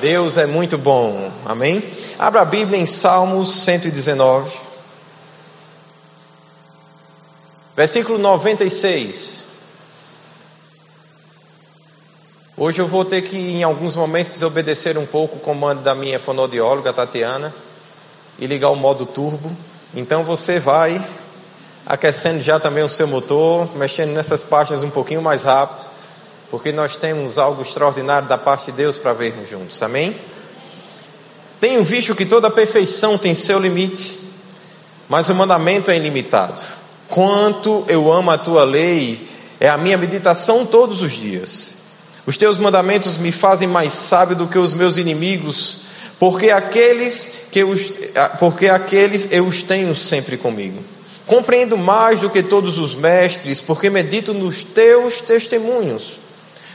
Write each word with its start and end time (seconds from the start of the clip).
Deus 0.00 0.36
é 0.36 0.46
muito 0.46 0.78
bom. 0.78 1.32
Amém? 1.44 1.92
Abra 2.18 2.42
a 2.42 2.44
Bíblia 2.44 2.78
em 2.78 2.86
Salmos 2.86 3.52
119. 3.62 4.56
Versículo 7.76 8.18
96. 8.18 9.46
Hoje 12.56 12.80
eu 12.80 12.86
vou 12.86 13.04
ter 13.04 13.22
que, 13.22 13.36
em 13.36 13.62
alguns 13.62 13.96
momentos, 13.96 14.32
desobedecer 14.32 14.96
um 14.98 15.06
pouco 15.06 15.36
o 15.36 15.40
comando 15.40 15.82
da 15.82 15.94
minha 15.94 16.18
fonodióloga, 16.18 16.92
Tatiana, 16.92 17.54
e 18.38 18.46
ligar 18.46 18.70
o 18.70 18.76
modo 18.76 19.06
turbo. 19.06 19.50
Então 19.94 20.22
você 20.22 20.60
vai 20.60 21.04
aquecendo 21.86 22.40
já 22.40 22.60
também 22.60 22.84
o 22.84 22.88
seu 22.88 23.06
motor, 23.06 23.76
mexendo 23.76 24.12
nessas 24.12 24.42
páginas 24.42 24.82
um 24.82 24.90
pouquinho 24.90 25.22
mais 25.22 25.42
rápido 25.42 25.97
porque 26.50 26.72
nós 26.72 26.96
temos 26.96 27.38
algo 27.38 27.62
extraordinário 27.62 28.28
da 28.28 28.38
parte 28.38 28.66
de 28.66 28.72
Deus 28.72 28.98
para 28.98 29.12
vermos 29.12 29.48
juntos, 29.48 29.82
amém? 29.82 30.16
Tenho 31.60 31.84
visto 31.84 32.14
que 32.14 32.24
toda 32.24 32.50
perfeição 32.50 33.18
tem 33.18 33.34
seu 33.34 33.58
limite, 33.58 34.18
mas 35.08 35.28
o 35.28 35.34
mandamento 35.34 35.90
é 35.90 35.96
ilimitado. 35.96 36.60
Quanto 37.08 37.84
eu 37.88 38.12
amo 38.12 38.30
a 38.30 38.38
tua 38.38 38.64
lei, 38.64 39.28
é 39.58 39.68
a 39.68 39.76
minha 39.76 39.98
meditação 39.98 40.64
todos 40.64 41.02
os 41.02 41.12
dias. 41.12 41.76
Os 42.24 42.36
teus 42.36 42.58
mandamentos 42.58 43.18
me 43.18 43.32
fazem 43.32 43.66
mais 43.66 43.92
sábio 43.92 44.36
do 44.36 44.46
que 44.46 44.58
os 44.58 44.74
meus 44.74 44.96
inimigos, 44.96 45.78
porque 46.18 46.50
aqueles 46.50 47.46
que 47.50 47.64
os, 47.64 47.90
porque 48.38 48.68
aqueles 48.68 49.28
eu 49.32 49.46
os 49.46 49.62
tenho 49.62 49.94
sempre 49.94 50.36
comigo. 50.36 50.82
Compreendo 51.26 51.76
mais 51.76 52.20
do 52.20 52.30
que 52.30 52.42
todos 52.42 52.78
os 52.78 52.94
mestres, 52.94 53.60
porque 53.60 53.90
medito 53.90 54.32
nos 54.32 54.62
teus 54.62 55.20
testemunhos. 55.20 56.18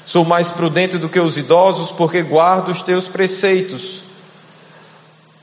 Sou 0.06 0.26
mais 0.26 0.52
prudente 0.52 0.98
do 0.98 1.08
que 1.08 1.20
os 1.20 1.38
idosos, 1.38 1.92
porque 1.92 2.22
guardo 2.22 2.70
os 2.70 2.82
teus 2.82 3.08
preceitos. 3.08 4.04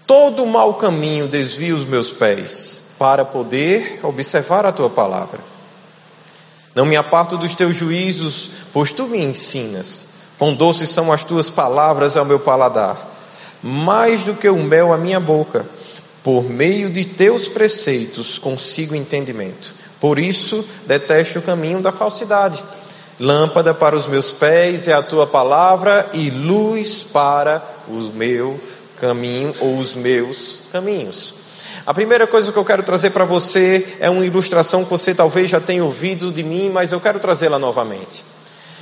Todo 0.07 0.47
mau 0.47 0.75
caminho 0.75 1.29
desvio 1.29 1.77
os 1.77 1.85
meus 1.85 2.11
pés, 2.11 2.85
para 2.99 3.25
poder 3.25 4.01
observar 4.03 4.67
a 4.67 4.73
tua 4.73 4.91
palavra. 4.91 5.41
Não 6.75 6.85
me 6.85 6.97
aparto 6.97 7.37
dos 7.37 7.55
teus 7.55 7.77
juízos, 7.77 8.51
pois 8.73 8.93
tu 8.93 9.07
me 9.07 9.19
ensinas. 9.19 10.07
Quão 10.39 10.55
doces 10.55 10.89
são 10.89 11.13
as 11.13 11.25
tuas 11.25 11.51
palavras 11.51 12.17
ao 12.17 12.25
meu 12.25 12.41
paladar, 12.41 13.19
mais 13.63 14.25
do 14.25 14.35
que 14.35 14.49
o 14.49 14.63
mel 14.63 14.93
à 14.93 14.99
minha 14.99 15.21
boca. 15.21 15.69
Por 16.23 16.45
meio 16.45 16.91
de 16.91 17.05
teus 17.05 17.49
preceitos 17.49 18.39
consigo 18.39 18.95
entendimento. 18.95 19.75
Por 19.99 20.19
isso 20.19 20.65
detesto 20.87 21.39
o 21.39 21.43
caminho 21.43 21.81
da 21.81 21.93
falsidade. 21.93 22.63
Lâmpada 23.21 23.75
para 23.75 23.95
os 23.95 24.07
meus 24.07 24.33
pés 24.33 24.89
é 24.89 24.95
a 24.95 25.03
tua 25.03 25.27
palavra 25.27 26.09
e 26.15 26.31
luz 26.31 27.03
para 27.03 27.63
o 27.87 27.99
meu 28.15 28.59
caminho 28.97 29.55
ou 29.61 29.77
os 29.77 29.95
meus 29.95 30.59
caminhos. 30.73 31.35
A 31.85 31.93
primeira 31.93 32.27
coisa 32.27 32.51
que 32.51 32.59
eu 32.59 32.65
quero 32.65 32.83
trazer 32.83 33.11
para 33.11 33.27
você 33.27 33.97
é 34.01 34.09
uma 34.09 34.25
ilustração 34.25 34.85
que 34.85 34.91
você 34.91 35.15
talvez 35.15 35.51
já 35.51 35.61
tenha 35.61 35.85
ouvido 35.85 36.33
de 36.33 36.43
mim, 36.43 36.71
mas 36.71 36.93
eu 36.93 37.01
quero 37.01 37.21
trazê-la 37.21 37.59
novamente. 37.59 38.25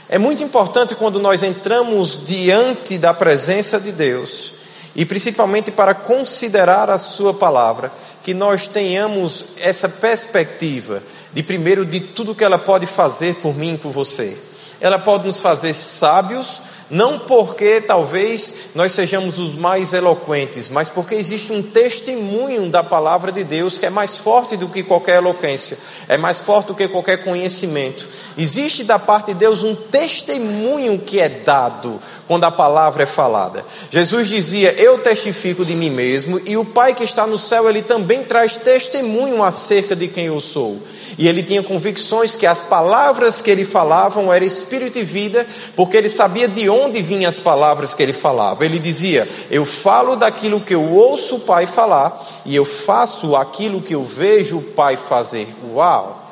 É 0.09 0.19
muito 0.19 0.41
importante 0.45 0.95
quando 0.95 1.19
nós 1.19 1.43
entramos 1.43 2.21
diante 2.25 2.97
da 2.97 3.13
presença 3.13 3.81
de 3.81 3.91
Deus, 3.91 4.53
e 4.95 5.05
principalmente 5.05 5.71
para 5.71 5.95
considerar 5.95 6.91
a 6.91 6.99
Sua 6.99 7.35
palavra, 7.35 7.93
que 8.23 8.35
nós 8.35 8.67
tenhamos 8.67 9.47
essa 9.61 9.89
perspectiva 9.89 11.03
de 11.33 11.43
primeiro 11.43 11.85
de 11.85 12.01
tudo 12.01 12.35
que 12.35 12.45
ela 12.45 12.59
pode 12.59 12.87
fazer 12.87 13.37
por 13.37 13.57
mim 13.57 13.75
e 13.75 13.79
por 13.79 13.93
você. 13.93 14.37
Ela 14.81 14.99
pode 14.99 15.27
nos 15.27 15.41
fazer 15.41 15.75
sábios, 15.75 16.63
não 16.91 17.19
porque 17.19 17.81
talvez 17.81 18.55
nós 18.75 18.93
sejamos 18.93 19.39
os 19.39 19.55
mais 19.55 19.93
eloquentes, 19.93 20.69
mas 20.69 20.89
porque 20.89 21.15
existe 21.15 21.53
um 21.53 21.63
testemunho 21.63 22.71
da 22.71 22.83
palavra 22.83 23.31
de 23.31 23.45
Deus 23.45 23.77
que 23.77 23.87
é 23.87 23.91
mais 23.91 24.17
forte 24.17 24.57
do 24.57 24.69
que 24.69 24.83
qualquer 24.83 25.17
eloquência, 25.17 25.79
é 26.09 26.17
mais 26.17 26.41
forte 26.41 26.69
do 26.69 26.75
que 26.75 26.89
qualquer 26.89 27.25
conhecimento. 27.25 28.09
Existe 28.37 28.85
da 28.85 28.99
parte 28.99 29.29
de 29.29 29.35
Deus 29.35 29.63
um 29.63 29.75
testemunho 29.75 30.99
que 30.99 31.21
é 31.21 31.29
dado 31.29 32.01
quando 32.27 32.45
a 32.45 32.51
palavra 32.51 33.03
é 33.03 33.07
falada. 33.07 33.65
Jesus 33.91 34.29
dizia: 34.29 34.73
Eu 34.73 34.99
testifico 34.99 35.65
de 35.65 35.75
mim 35.75 35.91
mesmo, 35.91 36.41
e 36.47 36.57
o 36.57 36.65
Pai 36.65 36.95
que 36.95 37.05
está 37.05 37.27
no 37.27 37.39
céu, 37.39 37.69
ele 37.69 37.83
também 37.83 38.23
traz 38.25 38.57
testemunho 38.57 39.43
acerca 39.43 39.95
de 39.95 40.09
quem 40.09 40.27
eu 40.27 40.41
sou. 40.41 40.81
E 41.17 41.27
ele 41.27 41.43
tinha 41.43 41.63
convicções 41.63 42.37
que 42.37 42.47
as 42.47 42.63
palavras 42.63 43.41
que 43.41 43.51
ele 43.51 43.65
falava 43.65 44.21
eram 44.21 44.31
espírito 44.49 44.99
e 44.99 45.05
vida, 45.05 45.47
porque 45.77 45.97
ele 45.97 46.09
sabia 46.09 46.49
de 46.49 46.69
onde 46.69 47.01
vinham 47.01 47.29
as 47.29 47.39
palavras 47.39 47.95
que 47.95 48.03
ele 48.03 48.13
falava. 48.13 48.65
Ele 48.65 48.79
dizia: 48.79 49.29
Eu 49.51 49.65
falo 49.65 50.17
daquilo 50.17 50.61
que 50.61 50.75
eu 50.75 50.83
ouço 50.83 51.37
o 51.37 51.41
Pai 51.41 51.67
falar 51.67 52.21
e 52.45 52.57
eu 52.57 52.65
faço 52.65 53.37
aquilo 53.37 53.81
que 53.81 53.95
eu 53.95 54.05
vejo 54.05 54.59
o 54.59 54.63
Pai 54.63 54.97
fazer. 54.97 55.55
Uau! 55.73 56.28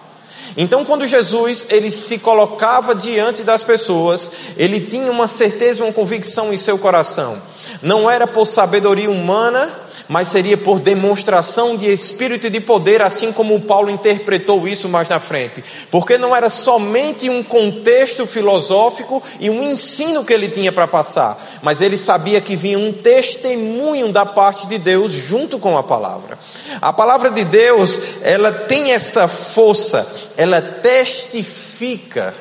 Então, 0.56 0.84
quando 0.84 1.06
Jesus 1.06 1.66
ele 1.70 1.90
se 1.90 2.18
colocava 2.18 2.94
diante 2.94 3.42
das 3.42 3.62
pessoas, 3.62 4.30
ele 4.56 4.80
tinha 4.80 5.10
uma 5.10 5.26
certeza, 5.26 5.84
uma 5.84 5.92
convicção 5.92 6.52
em 6.52 6.56
seu 6.56 6.78
coração. 6.78 7.40
Não 7.82 8.10
era 8.10 8.26
por 8.26 8.46
sabedoria 8.46 9.10
humana, 9.10 9.86
mas 10.08 10.28
seria 10.28 10.56
por 10.56 10.78
demonstração 10.78 11.76
de 11.76 11.90
espírito 11.90 12.46
e 12.46 12.50
de 12.50 12.60
poder, 12.60 13.02
assim 13.02 13.32
como 13.32 13.60
Paulo 13.60 13.90
interpretou 13.90 14.66
isso 14.68 14.88
mais 14.88 15.08
na 15.08 15.18
frente. 15.18 15.64
Porque 15.90 16.16
não 16.16 16.34
era 16.34 16.48
somente 16.48 17.28
um 17.28 17.42
contexto 17.42 18.26
filosófico 18.26 19.22
e 19.40 19.50
um 19.50 19.62
ensino 19.62 20.24
que 20.24 20.32
ele 20.32 20.48
tinha 20.48 20.72
para 20.72 20.86
passar, 20.86 21.38
mas 21.62 21.80
ele 21.80 21.96
sabia 21.96 22.40
que 22.40 22.56
vinha 22.56 22.78
um 22.78 22.92
testemunho 22.92 24.12
da 24.12 24.24
parte 24.24 24.66
de 24.66 24.78
Deus 24.78 25.12
junto 25.12 25.58
com 25.58 25.76
a 25.76 25.82
palavra. 25.82 26.38
A 26.80 26.92
palavra 26.92 27.30
de 27.30 27.44
Deus, 27.44 27.98
ela 28.22 28.52
tem 28.52 28.92
essa 28.92 29.26
força, 29.28 30.06
ela 30.36 30.60
testifica 30.62 32.34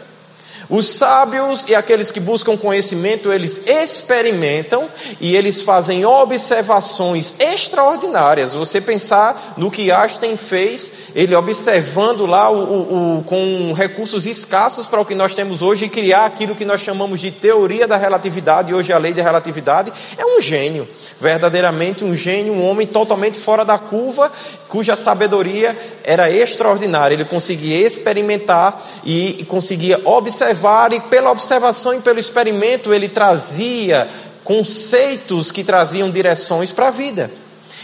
os 0.70 0.88
sábios 0.90 1.66
e 1.68 1.76
aqueles 1.76 2.12
que 2.12 2.20
buscam 2.20 2.58
conhecimento, 2.58 3.32
eles 3.32 3.62
experimentam 3.66 4.90
e 5.22 5.36
eles 5.36 5.62
fazem 5.62 6.06
observações 6.06 7.34
extraordinárias. 7.40 8.54
Você 8.54 8.82
pensar 8.82 9.54
no 9.58 9.70
que 9.70 9.92
Einstein 9.92 10.36
fez, 10.38 10.92
ele 11.14 11.36
observando 11.36 12.26
lá 12.26 12.50
o, 12.50 12.64
o, 12.64 13.18
o, 13.18 13.24
com 13.24 13.74
recursos 13.74 14.26
escassos 14.26 14.88
para 14.88 15.02
o 15.02 15.06
que 15.06 15.16
nós 15.16 15.34
temos 15.34 15.62
hoje 15.62 15.86
e 15.86 15.90
criar 15.90 16.26
aquilo 16.26 16.56
que 16.56 16.66
nós 16.66 16.82
chamamos 16.82 17.20
de 17.20 17.32
teoria 17.32 17.88
da 17.88 17.98
relatividade, 17.98 18.74
hoje 18.74 18.92
a 18.92 18.98
lei 18.98 19.14
da 19.14 19.22
relatividade, 19.22 19.94
é 20.18 20.26
um 20.26 20.42
gênio. 20.42 20.88
Verdadeiramente 21.20 22.04
um 22.04 22.16
gênio, 22.16 22.54
um 22.54 22.68
homem 22.68 22.88
totalmente 22.88 23.38
fora 23.38 23.64
da 23.64 23.78
curva, 23.78 24.32
cuja 24.68 24.96
sabedoria 24.96 25.78
era 26.04 26.32
extraordinária. 26.32 27.14
Ele 27.14 27.26
conseguia 27.26 27.86
experimentar 27.86 28.84
e 29.06 29.46
conseguia 29.48 30.02
observar 30.04 30.55
observar 30.56 30.94
e 30.94 31.00
pela 31.02 31.32
observação 31.32 31.94
e 31.94 32.02
pelo 32.02 32.20
experimento 32.20 32.94
ele 32.94 33.10
trazia 33.10 34.08
conceitos 34.44 35.52
que 35.52 35.64
traziam 35.64 36.10
direções 36.10 36.72
para 36.72 36.88
a 36.88 36.92
vida. 36.92 37.30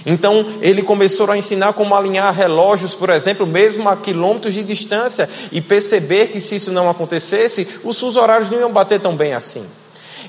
Então 0.06 0.58
ele 0.62 0.82
começou 0.82 1.30
a 1.30 1.38
ensinar 1.38 1.74
como 1.74 1.94
alinhar 1.94 2.34
relógios, 2.34 2.96
por 2.96 3.09
exemplo, 3.09 3.46
mesmo 3.46 3.88
a 3.90 3.98
quilômetros 3.98 4.54
de 4.54 4.64
distância, 4.64 5.30
e 5.52 5.62
perceber 5.62 6.28
que 6.28 6.40
se 6.40 6.56
isso 6.56 6.72
não 6.72 6.90
acontecesse, 6.90 7.68
os 7.84 7.98
seus 7.98 8.16
horários 8.16 8.50
não 8.50 8.59
iam 8.59 8.72
bater 8.72 9.00
tão 9.00 9.16
bem 9.16 9.34
assim. 9.34 9.68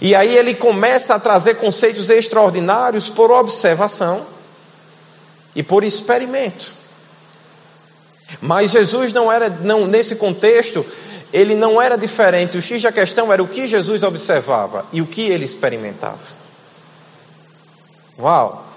E 0.01 0.15
aí 0.15 0.37
ele 0.37 0.55
começa 0.55 1.15
a 1.15 1.19
trazer 1.19 1.55
conceitos 1.55 2.11
extraordinários 2.11 3.09
por 3.09 3.31
observação 3.31 4.27
e 5.55 5.63
por 5.63 5.85
experimento. 5.85 6.82
Mas 8.41 8.71
Jesus 8.71 9.13
não 9.13 9.31
era, 9.31 9.49
não, 9.49 9.87
nesse 9.87 10.17
contexto, 10.17 10.85
ele 11.33 11.55
não 11.55 11.81
era 11.81 11.97
diferente. 11.97 12.57
O 12.57 12.63
X 12.63 12.83
da 12.83 12.93
questão 12.93 13.33
era 13.33 13.43
o 13.43 13.49
que 13.49 13.67
Jesus 13.67 14.03
observava 14.03 14.87
e 14.93 15.01
o 15.01 15.07
que 15.07 15.23
ele 15.23 15.45
experimentava. 15.45 16.23
Uau! 18.19 18.69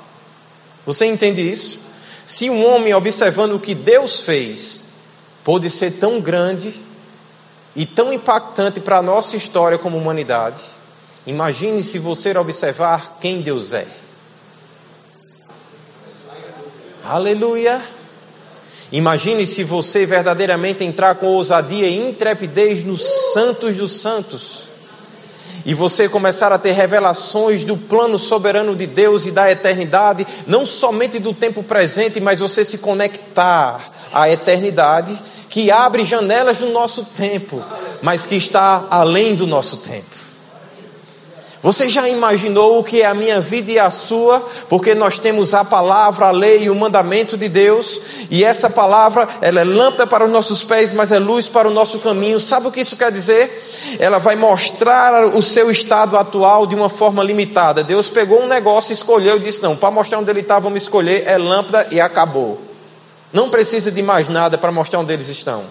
Você 0.85 1.05
entende 1.05 1.41
isso? 1.41 1.79
Se 2.25 2.49
um 2.49 2.65
homem 2.65 2.93
observando 2.93 3.53
o 3.53 3.59
que 3.59 3.75
Deus 3.75 4.21
fez 4.21 4.87
pôde 5.43 5.69
ser 5.69 5.91
tão 5.91 6.19
grande 6.19 6.83
e 7.75 7.85
tão 7.85 8.11
impactante 8.13 8.79
para 8.79 8.97
a 8.97 9.01
nossa 9.01 9.35
história 9.35 9.77
como 9.77 9.97
humanidade, 9.97 10.61
imagine 11.25 11.83
se 11.83 11.99
você 11.99 12.35
observar 12.37 13.17
quem 13.19 13.41
Deus 13.41 13.73
é. 13.73 13.87
Aleluia! 17.03 17.94
Imagine 18.91 19.45
se 19.47 19.63
você 19.63 20.05
verdadeiramente 20.05 20.83
entrar 20.83 21.15
com 21.15 21.27
ousadia 21.27 21.87
e 21.87 22.09
intrepidez 22.09 22.83
nos 22.83 23.03
santos 23.33 23.75
dos 23.75 23.99
santos. 23.99 24.69
E 25.65 25.73
você 25.73 26.07
começar 26.07 26.51
a 26.51 26.59
ter 26.59 26.73
revelações 26.73 27.63
do 27.63 27.75
plano 27.75 28.19
soberano 28.19 28.75
de 28.75 28.85
Deus 28.85 29.25
e 29.25 29.31
da 29.31 29.51
eternidade, 29.51 30.25
não 30.45 30.63
somente 30.63 31.17
do 31.17 31.33
tempo 31.33 31.63
presente, 31.63 32.21
mas 32.21 32.39
você 32.39 32.63
se 32.63 32.77
conectar 32.77 33.81
à 34.13 34.29
eternidade, 34.29 35.19
que 35.49 35.71
abre 35.71 36.05
janelas 36.05 36.59
no 36.59 36.71
nosso 36.71 37.03
tempo, 37.03 37.63
mas 38.01 38.27
que 38.27 38.35
está 38.35 38.85
além 38.91 39.33
do 39.33 39.47
nosso 39.47 39.77
tempo. 39.77 40.15
Você 41.65 41.89
já 41.89 42.07
imaginou 42.07 42.77
o 42.77 42.83
que 42.83 43.01
é 43.01 43.07
a 43.07 43.13
minha 43.15 43.41
vida 43.41 43.71
e 43.71 43.79
a 43.79 43.89
sua? 43.89 44.45
Porque 44.69 44.93
nós 44.93 45.17
temos 45.17 45.51
a 45.55 45.65
palavra, 45.65 46.27
a 46.27 46.31
lei 46.31 46.65
e 46.65 46.69
o 46.69 46.75
mandamento 46.75 47.35
de 47.35 47.49
Deus, 47.49 47.99
e 48.29 48.43
essa 48.43 48.69
palavra, 48.69 49.27
ela 49.41 49.61
é 49.61 49.63
lâmpada 49.63 50.05
para 50.05 50.23
os 50.23 50.31
nossos 50.31 50.63
pés, 50.63 50.93
mas 50.93 51.11
é 51.11 51.17
luz 51.17 51.49
para 51.49 51.67
o 51.67 51.73
nosso 51.73 51.97
caminho. 51.97 52.39
Sabe 52.39 52.67
o 52.67 52.71
que 52.71 52.81
isso 52.81 52.95
quer 52.95 53.11
dizer? 53.11 53.63
Ela 53.97 54.19
vai 54.19 54.35
mostrar 54.35 55.25
o 55.35 55.41
seu 55.41 55.71
estado 55.71 56.15
atual 56.17 56.67
de 56.67 56.75
uma 56.75 56.87
forma 56.87 57.23
limitada. 57.23 57.83
Deus 57.83 58.11
pegou 58.11 58.43
um 58.43 58.47
negócio, 58.47 58.93
escolheu 58.93 59.37
e 59.37 59.39
disse: 59.39 59.63
Não, 59.63 59.75
para 59.75 59.89
mostrar 59.89 60.19
onde 60.19 60.29
ele 60.29 60.41
está, 60.41 60.59
vamos 60.59 60.83
escolher, 60.83 61.23
é 61.25 61.35
lâmpada 61.35 61.87
e 61.89 61.99
acabou. 61.99 62.61
Não 63.33 63.49
precisa 63.49 63.91
de 63.91 64.03
mais 64.03 64.29
nada 64.29 64.55
para 64.55 64.71
mostrar 64.71 64.99
onde 64.99 65.11
eles 65.11 65.29
estão. 65.29 65.65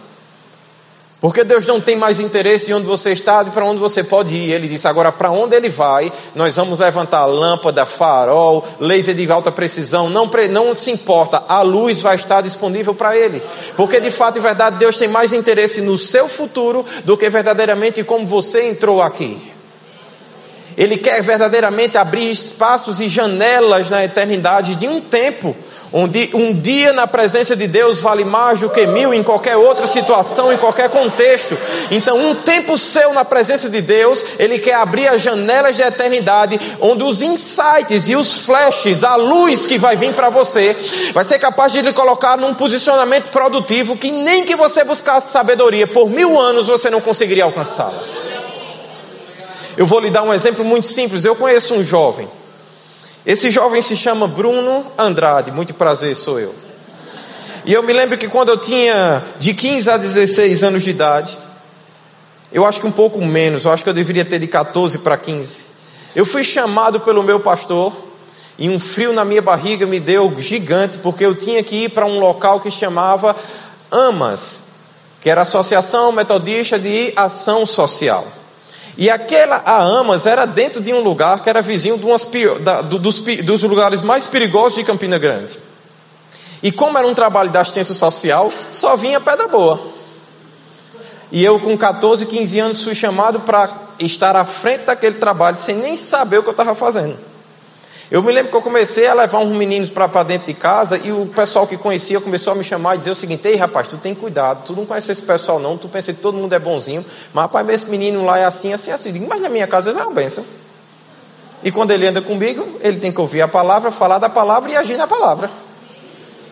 Porque 1.24 1.42
Deus 1.42 1.64
não 1.64 1.80
tem 1.80 1.96
mais 1.96 2.20
interesse 2.20 2.70
em 2.70 2.74
onde 2.74 2.84
você 2.84 3.12
está 3.12 3.42
e 3.46 3.50
para 3.50 3.64
onde 3.64 3.80
você 3.80 4.04
pode 4.04 4.36
ir. 4.36 4.52
Ele 4.52 4.68
disse: 4.68 4.86
agora, 4.86 5.10
para 5.10 5.30
onde 5.30 5.56
ele 5.56 5.70
vai, 5.70 6.12
nós 6.34 6.54
vamos 6.54 6.78
levantar 6.78 7.24
lâmpada, 7.24 7.86
farol, 7.86 8.62
laser 8.78 9.14
de 9.14 9.32
alta 9.32 9.50
precisão. 9.50 10.10
Não, 10.10 10.30
não 10.50 10.74
se 10.74 10.90
importa, 10.90 11.42
a 11.48 11.62
luz 11.62 12.02
vai 12.02 12.16
estar 12.16 12.42
disponível 12.42 12.94
para 12.94 13.16
ele. 13.16 13.42
Porque 13.74 14.00
de 14.00 14.10
fato 14.10 14.38
e 14.38 14.42
verdade, 14.42 14.76
Deus 14.76 14.98
tem 14.98 15.08
mais 15.08 15.32
interesse 15.32 15.80
no 15.80 15.96
seu 15.96 16.28
futuro 16.28 16.84
do 17.06 17.16
que 17.16 17.30
verdadeiramente 17.30 18.04
como 18.04 18.26
você 18.26 18.68
entrou 18.68 19.00
aqui. 19.00 19.53
Ele 20.76 20.96
quer 20.98 21.22
verdadeiramente 21.22 21.96
abrir 21.96 22.30
espaços 22.30 23.00
e 23.00 23.08
janelas 23.08 23.88
na 23.88 24.04
eternidade 24.04 24.74
de 24.74 24.88
um 24.88 25.00
tempo, 25.00 25.56
onde 25.92 26.30
um 26.34 26.52
dia 26.52 26.92
na 26.92 27.06
presença 27.06 27.54
de 27.54 27.68
Deus 27.68 28.02
vale 28.02 28.24
mais 28.24 28.58
do 28.58 28.68
que 28.68 28.84
mil 28.88 29.14
em 29.14 29.22
qualquer 29.22 29.56
outra 29.56 29.86
situação, 29.86 30.52
em 30.52 30.56
qualquer 30.56 30.90
contexto. 30.90 31.56
Então, 31.92 32.18
um 32.18 32.34
tempo 32.34 32.76
seu 32.76 33.12
na 33.12 33.24
presença 33.24 33.70
de 33.70 33.80
Deus, 33.80 34.24
Ele 34.38 34.58
quer 34.58 34.74
abrir 34.74 35.06
as 35.06 35.22
janelas 35.22 35.76
da 35.76 35.86
eternidade, 35.86 36.60
onde 36.80 37.04
os 37.04 37.22
insights 37.22 38.08
e 38.08 38.16
os 38.16 38.38
flashes, 38.38 39.04
a 39.04 39.14
luz 39.14 39.68
que 39.68 39.78
vai 39.78 39.94
vir 39.94 40.14
para 40.14 40.30
você, 40.30 40.76
vai 41.12 41.24
ser 41.24 41.38
capaz 41.38 41.72
de 41.72 41.80
lhe 41.80 41.92
colocar 41.92 42.36
num 42.36 42.54
posicionamento 42.54 43.30
produtivo 43.30 43.96
que 43.96 44.10
nem 44.10 44.44
que 44.44 44.56
você 44.56 44.82
buscasse 44.82 45.30
sabedoria 45.30 45.86
por 45.86 46.10
mil 46.10 46.40
anos 46.40 46.66
você 46.66 46.90
não 46.90 47.00
conseguiria 47.00 47.44
alcançá-la. 47.44 48.33
Eu 49.76 49.86
vou 49.86 50.00
lhe 50.00 50.10
dar 50.10 50.22
um 50.22 50.32
exemplo 50.32 50.64
muito 50.64 50.86
simples. 50.86 51.24
Eu 51.24 51.34
conheço 51.34 51.74
um 51.74 51.84
jovem. 51.84 52.28
Esse 53.26 53.50
jovem 53.50 53.80
se 53.80 53.96
chama 53.96 54.28
Bruno 54.28 54.92
Andrade. 54.98 55.50
Muito 55.50 55.74
prazer, 55.74 56.14
sou 56.14 56.38
eu. 56.38 56.54
E 57.64 57.72
eu 57.72 57.82
me 57.82 57.92
lembro 57.92 58.18
que 58.18 58.28
quando 58.28 58.50
eu 58.50 58.58
tinha 58.58 59.24
de 59.38 59.54
15 59.54 59.90
a 59.90 59.96
16 59.96 60.62
anos 60.62 60.82
de 60.82 60.90
idade, 60.90 61.38
eu 62.52 62.64
acho 62.66 62.80
que 62.80 62.86
um 62.86 62.92
pouco 62.92 63.24
menos, 63.24 63.64
eu 63.64 63.72
acho 63.72 63.82
que 63.82 63.88
eu 63.88 63.94
deveria 63.94 64.24
ter 64.24 64.38
de 64.38 64.46
14 64.46 64.98
para 64.98 65.16
15. 65.16 65.64
Eu 66.14 66.26
fui 66.26 66.44
chamado 66.44 67.00
pelo 67.00 67.22
meu 67.22 67.40
pastor 67.40 67.92
e 68.58 68.68
um 68.68 68.78
frio 68.78 69.12
na 69.12 69.24
minha 69.24 69.42
barriga 69.42 69.86
me 69.86 69.98
deu 69.98 70.32
gigante 70.38 70.98
porque 70.98 71.24
eu 71.24 71.34
tinha 71.34 71.64
que 71.64 71.84
ir 71.84 71.88
para 71.88 72.04
um 72.04 72.20
local 72.20 72.60
que 72.60 72.70
chamava 72.70 73.34
AMAS, 73.90 74.62
que 75.20 75.30
era 75.30 75.40
a 75.40 75.42
Associação 75.42 76.12
Metodista 76.12 76.78
de 76.78 77.12
Ação 77.16 77.64
Social. 77.64 78.43
E 78.96 79.10
aquela, 79.10 79.56
a 79.56 79.82
Amas, 79.82 80.24
era 80.24 80.46
dentro 80.46 80.80
de 80.80 80.92
um 80.92 81.00
lugar 81.00 81.42
que 81.42 81.50
era 81.50 81.60
vizinho 81.60 81.96
umas, 81.96 82.28
da, 82.60 82.80
dos, 82.82 83.20
dos 83.20 83.62
lugares 83.62 84.02
mais 84.02 84.26
perigosos 84.26 84.76
de 84.76 84.84
Campina 84.84 85.18
Grande. 85.18 85.58
E 86.62 86.70
como 86.70 86.96
era 86.96 87.06
um 87.06 87.14
trabalho 87.14 87.50
da 87.50 87.60
assistência 87.60 87.94
social, 87.94 88.52
só 88.70 88.96
vinha 88.96 89.20
pedra 89.20 89.48
boa. 89.48 89.80
E 91.32 91.44
eu, 91.44 91.58
com 91.58 91.76
14, 91.76 92.26
15 92.26 92.58
anos, 92.60 92.84
fui 92.84 92.94
chamado 92.94 93.40
para 93.40 93.68
estar 93.98 94.36
à 94.36 94.44
frente 94.44 94.84
daquele 94.84 95.16
trabalho, 95.16 95.56
sem 95.56 95.76
nem 95.76 95.96
saber 95.96 96.38
o 96.38 96.42
que 96.42 96.48
eu 96.48 96.52
estava 96.52 96.74
fazendo. 96.74 97.33
Eu 98.10 98.22
me 98.22 98.30
lembro 98.30 98.50
que 98.50 98.56
eu 98.56 98.62
comecei 98.62 99.06
a 99.06 99.14
levar 99.14 99.38
uns 99.38 99.52
meninos 99.56 99.90
para 99.90 100.22
dentro 100.22 100.46
de 100.46 100.54
casa 100.54 101.00
e 101.02 101.10
o 101.10 101.26
pessoal 101.26 101.66
que 101.66 101.76
conhecia 101.76 102.20
começou 102.20 102.52
a 102.52 102.56
me 102.56 102.62
chamar 102.62 102.96
e 102.96 102.98
dizer 102.98 103.10
o 103.10 103.14
seguinte: 103.14 103.48
Ei 103.48 103.56
rapaz, 103.56 103.88
tu 103.88 103.96
tem 103.96 104.14
cuidado, 104.14 104.64
tu 104.64 104.76
não 104.76 104.84
conhece 104.84 105.10
esse 105.10 105.22
pessoal 105.22 105.58
não, 105.58 105.78
tu 105.78 105.88
pensa 105.88 106.12
que 106.12 106.20
todo 106.20 106.36
mundo 106.36 106.52
é 106.52 106.58
bonzinho, 106.58 107.04
mas 107.32 107.44
rapaz, 107.44 107.68
esse 107.70 107.88
menino 107.88 108.24
lá 108.24 108.38
é 108.38 108.44
assim, 108.44 108.72
assim, 108.72 108.90
assim. 108.90 109.12
Digo, 109.12 109.26
mas 109.28 109.40
na 109.40 109.48
minha 109.48 109.66
casa 109.66 109.90
ele 109.90 109.98
é 109.98 110.02
uma 110.02 110.12
benção. 110.12 110.44
E 111.62 111.72
quando 111.72 111.92
ele 111.92 112.06
anda 112.06 112.20
comigo, 112.20 112.78
ele 112.80 112.98
tem 112.98 113.10
que 113.10 113.20
ouvir 113.20 113.40
a 113.40 113.48
palavra, 113.48 113.90
falar 113.90 114.18
da 114.18 114.28
palavra 114.28 114.70
e 114.70 114.76
agir 114.76 114.98
na 114.98 115.06
palavra. 115.06 115.50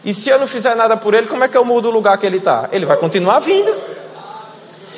E 0.04 0.12
se 0.14 0.30
eu 0.30 0.38
não 0.38 0.46
fizer 0.46 0.74
nada 0.74 0.96
por 0.96 1.12
ele, 1.12 1.26
como 1.26 1.44
é 1.44 1.48
que 1.48 1.56
eu 1.56 1.64
mudo 1.64 1.88
o 1.88 1.90
lugar 1.90 2.16
que 2.16 2.26
ele 2.26 2.38
está? 2.38 2.68
Ele 2.72 2.86
vai 2.86 2.96
continuar 2.96 3.38
vindo. 3.40 3.70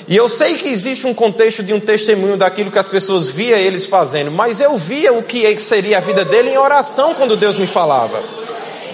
E 0.07 0.17
eu 0.17 0.29
sei 0.29 0.57
que 0.57 0.69
existe 0.69 1.07
um 1.07 1.15
contexto 1.15 1.63
de 1.63 1.73
um 1.73 1.81
testemunho 1.81 2.37
daquilo 2.37 2.71
que 2.71 2.79
as 2.79 2.89
pessoas 2.89 3.29
via 3.29 3.57
eles 3.57 3.87
fazendo, 3.87 4.31
mas 4.31 4.61
eu 4.61 4.77
via 4.77 5.13
o 5.13 5.23
que 5.23 5.59
seria 5.61 5.99
a 5.99 6.01
vida 6.01 6.25
dele 6.25 6.51
em 6.51 6.59
oração 6.59 7.15
quando 7.15 7.37
Deus 7.37 7.57
me 7.57 7.67
falava. 7.67 8.23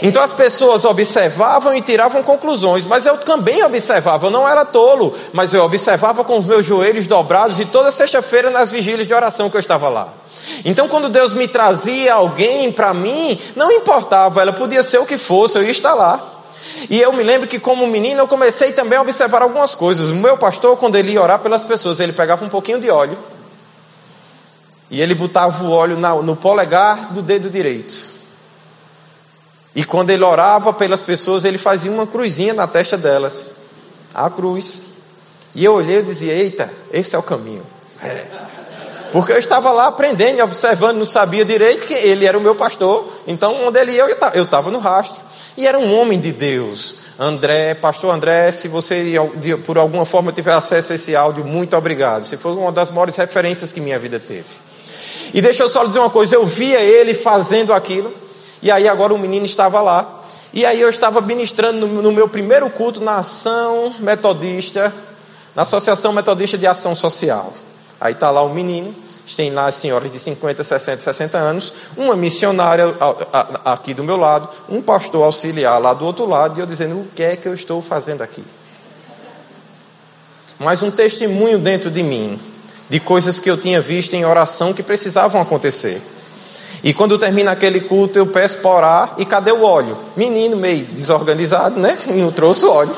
Então 0.02 0.22
as 0.22 0.32
pessoas 0.32 0.84
observavam 0.84 1.74
e 1.74 1.82
tiravam 1.82 2.22
conclusões, 2.22 2.86
mas 2.86 3.04
eu 3.04 3.18
também 3.18 3.62
observava, 3.62 4.28
eu 4.28 4.30
não 4.30 4.48
era 4.48 4.64
tolo, 4.64 5.12
mas 5.32 5.52
eu 5.52 5.62
observava 5.64 6.24
com 6.24 6.38
os 6.38 6.46
meus 6.46 6.64
joelhos 6.64 7.06
dobrados 7.06 7.60
e 7.60 7.66
toda 7.66 7.90
sexta-feira 7.90 8.48
nas 8.48 8.70
vigílias 8.70 9.06
de 9.06 9.12
oração 9.12 9.50
que 9.50 9.56
eu 9.56 9.60
estava 9.60 9.88
lá. 9.88 10.14
Então 10.64 10.88
quando 10.88 11.08
Deus 11.08 11.34
me 11.34 11.46
trazia 11.46 12.14
alguém 12.14 12.72
para 12.72 12.94
mim, 12.94 13.38
não 13.56 13.70
importava, 13.70 14.40
ela 14.40 14.52
podia 14.52 14.82
ser 14.82 14.98
o 14.98 15.06
que 15.06 15.18
fosse, 15.18 15.58
eu 15.58 15.64
ia 15.64 15.70
estar 15.70 15.92
lá. 15.92 16.39
E 16.88 17.00
eu 17.00 17.12
me 17.12 17.22
lembro 17.22 17.48
que 17.48 17.58
como 17.58 17.86
menino 17.86 18.20
eu 18.20 18.28
comecei 18.28 18.72
também 18.72 18.98
a 18.98 19.02
observar 19.02 19.42
algumas 19.42 19.74
coisas. 19.74 20.10
O 20.10 20.14
meu 20.14 20.36
pastor, 20.36 20.76
quando 20.76 20.96
ele 20.96 21.12
ia 21.12 21.22
orar 21.22 21.38
pelas 21.40 21.64
pessoas, 21.64 22.00
ele 22.00 22.12
pegava 22.12 22.44
um 22.44 22.48
pouquinho 22.48 22.80
de 22.80 22.90
óleo 22.90 23.18
e 24.90 25.00
ele 25.00 25.14
botava 25.14 25.64
o 25.64 25.70
óleo 25.70 25.96
no 25.96 26.36
polegar 26.36 27.12
do 27.12 27.22
dedo 27.22 27.48
direito. 27.48 28.10
E 29.74 29.84
quando 29.84 30.10
ele 30.10 30.24
orava 30.24 30.72
pelas 30.72 31.02
pessoas, 31.02 31.44
ele 31.44 31.58
fazia 31.58 31.92
uma 31.92 32.06
cruzinha 32.06 32.52
na 32.52 32.66
testa 32.66 32.98
delas. 32.98 33.56
A 34.12 34.28
cruz. 34.28 34.82
E 35.54 35.64
eu 35.64 35.74
olhei 35.74 35.98
e 35.98 36.02
dizia, 36.02 36.32
eita, 36.32 36.72
esse 36.92 37.14
é 37.14 37.18
o 37.18 37.22
caminho. 37.22 37.64
É. 38.02 38.26
Porque 39.12 39.32
eu 39.32 39.38
estava 39.38 39.72
lá 39.72 39.86
aprendendo 39.86 40.42
observando, 40.42 40.98
não 40.98 41.04
sabia 41.04 41.44
direito 41.44 41.86
que 41.86 41.94
ele 41.94 42.26
era 42.26 42.38
o 42.38 42.40
meu 42.40 42.54
pastor. 42.54 43.08
Então, 43.26 43.66
onde 43.66 43.78
ele 43.78 43.92
ia, 43.92 44.06
eu 44.34 44.44
estava 44.44 44.70
no 44.70 44.78
rastro. 44.78 45.20
E 45.56 45.66
era 45.66 45.78
um 45.78 45.98
homem 45.98 46.18
de 46.18 46.32
Deus. 46.32 46.94
André, 47.18 47.74
pastor 47.74 48.14
André, 48.14 48.50
se 48.52 48.68
você 48.68 49.14
por 49.64 49.76
alguma 49.76 50.06
forma 50.06 50.32
tiver 50.32 50.54
acesso 50.54 50.92
a 50.92 50.94
esse 50.94 51.14
áudio, 51.14 51.44
muito 51.44 51.76
obrigado. 51.76 52.22
Você 52.22 52.36
foi 52.36 52.52
uma 52.52 52.72
das 52.72 52.90
maiores 52.90 53.16
referências 53.16 53.72
que 53.72 53.80
minha 53.80 53.98
vida 53.98 54.18
teve. 54.18 54.46
E 55.34 55.42
deixa 55.42 55.62
eu 55.62 55.68
só 55.68 55.84
dizer 55.84 55.98
uma 55.98 56.10
coisa, 56.10 56.36
eu 56.36 56.46
via 56.46 56.80
ele 56.80 57.12
fazendo 57.12 57.72
aquilo, 57.72 58.12
e 58.62 58.70
aí 58.70 58.88
agora 58.88 59.12
o 59.12 59.18
menino 59.18 59.44
estava 59.44 59.80
lá. 59.82 60.22
E 60.52 60.64
aí 60.64 60.80
eu 60.80 60.88
estava 60.88 61.20
ministrando 61.20 61.86
no 61.86 62.10
meu 62.10 62.28
primeiro 62.28 62.68
culto 62.70 63.00
na 63.00 63.18
ação 63.18 63.94
metodista, 64.00 64.92
na 65.54 65.62
Associação 65.62 66.12
Metodista 66.12 66.56
de 66.56 66.66
Ação 66.66 66.96
Social. 66.96 67.52
Aí 68.00 68.14
está 68.14 68.30
lá 68.30 68.42
o 68.42 68.54
menino, 68.54 68.94
tem 69.36 69.50
lá 69.50 69.66
as 69.66 69.74
senhoras 69.76 70.10
de 70.10 70.18
50, 70.18 70.64
60, 70.64 71.02
60 71.02 71.38
anos, 71.38 71.72
uma 71.96 72.16
missionária 72.16 72.94
aqui 73.64 73.92
do 73.92 74.02
meu 74.02 74.16
lado, 74.16 74.48
um 74.68 74.80
pastor 74.80 75.24
auxiliar 75.24 75.80
lá 75.80 75.92
do 75.92 76.04
outro 76.04 76.26
lado, 76.26 76.58
e 76.58 76.62
eu 76.62 76.66
dizendo: 76.66 77.00
o 77.00 77.08
que 77.14 77.22
é 77.22 77.36
que 77.36 77.46
eu 77.46 77.54
estou 77.54 77.82
fazendo 77.82 78.22
aqui? 78.22 78.44
Mas 80.58 80.82
um 80.82 80.90
testemunho 80.90 81.58
dentro 81.58 81.90
de 81.90 82.02
mim, 82.02 82.40
de 82.88 83.00
coisas 83.00 83.38
que 83.38 83.50
eu 83.50 83.56
tinha 83.56 83.80
visto 83.80 84.14
em 84.14 84.24
oração 84.24 84.72
que 84.72 84.82
precisavam 84.82 85.40
acontecer. 85.40 86.02
E 86.82 86.94
quando 86.94 87.18
termina 87.18 87.50
aquele 87.50 87.80
culto, 87.80 88.18
eu 88.18 88.26
peço 88.26 88.58
para 88.58 88.70
orar, 88.70 89.14
e 89.18 89.24
cadê 89.24 89.52
o 89.52 89.62
óleo? 89.62 89.98
Menino 90.16 90.56
meio 90.56 90.86
desorganizado, 90.86 91.78
né? 91.78 91.98
Não 92.08 92.32
trouxe 92.32 92.64
o 92.64 92.70
óleo. 92.70 92.96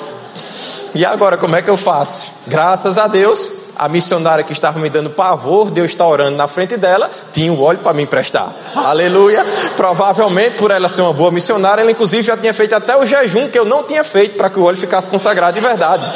E 0.95 1.05
agora, 1.05 1.37
como 1.37 1.57
é 1.57 1.63
que 1.63 1.71
eu 1.71 1.77
faço? 1.77 2.31
Graças 2.47 2.99
a 2.99 3.09
Deus, 3.09 3.51
a 3.77 3.89
missionária 3.89 4.45
que 4.45 4.53
estava 4.53 4.79
me 4.79 4.91
dando 4.91 5.11
pavor, 5.11 5.71
Deus 5.71 5.91
está 5.91 6.07
orando 6.07 6.37
na 6.37 6.47
frente 6.47 6.77
dela, 6.77 7.11
tinha 7.33 7.53
o 7.53 7.61
óleo 7.61 7.79
para 7.79 7.95
me 7.95 8.03
emprestar. 8.03 8.53
Aleluia. 8.75 9.45
Provavelmente, 9.77 10.57
por 10.57 10.71
ela 10.71 10.89
ser 10.89 11.03
uma 11.03 11.13
boa 11.13 11.31
missionária, 11.31 11.83
ela 11.83 11.91
inclusive 11.91 12.23
já 12.23 12.37
tinha 12.37 12.53
feito 12.53 12.75
até 12.75 12.97
o 12.97 13.07
jejum 13.07 13.49
que 13.49 13.59
eu 13.59 13.65
não 13.65 13.83
tinha 13.83 14.05
feito 14.05 14.37
para 14.37 14.51
que 14.51 14.59
o 14.59 14.65
óleo 14.65 14.77
ficasse 14.77 15.09
consagrado 15.09 15.55
de 15.55 15.61
verdade. 15.61 16.05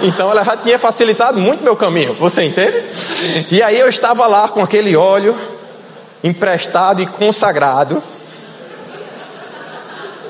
Então 0.00 0.30
ela 0.30 0.44
já 0.44 0.56
tinha 0.56 0.78
facilitado 0.78 1.40
muito 1.40 1.64
meu 1.64 1.74
caminho. 1.74 2.14
Você 2.14 2.44
entende? 2.44 2.84
E 3.50 3.60
aí 3.60 3.78
eu 3.78 3.88
estava 3.88 4.26
lá 4.26 4.48
com 4.48 4.62
aquele 4.62 4.96
óleo 4.96 5.34
emprestado 6.22 7.02
e 7.02 7.06
consagrado. 7.06 8.00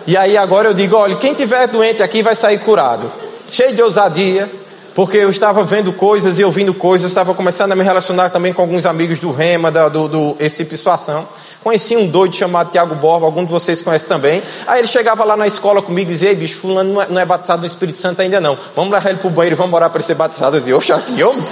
E 0.07 0.16
aí 0.16 0.38
agora 0.38 0.68
eu 0.68 0.75
digo, 0.75 0.97
olha, 0.97 1.16
quem 1.16 1.35
tiver 1.35 1.66
doente 1.68 2.02
aqui 2.02 2.23
vai 2.23 2.35
sair 2.35 2.59
curado. 2.61 3.12
Cheio 3.47 3.75
de 3.75 3.83
ousadia, 3.83 4.50
porque 4.99 5.17
eu 5.17 5.31
estava 5.31 5.62
vendo 5.62 5.93
coisas 5.93 6.40
e 6.40 6.45
ouvindo 6.45 6.75
coisas, 6.75 7.09
estava 7.09 7.33
começando 7.33 7.71
a 7.71 7.76
me 7.76 7.85
relacionar 7.85 8.31
também 8.31 8.52
com 8.52 8.62
alguns 8.62 8.85
amigos 8.85 9.21
do 9.21 9.31
Rema, 9.31 9.71
da, 9.71 9.88
do, 9.88 10.09
do, 10.09 10.37
esse 10.40 10.64
tipo 10.64 10.76
situação. 10.76 11.28
Conheci 11.62 11.97
um 11.97 12.09
doido 12.09 12.35
chamado 12.35 12.73
Tiago 12.73 12.97
Borba, 12.97 13.25
algum 13.25 13.45
de 13.45 13.50
vocês 13.52 13.81
conhece 13.81 14.07
também. 14.07 14.43
Aí 14.67 14.81
ele 14.81 14.88
chegava 14.88 15.23
lá 15.23 15.37
na 15.37 15.47
escola 15.47 15.81
comigo 15.81 16.11
e 16.11 16.12
dizia, 16.12 16.35
bicho, 16.35 16.59
fulano 16.59 16.95
não 16.95 17.00
é, 17.02 17.09
não 17.11 17.21
é 17.21 17.25
batizado 17.25 17.61
no 17.61 17.67
Espírito 17.69 17.97
Santo 17.97 18.23
ainda 18.23 18.40
não. 18.40 18.59
Vamos 18.75 18.93
levar 18.93 19.11
ele 19.11 19.21
pro 19.21 19.31
banheiro 19.31 19.55
e 19.55 19.57
vamos 19.57 19.73
orar 19.73 19.88
para 19.88 20.00
ele 20.00 20.05
ser 20.05 20.17
batizado. 20.17 20.57
Eu 20.57 20.61
dizia, 20.62 20.76
oxa, 20.76 20.97
aqui, 20.97 21.23
homem. 21.23 21.47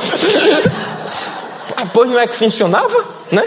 pois 1.95 2.11
não 2.11 2.19
é 2.19 2.27
que 2.27 2.35
funcionava? 2.35 3.17
né? 3.31 3.43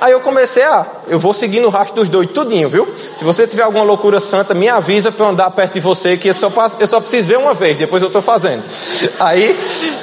Aí 0.00 0.12
eu 0.12 0.20
comecei 0.20 0.62
a, 0.62 0.86
eu 1.08 1.18
vou 1.18 1.34
seguir 1.34 1.58
no 1.58 1.70
rastro 1.70 1.96
dos 1.96 2.08
dois 2.08 2.30
tudinho, 2.30 2.68
viu? 2.68 2.86
Se 3.14 3.24
você 3.24 3.48
tiver 3.48 3.64
alguma 3.64 3.84
loucura 3.84 4.20
santa, 4.20 4.54
me 4.54 4.68
avisa 4.68 5.10
para 5.10 5.26
eu 5.26 5.30
andar 5.30 5.50
perto 5.50 5.74
de 5.74 5.80
você, 5.80 6.16
que 6.16 6.28
eu 6.28 6.34
só, 6.34 6.52
eu 6.78 6.86
só 6.86 7.00
preciso 7.00 7.26
ver 7.26 7.36
uma 7.36 7.52
vez, 7.52 7.76
depois 7.76 8.00
eu 8.00 8.06
estou 8.06 8.22
fazendo. 8.22 8.62
Aí, 9.18 9.58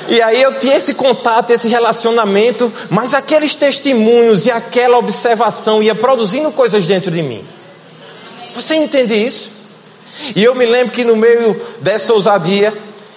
e 0.09 0.21
aí 0.21 0.41
eu 0.41 0.59
tinha 0.59 0.75
esse 0.75 0.93
contato, 0.93 1.51
esse 1.51 1.69
relacionamento, 1.69 2.71
mas 2.89 3.13
aqueles 3.13 3.55
testemunhos 3.55 4.45
e 4.45 4.51
aquela 4.51 4.97
observação 4.97 5.81
ia 5.81 5.95
produzindo 5.95 6.51
coisas 6.51 6.85
dentro 6.85 7.09
de 7.09 7.23
mim. 7.23 7.43
Você 8.53 8.75
entende 8.75 9.15
isso? 9.15 9.51
E 10.35 10.43
eu 10.43 10.55
me 10.55 10.65
lembro 10.65 10.91
que 10.91 11.03
no 11.03 11.15
meio 11.15 11.55
dessa 11.81 12.13
ousadia, 12.13 12.73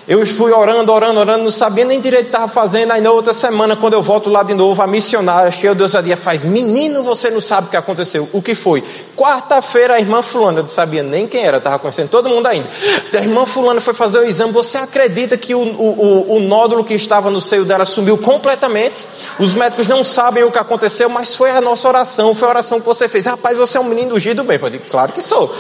eu 0.08 0.26
fui 0.26 0.50
orando, 0.52 0.90
orando, 0.90 1.20
orando, 1.20 1.44
não 1.44 1.50
sabia 1.50 1.84
nem 1.84 2.00
direito 2.00 2.28
o 2.28 2.30
que 2.30 2.34
estava 2.34 2.48
fazendo. 2.50 2.92
Aí 2.92 3.00
na 3.02 3.10
outra 3.10 3.34
semana, 3.34 3.76
quando 3.76 3.92
eu 3.92 4.00
volto 4.00 4.30
lá 4.30 4.42
de 4.42 4.54
novo, 4.54 4.80
a 4.80 4.86
missionária, 4.86 5.52
cheia 5.52 5.74
de 5.74 5.82
ousadia, 5.82 6.16
faz: 6.16 6.42
Menino, 6.42 7.02
você 7.02 7.28
não 7.28 7.42
sabe 7.42 7.66
o 7.66 7.70
que 7.70 7.76
aconteceu. 7.76 8.26
O 8.32 8.40
que 8.40 8.54
foi? 8.54 8.82
Quarta-feira, 9.14 9.96
a 9.96 10.00
irmã 10.00 10.22
Fulana, 10.22 10.60
eu 10.60 10.62
não 10.62 10.70
sabia 10.70 11.02
nem 11.02 11.26
quem 11.26 11.44
era, 11.44 11.58
estava 11.58 11.78
conhecendo 11.78 12.08
todo 12.08 12.26
mundo 12.26 12.46
ainda. 12.46 12.66
A 13.12 13.18
irmã 13.18 13.44
Fulana 13.44 13.82
foi 13.82 13.92
fazer 13.92 14.20
o 14.20 14.24
exame. 14.24 14.50
Você 14.52 14.78
acredita 14.78 15.36
que 15.36 15.54
o, 15.54 15.60
o, 15.60 16.36
o 16.36 16.40
nódulo 16.40 16.84
que 16.84 16.94
estava 16.94 17.30
no 17.30 17.40
seio 17.40 17.66
dela 17.66 17.84
sumiu 17.84 18.16
completamente? 18.16 19.06
Os 19.38 19.52
médicos 19.52 19.88
não 19.88 20.02
sabem 20.02 20.42
o 20.42 20.50
que 20.50 20.58
aconteceu, 20.58 21.10
mas 21.10 21.34
foi 21.34 21.50
a 21.50 21.60
nossa 21.60 21.86
oração, 21.86 22.34
foi 22.34 22.48
a 22.48 22.50
oração 22.52 22.80
que 22.80 22.86
você 22.86 23.10
fez. 23.10 23.26
Rapaz, 23.26 23.58
você 23.58 23.76
é 23.76 23.80
um 23.80 23.84
menino 23.84 24.14
ungido 24.14 24.42
bem. 24.42 24.58
Eu 24.58 24.70
digo, 24.70 24.84
claro 24.90 25.12
que 25.12 25.20
sou. 25.20 25.52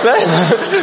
Né? 0.00 0.14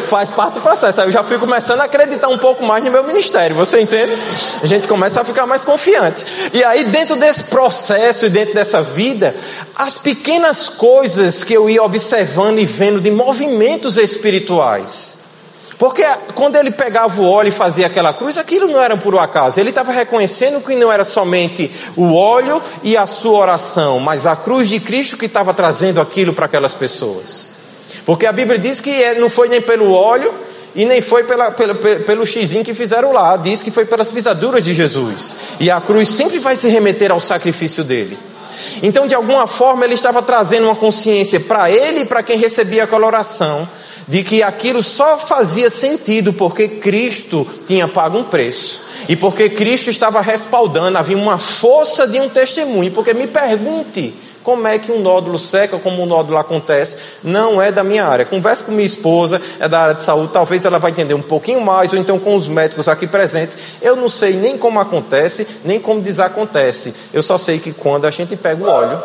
Faz 0.07 0.29
parte 0.29 0.55
do 0.55 0.61
processo. 0.61 1.01
Aí 1.01 1.07
eu 1.07 1.11
já 1.11 1.23
fui 1.23 1.37
começando 1.39 1.81
a 1.81 1.85
acreditar 1.85 2.27
um 2.27 2.36
um 2.37 2.39
pouco 2.39 2.63
mais 2.65 2.83
no 2.83 2.91
meu 2.91 3.03
ministério, 3.03 3.55
você 3.55 3.81
entende? 3.81 4.17
A 4.61 4.67
gente 4.67 4.87
começa 4.87 5.21
a 5.21 5.25
ficar 5.25 5.45
mais 5.45 5.65
confiante. 5.65 6.23
E 6.53 6.63
aí, 6.63 6.85
dentro 6.85 7.15
desse 7.15 7.43
processo 7.45 8.27
e 8.27 8.29
dentro 8.29 8.53
dessa 8.53 8.81
vida, 8.81 9.35
as 9.75 9.99
pequenas 9.99 10.69
coisas 10.69 11.43
que 11.43 11.53
eu 11.53 11.69
ia 11.69 11.83
observando 11.83 12.59
e 12.59 12.65
vendo 12.65 13.01
de 13.01 13.11
movimentos 13.11 13.97
espirituais. 13.97 15.17
Porque 15.77 16.03
quando 16.33 16.55
ele 16.55 16.71
pegava 16.71 17.21
o 17.21 17.29
óleo 17.29 17.49
e 17.49 17.51
fazia 17.51 17.85
aquela 17.85 18.11
cruz, 18.11 18.37
aquilo 18.37 18.67
não 18.67 18.81
era 18.81 18.97
por 18.97 19.13
um 19.13 19.19
acaso. 19.19 19.59
Ele 19.59 19.69
estava 19.69 19.91
reconhecendo 19.91 20.59
que 20.61 20.75
não 20.75 20.91
era 20.91 21.03
somente 21.03 21.71
o 21.95 22.15
óleo 22.15 22.61
e 22.81 22.97
a 22.97 23.05
sua 23.05 23.39
oração, 23.39 23.99
mas 23.99 24.25
a 24.25 24.35
cruz 24.35 24.69
de 24.69 24.79
Cristo 24.79 25.17
que 25.17 25.25
estava 25.25 25.53
trazendo 25.53 26.01
aquilo 26.01 26.33
para 26.33 26.45
aquelas 26.45 26.73
pessoas. 26.73 27.56
Porque 28.05 28.25
a 28.25 28.31
Bíblia 28.31 28.57
diz 28.57 28.79
que 28.79 28.91
é, 28.91 29.15
não 29.15 29.29
foi 29.29 29.49
nem 29.49 29.61
pelo 29.61 29.91
óleo 29.91 30.33
e 30.75 30.85
nem 30.85 31.01
foi 31.01 31.23
pela, 31.23 31.51
pelo, 31.51 31.75
pelo 31.75 32.25
xizinho 32.25 32.63
que 32.63 32.73
fizeram 32.73 33.11
lá. 33.11 33.35
Diz 33.37 33.63
que 33.63 33.71
foi 33.71 33.85
pelas 33.85 34.11
pisaduras 34.11 34.63
de 34.63 34.73
Jesus. 34.73 35.35
E 35.59 35.71
a 35.71 35.81
cruz 35.81 36.09
sempre 36.09 36.39
vai 36.39 36.55
se 36.55 36.69
remeter 36.69 37.11
ao 37.11 37.19
sacrifício 37.19 37.83
dele. 37.83 38.17
Então, 38.81 39.07
de 39.07 39.15
alguma 39.15 39.47
forma, 39.47 39.85
ele 39.85 39.93
estava 39.93 40.21
trazendo 40.21 40.65
uma 40.65 40.75
consciência 40.75 41.39
para 41.39 41.69
ele 41.69 42.01
e 42.01 42.05
para 42.05 42.23
quem 42.23 42.37
recebia 42.37 42.83
aquela 42.83 43.07
oração, 43.07 43.67
de 44.07 44.23
que 44.23 44.41
aquilo 44.41 44.81
só 44.81 45.17
fazia 45.17 45.69
sentido 45.69 46.31
porque 46.33 46.67
Cristo 46.67 47.45
tinha 47.67 47.87
pago 47.87 48.17
um 48.17 48.23
preço. 48.23 48.83
E 49.09 49.15
porque 49.15 49.49
Cristo 49.49 49.89
estava 49.89 50.21
respaldando, 50.21 50.97
havia 50.97 51.17
uma 51.17 51.37
força 51.37 52.07
de 52.07 52.19
um 52.19 52.29
testemunho. 52.29 52.91
Porque 52.91 53.13
me 53.13 53.27
pergunte, 53.27 54.13
como 54.47 54.65
é 54.65 54.79
que 54.79 54.93
um 54.93 55.01
nódulo 55.01 55.37
seca, 55.37 55.77
como 55.77 56.01
um 56.01 56.05
nódulo 56.05 56.37
acontece, 56.37 56.95
não 57.21 57.61
é 57.61 57.69
da 57.69 57.83
minha 57.83 58.05
área. 58.05 58.23
Converse 58.23 58.63
com 58.63 58.71
minha 58.71 58.87
esposa, 58.87 59.41
é 59.59 59.67
da 59.67 59.77
área 59.77 59.93
de 59.93 60.01
saúde, 60.01 60.31
talvez 60.31 60.63
ela 60.63 60.79
vai 60.79 60.89
entender 60.89 61.13
um 61.13 61.21
pouquinho 61.21 61.59
mais, 61.59 61.91
ou 61.91 61.99
então 61.99 62.17
com 62.17 62.33
os 62.33 62.47
médicos 62.47 62.87
aqui 62.87 63.05
presentes. 63.07 63.57
Eu 63.81 63.97
não 63.97 64.07
sei 64.07 64.37
nem 64.37 64.57
como 64.57 64.79
acontece, 64.79 65.45
nem 65.65 65.81
como 65.81 66.01
desacontece. 66.01 66.93
Eu 67.13 67.21
só 67.21 67.37
sei 67.37 67.59
que 67.59 67.73
quando 67.73 68.05
a 68.05 68.09
gente 68.09 68.37
pega 68.37 68.63
o 68.63 68.69
óleo, 68.69 69.03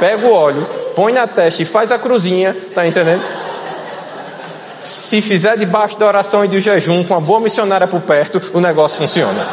pega 0.00 0.26
o 0.26 0.32
óleo, 0.32 0.66
põe 0.94 1.12
na 1.12 1.26
testa 1.26 1.60
e 1.60 1.66
faz 1.66 1.92
a 1.92 1.98
cruzinha, 1.98 2.56
tá 2.74 2.86
entendendo? 2.86 3.22
Se 4.80 5.20
fizer 5.20 5.58
debaixo 5.58 5.98
da 5.98 6.06
oração 6.06 6.42
e 6.42 6.48
do 6.48 6.58
jejum, 6.60 7.04
com 7.04 7.12
uma 7.12 7.20
boa 7.20 7.40
missionária 7.40 7.86
por 7.86 8.00
perto, 8.00 8.40
o 8.54 8.60
negócio 8.62 8.96
funciona. 8.96 9.46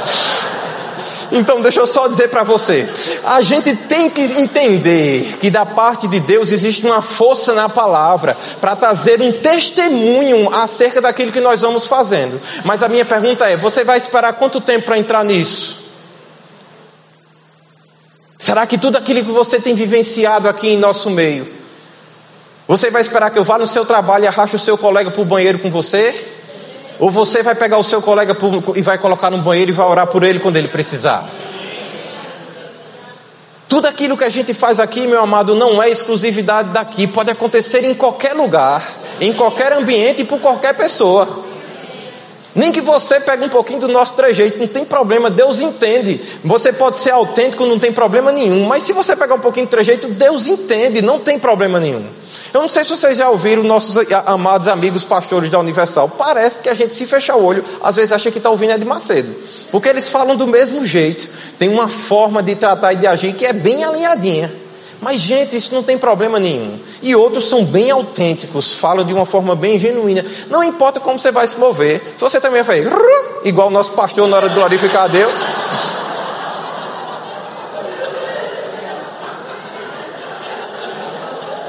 Então, 1.36 1.62
deixa 1.62 1.80
eu 1.80 1.88
só 1.88 2.08
dizer 2.08 2.30
para 2.30 2.44
você: 2.44 2.88
a 3.24 3.42
gente 3.42 3.76
tem 3.76 4.08
que 4.08 4.22
entender 4.22 5.38
que 5.40 5.50
da 5.50 5.66
parte 5.66 6.08
de 6.08 6.20
Deus 6.20 6.52
existe 6.52 6.86
uma 6.86 7.02
força 7.02 7.54
na 7.54 7.68
palavra 7.68 8.38
para 8.62 8.76
trazer 8.76 9.20
um 9.20 9.32
testemunho 9.42 10.54
acerca 10.54 11.02
daquilo 11.02 11.32
que 11.32 11.40
nós 11.40 11.62
vamos 11.62 11.88
fazendo. 11.88 12.40
Mas 12.64 12.84
a 12.84 12.88
minha 12.88 13.04
pergunta 13.04 13.50
é: 13.50 13.58
você 13.58 13.84
vai 13.84 13.98
esperar 13.98 14.34
quanto 14.34 14.62
tempo 14.62 14.86
para 14.86 15.00
entrar 15.00 15.26
nisso? 15.26 15.82
Será 18.38 18.68
que 18.68 18.78
tudo 18.78 18.98
aquilo 18.98 19.26
que 19.26 19.32
você 19.32 19.60
tem 19.60 19.74
vivenciado 19.74 20.48
aqui 20.48 20.68
em 20.68 20.78
nosso 20.78 21.10
meio, 21.10 21.52
você 22.68 22.92
vai 22.92 23.02
esperar 23.02 23.32
que 23.32 23.40
eu 23.40 23.44
vá 23.44 23.58
no 23.58 23.66
seu 23.66 23.86
trabalho 23.86 24.26
e 24.26 24.28
arraste 24.28 24.56
o 24.56 24.60
seu 24.60 24.78
colega 24.78 25.10
para 25.10 25.22
o 25.22 25.26
banheiro 25.26 25.58
com 25.58 25.72
você? 25.72 26.33
Ou 27.04 27.10
você 27.10 27.44
vai 27.44 27.54
pegar 27.54 27.78
o 27.78 27.84
seu 27.84 28.02
colega 28.02 28.34
e 28.78 28.82
vai 28.82 28.98
colocar 28.98 29.30
no 29.30 29.40
banheiro 29.40 29.72
e 29.72 29.74
vai 29.74 29.86
orar 29.86 30.08
por 30.08 30.24
ele 30.24 30.40
quando 30.40 30.56
ele 30.56 30.70
precisar. 30.70 31.30
Tudo 33.68 33.88
aquilo 33.88 34.16
que 34.16 34.24
a 34.24 34.30
gente 34.30 34.54
faz 34.54 34.80
aqui, 34.80 35.06
meu 35.06 35.22
amado, 35.22 35.54
não 35.54 35.84
é 35.84 35.90
exclusividade 35.90 36.70
daqui. 36.70 37.06
Pode 37.06 37.30
acontecer 37.30 37.84
em 37.84 37.94
qualquer 37.94 38.32
lugar, 38.32 38.82
em 39.20 39.34
qualquer 39.34 39.74
ambiente 39.74 40.22
e 40.22 40.24
por 40.24 40.40
qualquer 40.40 40.76
pessoa. 40.76 41.44
Nem 42.56 42.72
que 42.72 42.82
você 42.82 43.20
pegue 43.20 43.46
um 43.46 43.50
pouquinho 43.50 43.80
do 43.80 43.88
nosso 43.88 44.14
trejeito, 44.14 44.60
não 44.60 44.68
tem 44.68 44.86
problema, 44.86 45.30
Deus 45.30 45.60
entende. 45.60 46.22
Você 46.44 46.72
pode 46.72 46.98
ser 46.98 47.12
autêntico, 47.12 47.66
não 47.66 47.80
tem 47.80 47.92
problema 47.92 48.32
nenhum. 48.32 48.66
Mas 48.66 48.84
se 48.84 48.94
você 48.94 49.16
pegar 49.16 49.36
um 49.36 49.40
pouquinho 49.40 49.66
do 49.66 49.70
trejeito, 49.70 50.08
Deus 50.08 50.48
entende, 50.48 51.02
não 51.02 51.20
tem 51.20 51.40
problema 51.40 51.80
nenhum. 51.80 52.06
Eu 52.54 52.62
não 52.62 52.70
sei 52.70 52.84
se 52.84 52.92
vocês 52.92 53.18
já 53.18 53.30
ouviram 53.30 53.64
nossos 53.64 53.98
amados 54.28 54.68
amigos 54.68 55.04
pastores 55.04 55.50
da 55.50 55.60
Universal. 55.60 56.10
Parece 56.10 56.60
que 56.60 56.70
a 56.70 56.74
gente 56.76 56.94
se 56.94 57.08
fecha 57.08 57.36
o 57.36 57.44
olho, 57.44 57.66
às 57.82 57.96
vezes 57.96 58.12
acha 58.12 58.30
que 58.30 58.38
está 58.38 58.50
ouvindo 58.50 58.74
é 58.74 58.78
de 58.78 58.86
Macedo. 58.86 59.36
Porque 59.72 59.90
eles 59.90 60.10
falam 60.10 60.36
do 60.36 60.46
mesmo 60.46 60.86
jeito. 60.86 61.28
Tem 61.58 61.70
uma 61.70 61.88
forma 61.88 62.44
de 62.44 62.56
tratar 62.56 62.94
e 62.94 62.98
de 62.98 63.08
agir 63.08 63.34
que 63.34 63.46
é 63.46 63.54
bem 63.54 63.84
alinhadinha. 63.84 64.63
Mas, 65.04 65.20
gente, 65.20 65.58
isso 65.58 65.74
não 65.76 65.84
tem 65.84 65.98
problema 65.98 66.40
nenhum. 66.40 66.80
E 67.02 67.14
outros 67.14 67.50
são 67.50 67.66
bem 67.66 67.92
autênticos, 67.92 68.74
falam 68.74 69.06
de 69.06 69.14
uma 69.14 69.26
forma 69.26 69.54
bem 69.54 69.78
genuína. 69.78 70.24
Não 70.50 70.64
importa 70.64 71.02
como 71.02 71.20
você 71.20 71.30
vai 71.30 71.46
se 71.46 71.60
mover. 71.60 72.14
Se 72.16 72.22
você 72.22 72.40
também 72.40 72.64
vai 72.64 72.84
fazer, 72.84 72.90
igual 73.44 73.68
o 73.68 73.72
nosso 73.72 73.92
pastor 73.92 74.28
na 74.30 74.38
hora 74.38 74.48
de 74.48 74.56
glorificar 74.56 75.04
a 75.04 75.08
Deus. 75.10 75.36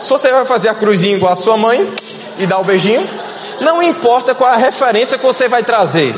Se 0.01 0.11
você 0.11 0.31
vai 0.31 0.45
fazer 0.45 0.69
a 0.69 0.75
cruzinha 0.75 1.17
igual 1.17 1.33
a 1.33 1.37
sua 1.37 1.57
mãe 1.57 1.93
e 2.39 2.47
dar 2.47 2.61
o 2.61 2.65
beijinho, 2.65 3.09
não 3.61 3.83
importa 3.83 4.33
qual 4.35 4.51
a 4.51 4.57
referência 4.57 5.19
que 5.19 5.25
você 5.25 5.49
vai 5.49 5.65
trazer. 5.65 6.15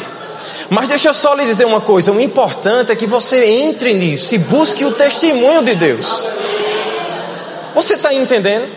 Mas 0.68 0.88
deixa 0.88 1.08
eu 1.08 1.14
só 1.14 1.34
lhe 1.34 1.46
dizer 1.46 1.64
uma 1.64 1.80
coisa: 1.80 2.12
o 2.12 2.20
importante 2.20 2.92
é 2.92 2.96
que 2.96 3.06
você 3.06 3.44
entre 3.46 3.94
nisso 3.94 4.34
e 4.34 4.38
busque 4.38 4.84
o 4.84 4.92
testemunho 4.92 5.62
de 5.62 5.76
Deus. 5.76 6.28
Você 7.76 7.92
está 7.92 8.10
entendendo? 8.10 8.72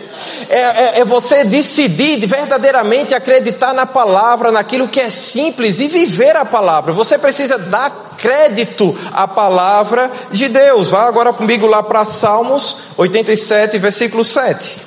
É, 0.46 0.60
é, 0.60 1.00
é, 1.00 1.04
você 1.06 1.42
decidir 1.42 2.26
verdadeiramente 2.26 3.14
acreditar 3.14 3.72
na 3.72 3.86
palavra, 3.86 4.52
naquilo 4.52 4.86
que 4.88 5.00
é 5.00 5.08
simples 5.08 5.80
e 5.80 5.88
viver 5.88 6.36
a 6.36 6.44
palavra. 6.44 6.92
Você 6.92 7.16
precisa 7.16 7.56
dar 7.56 8.16
crédito 8.18 8.94
à 9.10 9.26
palavra 9.26 10.12
de 10.30 10.50
Deus. 10.50 10.90
Vá 10.90 11.08
agora 11.08 11.32
comigo 11.32 11.66
lá 11.66 11.82
para 11.82 12.04
Salmos 12.04 12.76
87, 12.98 13.78
versículo 13.78 14.22
7. 14.22 14.78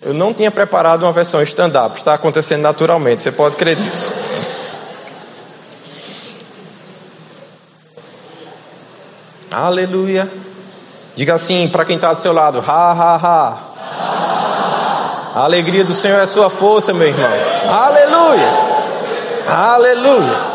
Eu 0.00 0.14
não 0.14 0.32
tinha 0.32 0.50
preparado 0.50 1.02
uma 1.02 1.12
versão 1.12 1.42
stand-up, 1.42 1.98
está 1.98 2.14
acontecendo 2.14 2.62
naturalmente, 2.62 3.22
você 3.22 3.32
pode 3.32 3.56
crer 3.56 3.78
nisso. 3.78 4.10
Aleluia. 9.54 10.28
Diga 11.14 11.34
assim 11.34 11.68
para 11.68 11.84
quem 11.84 11.94
está 11.94 12.12
do 12.12 12.20
seu 12.20 12.32
lado: 12.32 12.58
ha, 12.66 12.92
ha, 12.92 13.14
ha. 13.22 13.58
A 15.36 15.44
alegria 15.44 15.84
do 15.84 15.94
Senhor 15.94 16.20
é 16.20 16.26
sua 16.26 16.50
força, 16.50 16.92
meu 16.92 17.06
irmão. 17.06 17.28
Aleluia. 17.68 18.52
Aleluia. 19.46 20.54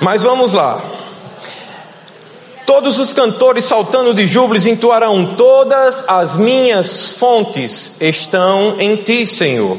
Mas 0.00 0.22
vamos 0.22 0.52
lá. 0.52 0.80
Todos 2.64 3.00
os 3.00 3.12
cantores 3.12 3.64
saltando 3.64 4.14
de 4.14 4.28
júbilos 4.28 4.64
entoarão: 4.64 5.34
Todas 5.34 6.04
as 6.06 6.36
minhas 6.36 7.10
fontes 7.10 7.90
estão 8.00 8.76
em 8.78 8.94
ti, 8.94 9.26
Senhor. 9.26 9.76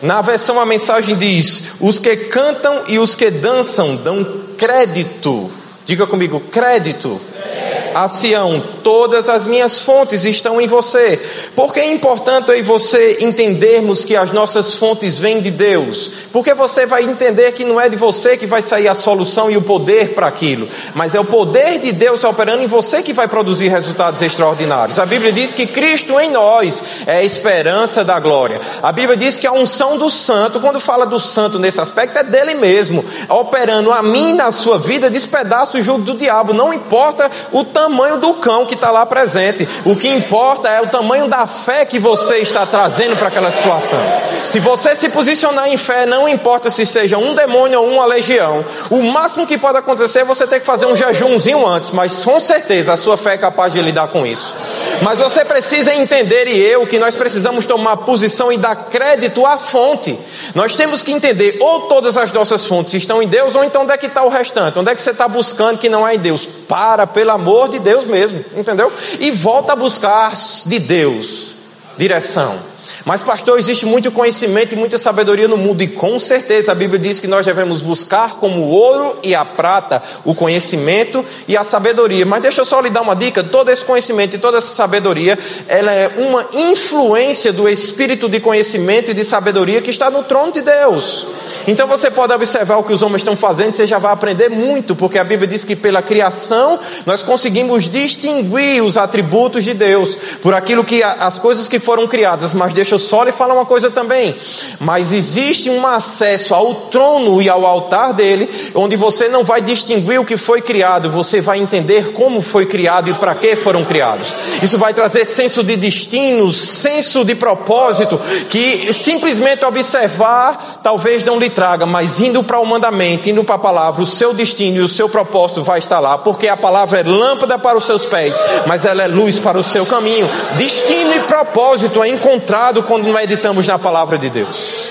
Na 0.00 0.22
versão 0.22 0.58
a 0.58 0.64
mensagem 0.64 1.16
diz: 1.16 1.64
Os 1.78 1.98
que 1.98 2.16
cantam 2.16 2.84
e 2.88 2.98
os 2.98 3.14
que 3.14 3.30
dançam 3.30 3.96
dão 3.96 4.24
crédito 4.56 5.59
Diga 5.90 6.06
comigo, 6.06 6.38
crédito. 6.52 7.18
crédito. 7.18 7.79
A 7.94 8.08
Sião: 8.08 8.62
Todas 8.82 9.28
as 9.28 9.44
minhas 9.44 9.82
fontes 9.82 10.24
estão 10.24 10.60
em 10.60 10.66
você. 10.66 11.20
Porque 11.54 11.80
é 11.80 11.92
importante 11.92 12.52
e 12.52 12.62
você 12.62 13.18
entendermos 13.20 14.04
que 14.04 14.16
as 14.16 14.30
nossas 14.30 14.74
fontes 14.76 15.18
vêm 15.18 15.40
de 15.40 15.50
Deus. 15.50 16.10
Porque 16.32 16.54
você 16.54 16.86
vai 16.86 17.04
entender 17.04 17.52
que 17.52 17.64
não 17.64 17.80
é 17.80 17.88
de 17.88 17.96
você 17.96 18.36
que 18.36 18.46
vai 18.46 18.62
sair 18.62 18.88
a 18.88 18.94
solução 18.94 19.50
e 19.50 19.56
o 19.56 19.62
poder 19.62 20.14
para 20.14 20.26
aquilo, 20.26 20.68
mas 20.94 21.14
é 21.14 21.20
o 21.20 21.24
poder 21.24 21.78
de 21.78 21.92
Deus 21.92 22.24
operando 22.24 22.62
em 22.62 22.66
você 22.66 23.02
que 23.02 23.12
vai 23.12 23.28
produzir 23.28 23.68
resultados 23.68 24.22
extraordinários. 24.22 24.98
A 24.98 25.06
Bíblia 25.06 25.32
diz 25.32 25.52
que 25.52 25.66
Cristo 25.66 26.18
em 26.18 26.30
nós 26.30 26.82
é 27.06 27.18
a 27.18 27.22
esperança 27.22 28.04
da 28.04 28.18
glória. 28.18 28.60
A 28.82 28.92
Bíblia 28.92 29.16
diz 29.16 29.36
que 29.36 29.46
a 29.46 29.52
unção 29.52 29.98
do 29.98 30.10
santo, 30.10 30.60
quando 30.60 30.80
fala 30.80 31.04
do 31.04 31.20
santo 31.20 31.58
nesse 31.58 31.80
aspecto, 31.80 32.18
é 32.18 32.24
dele 32.24 32.54
mesmo, 32.54 33.04
operando 33.28 33.92
a 33.92 34.02
mim 34.02 34.32
na 34.32 34.50
sua 34.50 34.78
vida, 34.78 35.10
despedaça 35.10 35.78
o 35.78 35.82
jugo 35.82 36.02
do 36.02 36.14
diabo. 36.14 36.52
Não 36.52 36.72
importa 36.72 37.30
o 37.52 37.64
tamanho 37.64 37.79
do 38.20 38.34
cão 38.34 38.66
que 38.66 38.74
está 38.74 38.90
lá 38.90 39.06
presente, 39.06 39.68
o 39.84 39.96
que 39.96 40.08
importa 40.08 40.68
é 40.68 40.80
o 40.80 40.88
tamanho 40.88 41.28
da 41.28 41.46
fé 41.46 41.84
que 41.84 41.98
você 41.98 42.38
está 42.38 42.66
trazendo 42.66 43.16
para 43.16 43.28
aquela 43.28 43.50
situação. 43.50 43.98
Se 44.46 44.60
você 44.60 44.94
se 44.96 45.08
posicionar 45.08 45.68
em 45.68 45.76
fé, 45.76 46.06
não 46.06 46.28
importa 46.28 46.70
se 46.70 46.84
seja 46.84 47.16
um 47.16 47.34
demônio 47.34 47.80
ou 47.80 47.88
uma 47.88 48.04
legião, 48.04 48.64
o 48.90 49.02
máximo 49.04 49.46
que 49.46 49.58
pode 49.58 49.78
acontecer 49.78 50.20
é 50.20 50.24
você 50.24 50.46
ter 50.46 50.60
que 50.60 50.66
fazer 50.66 50.86
um 50.86 50.96
jejumzinho 50.96 51.66
antes, 51.66 51.90
mas 51.90 52.24
com 52.24 52.40
certeza 52.40 52.92
a 52.92 52.96
sua 52.96 53.16
fé 53.16 53.34
é 53.34 53.38
capaz 53.38 53.72
de 53.72 53.80
lidar 53.80 54.08
com 54.08 54.26
isso. 54.26 54.54
Mas 55.02 55.18
você 55.18 55.44
precisa 55.44 55.94
entender, 55.94 56.46
e 56.48 56.60
eu, 56.60 56.86
que 56.86 56.98
nós 56.98 57.16
precisamos 57.16 57.66
tomar 57.66 57.98
posição 57.98 58.52
e 58.52 58.58
dar 58.58 58.74
crédito 58.74 59.46
à 59.46 59.56
fonte. 59.56 60.18
Nós 60.54 60.76
temos 60.76 61.02
que 61.02 61.12
entender, 61.12 61.58
ou 61.60 61.82
todas 61.82 62.16
as 62.16 62.32
nossas 62.32 62.66
fontes 62.66 62.94
estão 62.94 63.22
em 63.22 63.28
Deus, 63.28 63.54
ou 63.54 63.64
então 63.64 63.82
onde 63.82 63.92
é 63.92 63.96
que 63.96 64.06
está 64.06 64.22
o 64.22 64.28
restante? 64.28 64.78
Onde 64.78 64.90
é 64.90 64.94
que 64.94 65.02
você 65.02 65.10
está 65.10 65.26
buscando 65.26 65.78
que 65.78 65.88
não 65.88 66.06
é 66.06 66.14
em 66.14 66.18
Deus? 66.18 66.48
Para, 66.70 67.04
pelo 67.04 67.32
amor 67.32 67.68
de 67.68 67.80
Deus 67.80 68.04
mesmo, 68.04 68.44
entendeu? 68.54 68.92
E 69.18 69.32
volta 69.32 69.72
a 69.72 69.76
buscar 69.76 70.32
de 70.64 70.78
Deus 70.78 71.50
direção. 71.96 72.70
Mas, 73.04 73.22
pastor, 73.22 73.58
existe 73.58 73.86
muito 73.86 74.10
conhecimento 74.10 74.74
e 74.74 74.78
muita 74.78 74.98
sabedoria 74.98 75.48
no 75.48 75.56
mundo, 75.56 75.82
e 75.82 75.88
com 75.88 76.18
certeza 76.18 76.72
a 76.72 76.74
Bíblia 76.74 76.98
diz 76.98 77.20
que 77.20 77.26
nós 77.26 77.46
devemos 77.46 77.82
buscar 77.82 78.36
como 78.36 78.62
o 78.62 78.68
ouro 78.68 79.18
e 79.22 79.34
a 79.34 79.44
prata 79.44 80.02
o 80.24 80.34
conhecimento 80.34 81.24
e 81.48 81.56
a 81.56 81.64
sabedoria. 81.64 82.26
Mas 82.26 82.42
deixa 82.42 82.60
eu 82.60 82.64
só 82.64 82.80
lhe 82.80 82.90
dar 82.90 83.00
uma 83.00 83.16
dica: 83.16 83.42
todo 83.42 83.70
esse 83.70 83.84
conhecimento 83.84 84.36
e 84.36 84.38
toda 84.38 84.58
essa 84.58 84.74
sabedoria, 84.74 85.38
ela 85.66 85.92
é 85.92 86.10
uma 86.16 86.46
influência 86.52 87.52
do 87.52 87.68
espírito 87.68 88.28
de 88.28 88.40
conhecimento 88.40 89.10
e 89.10 89.14
de 89.14 89.24
sabedoria 89.24 89.80
que 89.80 89.90
está 89.90 90.10
no 90.10 90.22
trono 90.22 90.52
de 90.52 90.62
Deus. 90.62 91.26
Então 91.66 91.86
você 91.86 92.10
pode 92.10 92.32
observar 92.32 92.76
o 92.76 92.82
que 92.82 92.92
os 92.92 93.02
homens 93.02 93.22
estão 93.22 93.36
fazendo, 93.36 93.74
você 93.74 93.86
já 93.86 93.98
vai 93.98 94.12
aprender 94.12 94.48
muito, 94.48 94.94
porque 94.94 95.18
a 95.18 95.24
Bíblia 95.24 95.48
diz 95.48 95.64
que 95.64 95.76
pela 95.76 96.02
criação 96.02 96.78
nós 97.06 97.22
conseguimos 97.22 97.88
distinguir 97.88 98.82
os 98.82 98.96
atributos 98.96 99.64
de 99.64 99.74
Deus 99.74 100.16
por 100.40 100.54
aquilo 100.54 100.84
que 100.84 101.02
as 101.02 101.38
coisas 101.38 101.68
que 101.68 101.79
foram 101.80 102.06
criadas, 102.06 102.54
mas 102.54 102.74
deixa 102.74 102.94
eu 102.94 102.98
só 102.98 103.22
lhe 103.22 103.32
falar 103.32 103.54
uma 103.54 103.66
coisa 103.66 103.90
também. 103.90 104.34
Mas 104.78 105.12
existe 105.12 105.68
um 105.70 105.86
acesso 105.86 106.54
ao 106.54 106.74
trono 106.90 107.40
e 107.40 107.48
ao 107.48 107.66
altar 107.66 108.12
dele, 108.12 108.48
onde 108.74 108.96
você 108.96 109.28
não 109.28 109.42
vai 109.42 109.60
distinguir 109.60 110.20
o 110.20 110.24
que 110.24 110.36
foi 110.36 110.60
criado, 110.60 111.10
você 111.10 111.40
vai 111.40 111.58
entender 111.58 112.12
como 112.12 112.42
foi 112.42 112.66
criado 112.66 113.10
e 113.10 113.14
para 113.14 113.34
que 113.34 113.56
foram 113.56 113.84
criados. 113.84 114.34
Isso 114.62 114.78
vai 114.78 114.92
trazer 114.92 115.24
senso 115.24 115.62
de 115.62 115.76
destino, 115.76 116.52
senso 116.52 117.24
de 117.24 117.34
propósito, 117.34 118.20
que 118.48 118.92
simplesmente 118.92 119.64
observar 119.64 120.80
talvez 120.82 121.24
não 121.24 121.38
lhe 121.38 121.50
traga, 121.50 121.86
mas 121.86 122.20
indo 122.20 122.42
para 122.42 122.58
o 122.58 122.66
mandamento, 122.66 123.28
indo 123.28 123.42
para 123.44 123.54
a 123.54 123.58
palavra, 123.58 124.02
o 124.02 124.06
seu 124.06 124.34
destino 124.34 124.78
e 124.78 124.80
o 124.80 124.88
seu 124.88 125.08
propósito 125.08 125.62
vai 125.62 125.78
estar 125.78 126.00
lá, 126.00 126.18
porque 126.18 126.48
a 126.48 126.56
palavra 126.56 127.00
é 127.00 127.02
lâmpada 127.02 127.58
para 127.58 127.78
os 127.78 127.84
seus 127.84 128.04
pés, 128.06 128.38
mas 128.66 128.84
ela 128.84 129.02
é 129.02 129.06
luz 129.06 129.38
para 129.38 129.58
o 129.58 129.64
seu 129.64 129.86
caminho. 129.86 130.28
Destino 130.56 131.14
e 131.14 131.20
propósito 131.20 131.69
é 132.04 132.08
encontrado 132.08 132.82
quando 132.82 133.12
meditamos 133.12 133.66
na 133.66 133.78
palavra 133.78 134.18
de 134.18 134.30
Deus. 134.30 134.90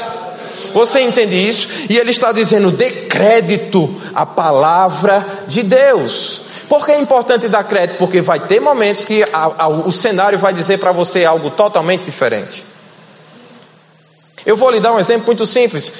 Você 0.73 1.01
entende 1.01 1.35
isso? 1.35 1.67
E 1.89 1.97
ele 1.97 2.11
está 2.11 2.31
dizendo: 2.31 2.71
dê 2.71 2.89
crédito 3.07 3.93
à 4.13 4.25
palavra 4.25 5.25
de 5.47 5.63
Deus. 5.63 6.43
Por 6.67 6.85
que 6.85 6.91
é 6.91 6.99
importante 6.99 7.49
dar 7.49 7.63
crédito? 7.63 7.97
Porque 7.97 8.21
vai 8.21 8.39
ter 8.41 8.59
momentos 8.59 9.03
que 9.03 9.23
a, 9.23 9.63
a, 9.63 9.67
o 9.67 9.91
cenário 9.91 10.37
vai 10.37 10.53
dizer 10.53 10.77
para 10.77 10.91
você 10.91 11.25
algo 11.25 11.49
totalmente 11.49 12.03
diferente. 12.03 12.63
Eu 14.45 14.55
vou 14.55 14.69
lhe 14.69 14.79
dar 14.79 14.93
um 14.93 14.99
exemplo 14.99 15.25
muito 15.25 15.45
simples. 15.45 15.91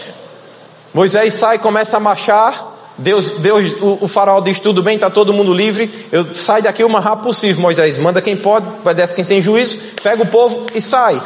Moisés 0.93 1.33
sai 1.33 1.57
começa 1.57 1.97
a 1.97 1.99
marchar. 1.99 2.78
Deus, 2.99 3.31
Deus, 3.39 3.77
o, 3.81 3.99
o 4.01 4.07
faraó 4.07 4.41
diz 4.41 4.59
tudo 4.59 4.83
bem, 4.83 4.95
está 4.95 5.09
todo 5.09 5.33
mundo 5.33 5.53
livre. 5.53 5.89
Eu 6.12 6.33
saio 6.33 6.63
daqui 6.63 6.83
o 6.83 6.89
mais 6.89 7.03
rápido 7.03 7.25
possível. 7.25 7.62
Moisés 7.62 7.97
manda 7.97 8.21
quem 8.21 8.35
pode, 8.35 8.67
obedece 8.81 9.15
quem 9.15 9.23
tem 9.23 9.41
juízo, 9.41 9.77
pega 10.03 10.23
o 10.23 10.27
povo 10.27 10.65
e 10.75 10.81
sai. 10.81 11.21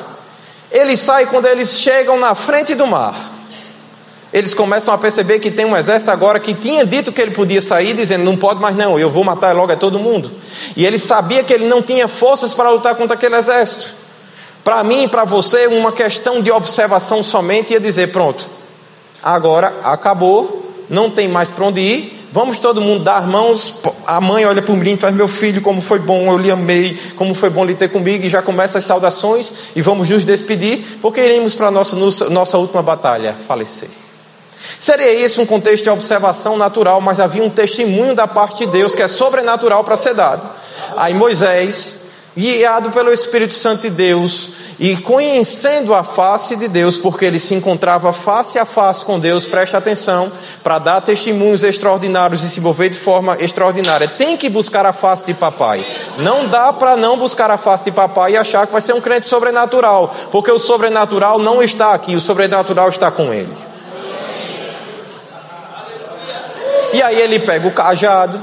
Ele 0.71 0.95
sai 0.95 1.25
quando 1.25 1.47
eles 1.47 1.79
chegam 1.79 2.19
na 2.19 2.36
frente 2.36 2.75
do 2.75 2.86
mar. 2.86 3.15
Eles 4.31 4.53
começam 4.53 4.91
a 4.93 4.97
perceber 4.97 5.39
que 5.39 5.51
tem 5.51 5.65
um 5.65 5.77
exército 5.77 6.09
agora 6.09 6.39
que 6.39 6.55
tinha 6.55 6.86
dito 6.86 7.12
que 7.12 7.21
ele 7.21 7.31
podia 7.31 7.62
sair, 7.62 7.93
dizendo: 7.93 8.23
não 8.23 8.36
pode 8.36 8.59
mais 8.59 8.75
não, 8.75 8.97
eu 8.97 9.09
vou 9.09 9.23
matar 9.23 9.55
logo 9.55 9.71
a 9.71 9.75
todo 9.75 9.99
mundo. 9.99 10.31
E 10.75 10.86
ele 10.86 10.97
sabia 10.97 11.43
que 11.43 11.53
ele 11.53 11.67
não 11.67 11.81
tinha 11.81 12.07
forças 12.07 12.53
para 12.53 12.71
lutar 12.71 12.95
contra 12.95 13.15
aquele 13.15 13.36
exército. 13.36 13.93
Para 14.63 14.83
mim 14.83 15.03
e 15.03 15.07
para 15.07 15.23
você, 15.23 15.67
uma 15.67 15.91
questão 15.91 16.41
de 16.41 16.51
observação 16.51 17.23
somente 17.23 17.73
ia 17.73 17.79
dizer: 17.79 18.12
pronto, 18.12 18.47
agora 19.21 19.81
acabou, 19.83 20.72
não 20.89 21.09
tem 21.09 21.27
mais 21.27 21.51
para 21.51 21.65
onde 21.65 21.81
ir, 21.81 22.23
Vamos 22.33 22.57
todo 22.57 22.81
mundo 22.81 23.03
dar 23.03 23.27
mãos. 23.27 23.75
A 24.07 24.19
mãe 24.19 24.43
olha 24.43 24.59
para 24.59 24.73
o 24.73 24.75
menino 24.75 24.97
e 24.97 24.99
faz: 24.99 25.13
Meu 25.15 25.27
filho, 25.27 25.61
como 25.61 25.79
foi 25.79 25.99
bom, 25.99 26.31
eu 26.31 26.37
lhe 26.39 26.49
amei, 26.49 26.97
como 27.15 27.35
foi 27.35 27.51
bom 27.51 27.63
lhe 27.63 27.75
ter 27.75 27.89
comigo. 27.89 28.25
E 28.25 28.29
já 28.29 28.41
começa 28.41 28.79
as 28.79 28.85
saudações 28.85 29.53
e 29.75 29.83
vamos 29.83 30.09
nos 30.09 30.25
despedir, 30.25 30.97
porque 30.99 31.21
iremos 31.21 31.53
para 31.53 31.67
a 31.67 31.71
nossa, 31.71 31.95
nossa 32.31 32.57
última 32.57 32.81
batalha 32.81 33.35
falecer. 33.47 33.89
Seria 34.79 35.13
esse 35.13 35.39
um 35.39 35.45
contexto 35.45 35.83
de 35.83 35.91
observação 35.91 36.57
natural, 36.57 36.99
mas 36.99 37.19
havia 37.19 37.43
um 37.43 37.51
testemunho 37.51 38.15
da 38.15 38.27
parte 38.27 38.65
de 38.65 38.71
Deus 38.71 38.95
que 38.95 39.03
é 39.03 39.07
sobrenatural 39.07 39.83
para 39.83 39.95
ser 39.95 40.15
dado. 40.15 40.49
Aí 40.97 41.13
Moisés 41.13 41.99
guiado 42.35 42.89
pelo 42.91 43.11
Espírito 43.11 43.53
Santo 43.53 43.83
de 43.83 43.89
Deus 43.91 44.51
e 44.79 44.97
conhecendo 44.97 45.93
a 45.93 46.03
face 46.03 46.55
de 46.55 46.67
Deus, 46.67 46.97
porque 46.97 47.25
ele 47.25 47.39
se 47.39 47.53
encontrava 47.53 48.11
face 48.11 48.57
a 48.57 48.65
face 48.65 49.05
com 49.05 49.19
Deus, 49.19 49.45
preste 49.45 49.75
atenção, 49.75 50.31
para 50.63 50.79
dar 50.79 51.01
testemunhos 51.01 51.63
extraordinários 51.63 52.43
e 52.43 52.49
se 52.49 52.59
mover 52.59 52.89
de 52.89 52.97
forma 52.97 53.37
extraordinária. 53.39 54.07
Tem 54.07 54.35
que 54.35 54.49
buscar 54.49 54.85
a 54.85 54.93
face 54.93 55.25
de 55.25 55.33
papai. 55.33 55.85
Não 56.17 56.47
dá 56.47 56.73
para 56.73 56.97
não 56.97 57.17
buscar 57.17 57.51
a 57.51 57.57
face 57.57 57.85
de 57.85 57.91
papai 57.91 58.33
e 58.33 58.37
achar 58.37 58.65
que 58.65 58.73
vai 58.73 58.81
ser 58.81 58.93
um 58.93 59.01
crente 59.01 59.27
sobrenatural, 59.27 60.13
porque 60.31 60.51
o 60.51 60.59
sobrenatural 60.59 61.37
não 61.37 61.61
está 61.61 61.93
aqui, 61.93 62.15
o 62.15 62.21
sobrenatural 62.21 62.89
está 62.89 63.11
com 63.11 63.33
ele. 63.33 63.53
E 66.93 67.01
aí 67.01 67.19
ele 67.19 67.39
pega 67.39 67.67
o 67.67 67.71
cajado, 67.71 68.39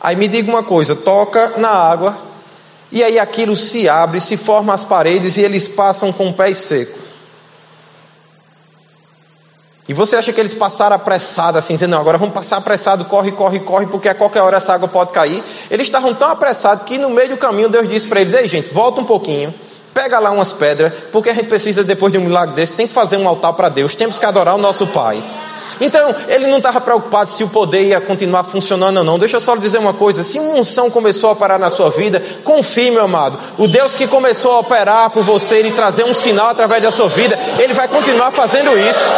aí 0.00 0.16
me 0.16 0.26
diga 0.26 0.50
uma 0.50 0.62
coisa, 0.62 0.96
toca 0.96 1.52
na 1.58 1.68
água, 1.68 2.33
e 2.94 3.02
aí 3.02 3.18
aquilo 3.18 3.56
se 3.56 3.88
abre, 3.88 4.20
se 4.20 4.36
forma 4.36 4.72
as 4.72 4.84
paredes 4.84 5.36
e 5.36 5.40
eles 5.40 5.68
passam 5.68 6.12
com 6.12 6.28
o 6.28 6.32
pé 6.32 6.54
seco. 6.54 6.96
E 9.88 9.92
você 9.92 10.16
acha 10.16 10.32
que 10.32 10.40
eles 10.40 10.54
passaram 10.54 10.94
apressado, 10.94 11.58
assim, 11.58 11.74
dizendo, 11.74 11.90
não, 11.90 12.00
agora 12.00 12.18
vamos 12.18 12.32
passar 12.32 12.56
apressado, 12.56 13.04
corre, 13.06 13.32
corre, 13.32 13.58
corre, 13.58 13.86
porque 13.88 14.08
a 14.08 14.14
qualquer 14.14 14.42
hora 14.42 14.58
essa 14.58 14.72
água 14.72 14.86
pode 14.86 15.12
cair. 15.12 15.42
Eles 15.68 15.88
estavam 15.88 16.14
tão 16.14 16.30
apressados 16.30 16.84
que 16.84 16.96
no 16.96 17.10
meio 17.10 17.30
do 17.30 17.36
caminho 17.36 17.68
Deus 17.68 17.88
disse 17.88 18.06
para 18.06 18.20
eles, 18.20 18.32
ei 18.32 18.46
gente, 18.46 18.72
volta 18.72 19.00
um 19.00 19.04
pouquinho, 19.04 19.52
pega 19.94 20.18
lá 20.18 20.32
umas 20.32 20.52
pedras, 20.52 20.92
porque 21.12 21.30
a 21.30 21.34
gente 21.34 21.46
precisa, 21.46 21.84
depois 21.84 22.12
de 22.12 22.18
um 22.18 22.22
milagre 22.24 22.54
desse, 22.54 22.74
tem 22.74 22.86
que 22.86 22.92
fazer 22.92 23.16
um 23.16 23.28
altar 23.28 23.52
para 23.52 23.68
Deus, 23.68 23.94
temos 23.94 24.18
que 24.18 24.26
adorar 24.26 24.56
o 24.56 24.58
nosso 24.58 24.88
Pai. 24.88 25.24
Então, 25.80 26.14
ele 26.28 26.46
não 26.46 26.58
estava 26.58 26.80
preocupado 26.80 27.30
se 27.30 27.42
o 27.42 27.48
poder 27.48 27.88
ia 27.88 28.00
continuar 28.00 28.44
funcionando 28.44 28.98
ou 28.98 29.04
não. 29.04 29.18
Deixa 29.18 29.36
eu 29.36 29.40
só 29.40 29.54
lhe 29.54 29.60
dizer 29.60 29.78
uma 29.78 29.94
coisa: 29.94 30.22
se 30.22 30.38
uma 30.38 30.60
unção 30.60 30.90
começou 30.90 31.30
a 31.30 31.32
operar 31.32 31.58
na 31.58 31.68
sua 31.68 31.90
vida, 31.90 32.22
confie, 32.44 32.90
meu 32.90 33.04
amado. 33.04 33.38
O 33.58 33.66
Deus 33.66 33.96
que 33.96 34.06
começou 34.06 34.52
a 34.52 34.60
operar 34.60 35.10
por 35.10 35.24
você 35.24 35.62
e 35.62 35.72
trazer 35.72 36.04
um 36.04 36.14
sinal 36.14 36.48
através 36.48 36.82
da 36.82 36.92
sua 36.92 37.08
vida, 37.08 37.38
ele 37.58 37.74
vai 37.74 37.88
continuar 37.88 38.30
fazendo 38.30 38.70
isso. 38.78 39.12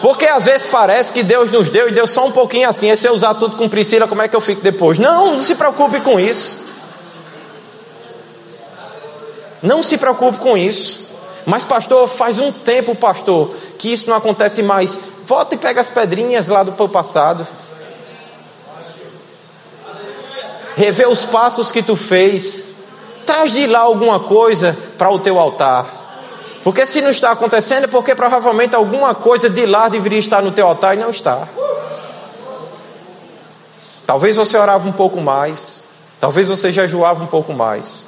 Porque 0.00 0.26
às 0.26 0.44
vezes 0.44 0.66
parece 0.70 1.12
que 1.12 1.22
Deus 1.22 1.50
nos 1.50 1.70
deu 1.70 1.88
e 1.88 1.92
deu 1.92 2.06
só 2.06 2.26
um 2.26 2.30
pouquinho 2.30 2.68
assim. 2.68 2.90
E 2.90 2.96
se 2.96 3.08
eu 3.08 3.12
usar 3.14 3.34
tudo 3.34 3.56
com 3.56 3.68
Priscila, 3.68 4.06
como 4.06 4.20
é 4.20 4.28
que 4.28 4.36
eu 4.36 4.40
fico 4.40 4.60
depois? 4.60 4.98
Não, 4.98 5.32
não 5.32 5.40
se 5.40 5.54
preocupe 5.54 6.00
com 6.00 6.18
isso. 6.20 6.58
Não 9.64 9.82
se 9.82 9.96
preocupe 9.96 10.38
com 10.38 10.56
isso. 10.58 11.08
Mas, 11.46 11.64
pastor, 11.64 12.06
faz 12.06 12.38
um 12.38 12.52
tempo, 12.52 12.94
pastor, 12.94 13.48
que 13.78 13.90
isso 13.90 14.08
não 14.08 14.14
acontece 14.14 14.62
mais. 14.62 14.98
Volta 15.24 15.54
e 15.54 15.58
pega 15.58 15.80
as 15.80 15.88
pedrinhas 15.88 16.48
lá 16.48 16.62
do 16.62 16.72
passado. 16.88 17.46
Revê 20.76 21.06
os 21.06 21.24
passos 21.24 21.72
que 21.72 21.82
tu 21.82 21.96
fez. 21.96 22.64
Traz 23.24 23.52
de 23.52 23.66
lá 23.66 23.80
alguma 23.80 24.20
coisa 24.20 24.76
para 24.98 25.10
o 25.10 25.18
teu 25.18 25.40
altar. 25.40 25.86
Porque 26.62 26.84
se 26.84 27.00
não 27.00 27.10
está 27.10 27.30
acontecendo 27.30 27.84
é 27.84 27.86
porque 27.86 28.14
provavelmente 28.14 28.74
alguma 28.74 29.14
coisa 29.14 29.48
de 29.48 29.64
lá 29.64 29.88
deveria 29.88 30.18
estar 30.18 30.42
no 30.42 30.50
teu 30.50 30.66
altar 30.66 30.94
e 30.94 31.00
não 31.00 31.10
está. 31.10 31.48
Talvez 34.06 34.36
você 34.36 34.58
orava 34.58 34.86
um 34.86 34.92
pouco 34.92 35.22
mais, 35.22 35.82
talvez 36.20 36.48
você 36.48 36.70
jejuava 36.70 37.24
um 37.24 37.26
pouco 37.26 37.54
mais, 37.54 38.06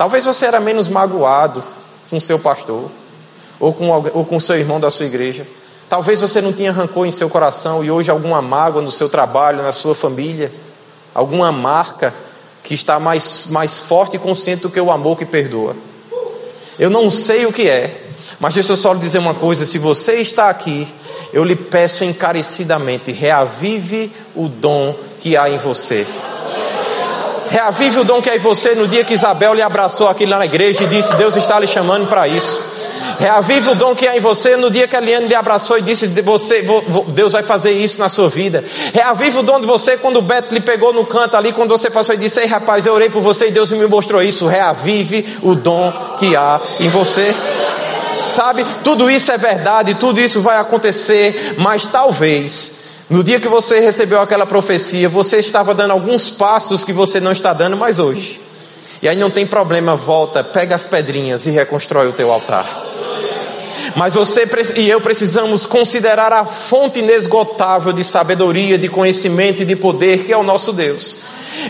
talvez 0.00 0.24
você 0.24 0.46
era 0.46 0.58
menos 0.58 0.88
magoado 0.88 1.62
com 2.08 2.18
seu 2.18 2.38
pastor 2.38 2.90
ou 3.60 3.70
com, 3.74 3.90
ou 3.90 4.24
com 4.24 4.40
seu 4.40 4.56
irmão 4.56 4.80
da 4.80 4.90
sua 4.90 5.04
igreja. 5.04 5.46
Talvez 5.90 6.22
você 6.22 6.40
não 6.40 6.54
tinha 6.54 6.72
rancor 6.72 7.04
em 7.04 7.12
seu 7.12 7.28
coração 7.28 7.84
e 7.84 7.90
hoje 7.90 8.10
alguma 8.10 8.40
mágoa 8.40 8.80
no 8.80 8.90
seu 8.90 9.10
trabalho, 9.10 9.62
na 9.62 9.72
sua 9.72 9.94
família, 9.94 10.54
alguma 11.12 11.52
marca 11.52 12.14
que 12.62 12.72
está 12.72 12.98
mais, 12.98 13.44
mais 13.50 13.78
forte 13.78 14.16
e 14.16 14.18
consciente 14.18 14.62
do 14.62 14.70
que 14.70 14.80
o 14.80 14.90
amor 14.90 15.18
que 15.18 15.26
perdoa. 15.26 15.76
Eu 16.78 16.88
não 16.88 17.10
sei 17.10 17.44
o 17.44 17.52
que 17.52 17.68
é, 17.68 18.04
mas 18.38 18.54
deixa 18.54 18.72
eu 18.72 18.78
só 18.78 18.94
lhe 18.94 19.00
dizer 19.00 19.18
uma 19.18 19.34
coisa: 19.34 19.66
se 19.66 19.76
você 19.76 20.14
está 20.14 20.48
aqui, 20.48 20.88
eu 21.30 21.44
lhe 21.44 21.56
peço 21.56 22.04
encarecidamente, 22.04 23.12
reavive 23.12 24.10
o 24.34 24.48
dom 24.48 24.96
que 25.18 25.36
há 25.36 25.50
em 25.50 25.58
você. 25.58 26.06
Reavive 27.50 27.98
o 27.98 28.04
dom 28.04 28.22
que 28.22 28.30
há 28.30 28.36
em 28.36 28.38
você 28.38 28.76
no 28.76 28.86
dia 28.86 29.04
que 29.04 29.12
Isabel 29.12 29.54
lhe 29.54 29.62
abraçou 29.62 30.08
aqui 30.08 30.24
lá 30.24 30.38
na 30.38 30.46
igreja 30.46 30.84
e 30.84 30.86
disse: 30.86 31.12
Deus 31.16 31.34
está 31.34 31.58
lhe 31.58 31.66
chamando 31.66 32.06
para 32.06 32.28
isso. 32.28 32.62
Reavive 33.18 33.70
o 33.70 33.74
dom 33.74 33.92
que 33.94 34.06
há 34.06 34.16
em 34.16 34.20
você 34.20 34.56
no 34.56 34.70
dia 34.70 34.86
que 34.86 34.94
a 34.94 35.00
Liane 35.00 35.26
lhe 35.26 35.34
abraçou 35.34 35.76
e 35.76 35.82
disse: 35.82 36.06
você, 36.22 36.64
Deus 37.08 37.32
vai 37.32 37.42
fazer 37.42 37.72
isso 37.72 37.98
na 37.98 38.08
sua 38.08 38.28
vida. 38.28 38.64
Reavive 38.94 39.38
o 39.38 39.42
dom 39.42 39.60
de 39.60 39.66
você 39.66 39.96
quando 39.96 40.18
o 40.18 40.22
Beto 40.22 40.54
lhe 40.54 40.60
pegou 40.60 40.92
no 40.92 41.04
canto 41.04 41.36
ali, 41.36 41.52
quando 41.52 41.70
você 41.70 41.90
passou 41.90 42.14
e 42.14 42.18
disse: 42.18 42.40
Ei 42.40 42.46
rapaz, 42.46 42.86
eu 42.86 42.94
orei 42.94 43.10
por 43.10 43.20
você 43.20 43.48
e 43.48 43.50
Deus 43.50 43.72
me 43.72 43.84
mostrou 43.88 44.22
isso. 44.22 44.46
Reavive 44.46 45.38
o 45.42 45.56
dom 45.56 45.92
que 46.20 46.36
há 46.36 46.60
em 46.78 46.88
você. 46.88 47.34
Sabe, 48.28 48.64
tudo 48.84 49.10
isso 49.10 49.32
é 49.32 49.38
verdade, 49.38 49.94
tudo 49.94 50.20
isso 50.20 50.40
vai 50.40 50.56
acontecer, 50.56 51.56
mas 51.58 51.84
talvez 51.86 52.72
no 53.10 53.24
dia 53.24 53.40
que 53.40 53.48
você 53.48 53.80
recebeu 53.80 54.20
aquela 54.20 54.46
profecia, 54.46 55.08
você 55.08 55.38
estava 55.38 55.74
dando 55.74 55.90
alguns 55.90 56.30
passos 56.30 56.84
que 56.84 56.92
você 56.92 57.18
não 57.18 57.32
está 57.32 57.52
dando 57.52 57.76
mais 57.76 57.98
hoje. 57.98 58.40
E 59.02 59.08
aí 59.08 59.16
não 59.16 59.30
tem 59.30 59.44
problema, 59.44 59.96
volta, 59.96 60.44
pega 60.44 60.76
as 60.76 60.86
pedrinhas 60.86 61.44
e 61.44 61.50
reconstrói 61.50 62.06
o 62.08 62.12
teu 62.12 62.30
altar. 62.30 62.64
Mas 63.96 64.14
você 64.14 64.48
e 64.76 64.88
eu 64.88 65.00
precisamos 65.00 65.66
considerar 65.66 66.32
a 66.32 66.44
fonte 66.44 67.00
inesgotável 67.00 67.92
de 67.92 68.04
sabedoria, 68.04 68.78
de 68.78 68.88
conhecimento 68.88 69.62
e 69.62 69.64
de 69.64 69.76
poder 69.76 70.24
que 70.24 70.32
é 70.32 70.36
o 70.36 70.42
nosso 70.42 70.72
Deus. 70.72 71.16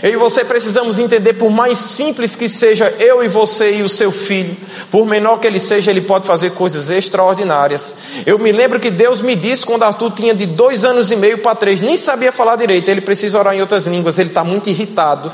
Eu 0.01 0.11
e 0.11 0.15
você 0.15 0.45
precisamos 0.45 0.99
entender, 0.99 1.33
por 1.33 1.49
mais 1.49 1.77
simples 1.77 2.35
que 2.35 2.47
seja 2.47 2.93
eu 2.99 3.23
e 3.23 3.27
você 3.27 3.77
e 3.77 3.83
o 3.83 3.89
seu 3.89 4.11
filho, 4.11 4.55
por 4.89 5.05
menor 5.05 5.39
que 5.39 5.47
ele 5.47 5.59
seja, 5.59 5.91
ele 5.91 6.01
pode 6.01 6.27
fazer 6.27 6.51
coisas 6.51 6.89
extraordinárias. 6.89 7.95
Eu 8.25 8.37
me 8.39 8.51
lembro 8.51 8.79
que 8.79 8.89
Deus 8.89 9.21
me 9.21 9.35
disse 9.35 9.65
quando 9.65 9.83
Arthur 9.83 10.11
tinha 10.11 10.35
de 10.35 10.45
dois 10.45 10.85
anos 10.85 11.11
e 11.11 11.15
meio 11.15 11.39
para 11.39 11.55
três, 11.55 11.81
nem 11.81 11.97
sabia 11.97 12.31
falar 12.31 12.55
direito, 12.55 12.89
ele 12.89 13.01
precisa 13.01 13.39
orar 13.39 13.55
em 13.55 13.61
outras 13.61 13.87
línguas, 13.87 14.17
ele 14.19 14.29
está 14.29 14.43
muito 14.43 14.69
irritado. 14.69 15.31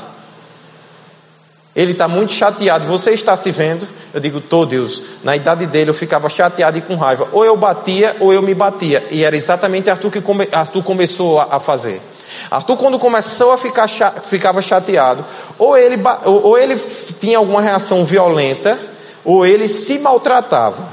Ele 1.78 1.92
está 1.92 2.08
muito 2.08 2.32
chateado. 2.32 2.88
Você 2.88 3.12
está 3.12 3.36
se 3.36 3.52
vendo? 3.52 3.86
Eu 4.12 4.18
digo, 4.18 4.40
tô 4.40 4.66
Deus. 4.66 5.00
Na 5.22 5.36
idade 5.36 5.64
dele 5.64 5.90
eu 5.90 5.94
ficava 5.94 6.28
chateado 6.28 6.76
e 6.76 6.80
com 6.80 6.96
raiva. 6.96 7.28
Ou 7.30 7.44
eu 7.44 7.56
batia 7.56 8.16
ou 8.18 8.32
eu 8.32 8.42
me 8.42 8.52
batia. 8.52 9.06
E 9.12 9.22
era 9.22 9.36
exatamente 9.36 9.88
Arthur 9.88 10.10
que 10.10 10.20
come, 10.20 10.48
Arthur 10.50 10.82
começou 10.82 11.38
a, 11.38 11.60
fazer. 11.60 12.02
Arthur 12.50 12.76
quando 12.76 12.98
começou 12.98 13.52
a 13.52 13.58
ficar 13.58 13.86
ficava 14.22 14.60
chateado, 14.60 15.24
ou 15.56 15.76
ele, 15.76 16.02
ou, 16.24 16.46
ou 16.46 16.58
ele 16.58 16.74
tinha 17.20 17.38
alguma 17.38 17.62
reação 17.62 18.04
violenta, 18.04 18.76
ou 19.24 19.46
ele 19.46 19.68
se 19.68 20.00
maltratava. 20.00 20.88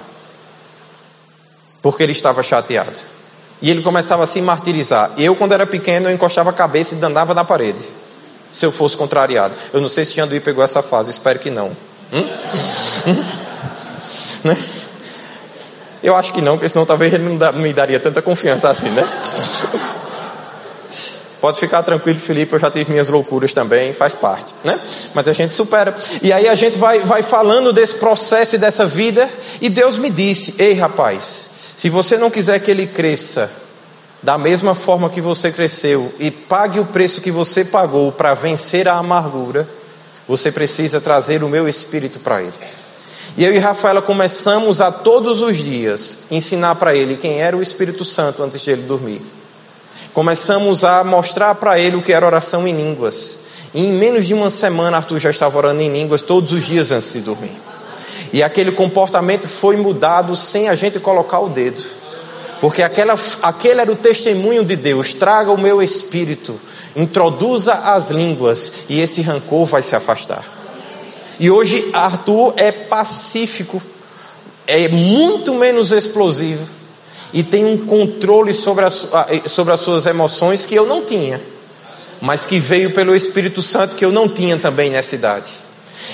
Porque 1.82 2.04
ele 2.04 2.12
estava 2.12 2.43
chateado. 2.43 3.00
E 3.60 3.71
ele 3.71 3.82
começava 3.82 4.24
a 4.24 4.28
se 4.28 4.39
martirizar. 4.39 5.13
Eu, 5.17 5.36
quando 5.36 5.54
era 5.54 5.65
pequeno, 5.65 6.10
eu 6.10 6.13
encostava 6.13 6.52
a 6.52 6.54
cabeça 6.54 6.93
e 6.93 6.98
danava 7.00 7.34
na 7.34 7.43
parede 7.43 8.05
se 8.56 8.65
eu 8.65 8.72
fosse 8.72 8.96
contrariado. 8.96 9.54
Eu 9.74 9.82
não 9.82 9.89
sei 9.89 10.06
se 10.06 10.15
Janduí 10.15 10.39
pegou 10.39 10.63
essa 10.63 10.82
fase, 10.82 11.12
espero 11.12 11.38
que 11.39 11.52
não. 11.52 11.68
Hum? 12.13 12.26
Hum? 13.08 13.24
Né? 14.46 14.58
Eu 16.02 16.15
acho 16.15 16.32
que 16.32 16.41
não, 16.41 16.54
porque 16.54 16.70
senão 16.70 16.86
talvez 16.86 17.12
ele 17.13 17.24
não, 17.24 17.54
me 17.54 17.74
daria 17.74 18.00
tanta 18.00 18.22
confiança 18.22 18.70
assim, 18.70 18.89
né? 18.89 19.04
Pode 21.41 21.60
ficar 21.60 21.84
tranquilo, 21.84 22.18
Felipe, 22.18 22.54
eu 22.54 22.60
já 22.60 22.72
tive 22.72 22.91
minhas 22.91 23.10
loucuras 23.10 23.52
também, 23.52 23.91
faz 23.91 24.15
parte, 24.15 24.54
né? 24.63 24.80
Mas 25.13 25.28
a 25.28 25.34
gente 25.34 25.54
supera. 25.54 25.94
E 26.22 26.32
aí 26.32 26.48
a 26.48 26.56
gente 26.56 26.78
vai, 26.78 27.00
vai 27.00 27.24
falando 27.24 27.74
desse 27.74 27.96
processo 27.96 28.56
e 28.56 28.58
dessa 28.58 28.86
vida, 28.86 29.30
e 29.60 29.70
Deus 29.70 29.98
me 29.98 30.10
disse: 30.10 30.56
Ei, 30.58 30.74
rapaz, 30.74 31.50
se 31.76 31.89
você 31.89 32.18
não 32.18 32.32
quiser 32.32 32.60
que 32.60 32.72
ele 32.72 32.88
cresça 32.88 33.52
da 34.21 34.38
mesma 34.38 34.73
forma 34.73 35.10
que 35.10 35.21
você 35.21 35.51
cresceu 35.51 36.13
e 36.19 36.32
pague 36.32 36.80
o 36.80 36.86
preço 36.86 37.21
que 37.21 37.32
você 37.32 37.63
pagou 37.63 38.12
para 38.12 38.34
vencer 38.34 38.88
a 38.88 38.93
amargura, 38.93 39.69
você 40.28 40.51
precisa 40.51 40.99
trazer 40.99 41.43
o 41.43 41.49
meu 41.49 41.67
espírito 41.67 42.19
para 42.19 42.41
ele. 42.41 42.54
E 43.38 43.43
eu 43.43 43.54
e 43.54 43.60
Rafaela 43.60 44.01
começamos 44.01 44.80
a 44.80 44.91
todos 44.91 45.41
os 45.41 45.58
dias 45.58 46.19
ensinar 46.32 46.75
para 46.75 46.95
ele 46.95 47.17
quem 47.17 47.41
era 47.41 47.56
o 47.56 47.62
Espírito 47.62 48.06
Santo 48.06 48.41
antes 48.41 48.62
de 48.62 48.71
ele 48.71 48.84
dormir. 48.84 49.21
Começamos 50.13 50.86
a 50.86 51.04
mostrar 51.04 51.54
para 51.56 51.78
ele 51.78 51.97
o 51.97 52.01
que 52.01 52.13
era 52.13 52.25
oração 52.25 52.65
em 52.65 52.73
línguas. 52.73 53.38
E 53.73 53.86
em 53.86 53.91
menos 53.91 54.25
de 54.25 54.34
uma 54.34 54.49
semana 54.49 54.95
Arthur 54.95 55.19
já 55.19 55.30
estava 55.30 55.58
orando 55.58 55.82
em 55.82 55.91
línguas 55.91 56.21
todos 56.21 56.54
os 56.54 56.63
dias 56.63 56.91
antes 56.91 57.12
de 57.12 57.19
dormir. 57.19 57.56
E 58.32 58.41
aquele 58.41 58.71
comportamento 58.71 59.49
foi 59.49 59.75
mudado 59.75 60.34
sem 60.36 60.69
a 60.69 60.75
gente 60.75 60.97
colocar 61.01 61.39
o 61.39 61.49
dedo. 61.49 61.84
Porque 62.62 62.82
aquela, 62.82 63.18
aquele 63.41 63.82
era 63.82 63.91
o 63.91 63.96
testemunho 63.96 64.63
de 64.63 64.76
Deus. 64.76 65.13
Traga 65.13 65.52
o 65.52 65.60
meu 65.60 65.82
espírito, 65.82 66.60
introduza 66.96 67.74
as 67.74 68.10
línguas 68.10 68.72
e 68.88 69.02
esse 69.02 69.22
rancor 69.22 69.65
vai 69.65 69.82
se 69.82 69.96
afastar. 69.96 70.44
E 71.39 71.52
hoje 71.52 71.89
Arthur 71.94 72.54
é 72.58 72.72
pacífico, 72.72 73.82
é 74.65 74.88
muito 74.88 75.54
menos 75.56 75.91
explosivo 75.91 76.65
e 77.34 77.44
tem 77.44 77.65
um 77.65 77.86
controle 77.86 78.54
sobre, 78.54 78.86
sobre 79.48 79.74
as 79.74 79.82
suas 79.82 80.06
emoções 80.06 80.65
que 80.65 80.74
eu 80.74 80.86
não 80.86 81.04
tinha, 81.04 81.41
mas 82.22 82.46
que 82.46 82.60
veio 82.60 82.94
pelo 82.94 83.13
Espírito 83.13 83.62
Santo 83.62 83.98
que 83.98 84.06
eu 84.06 84.12
não 84.12 84.30
tinha 84.30 84.58
também 84.58 84.89
nessa 84.89 85.15
idade. 85.15 85.64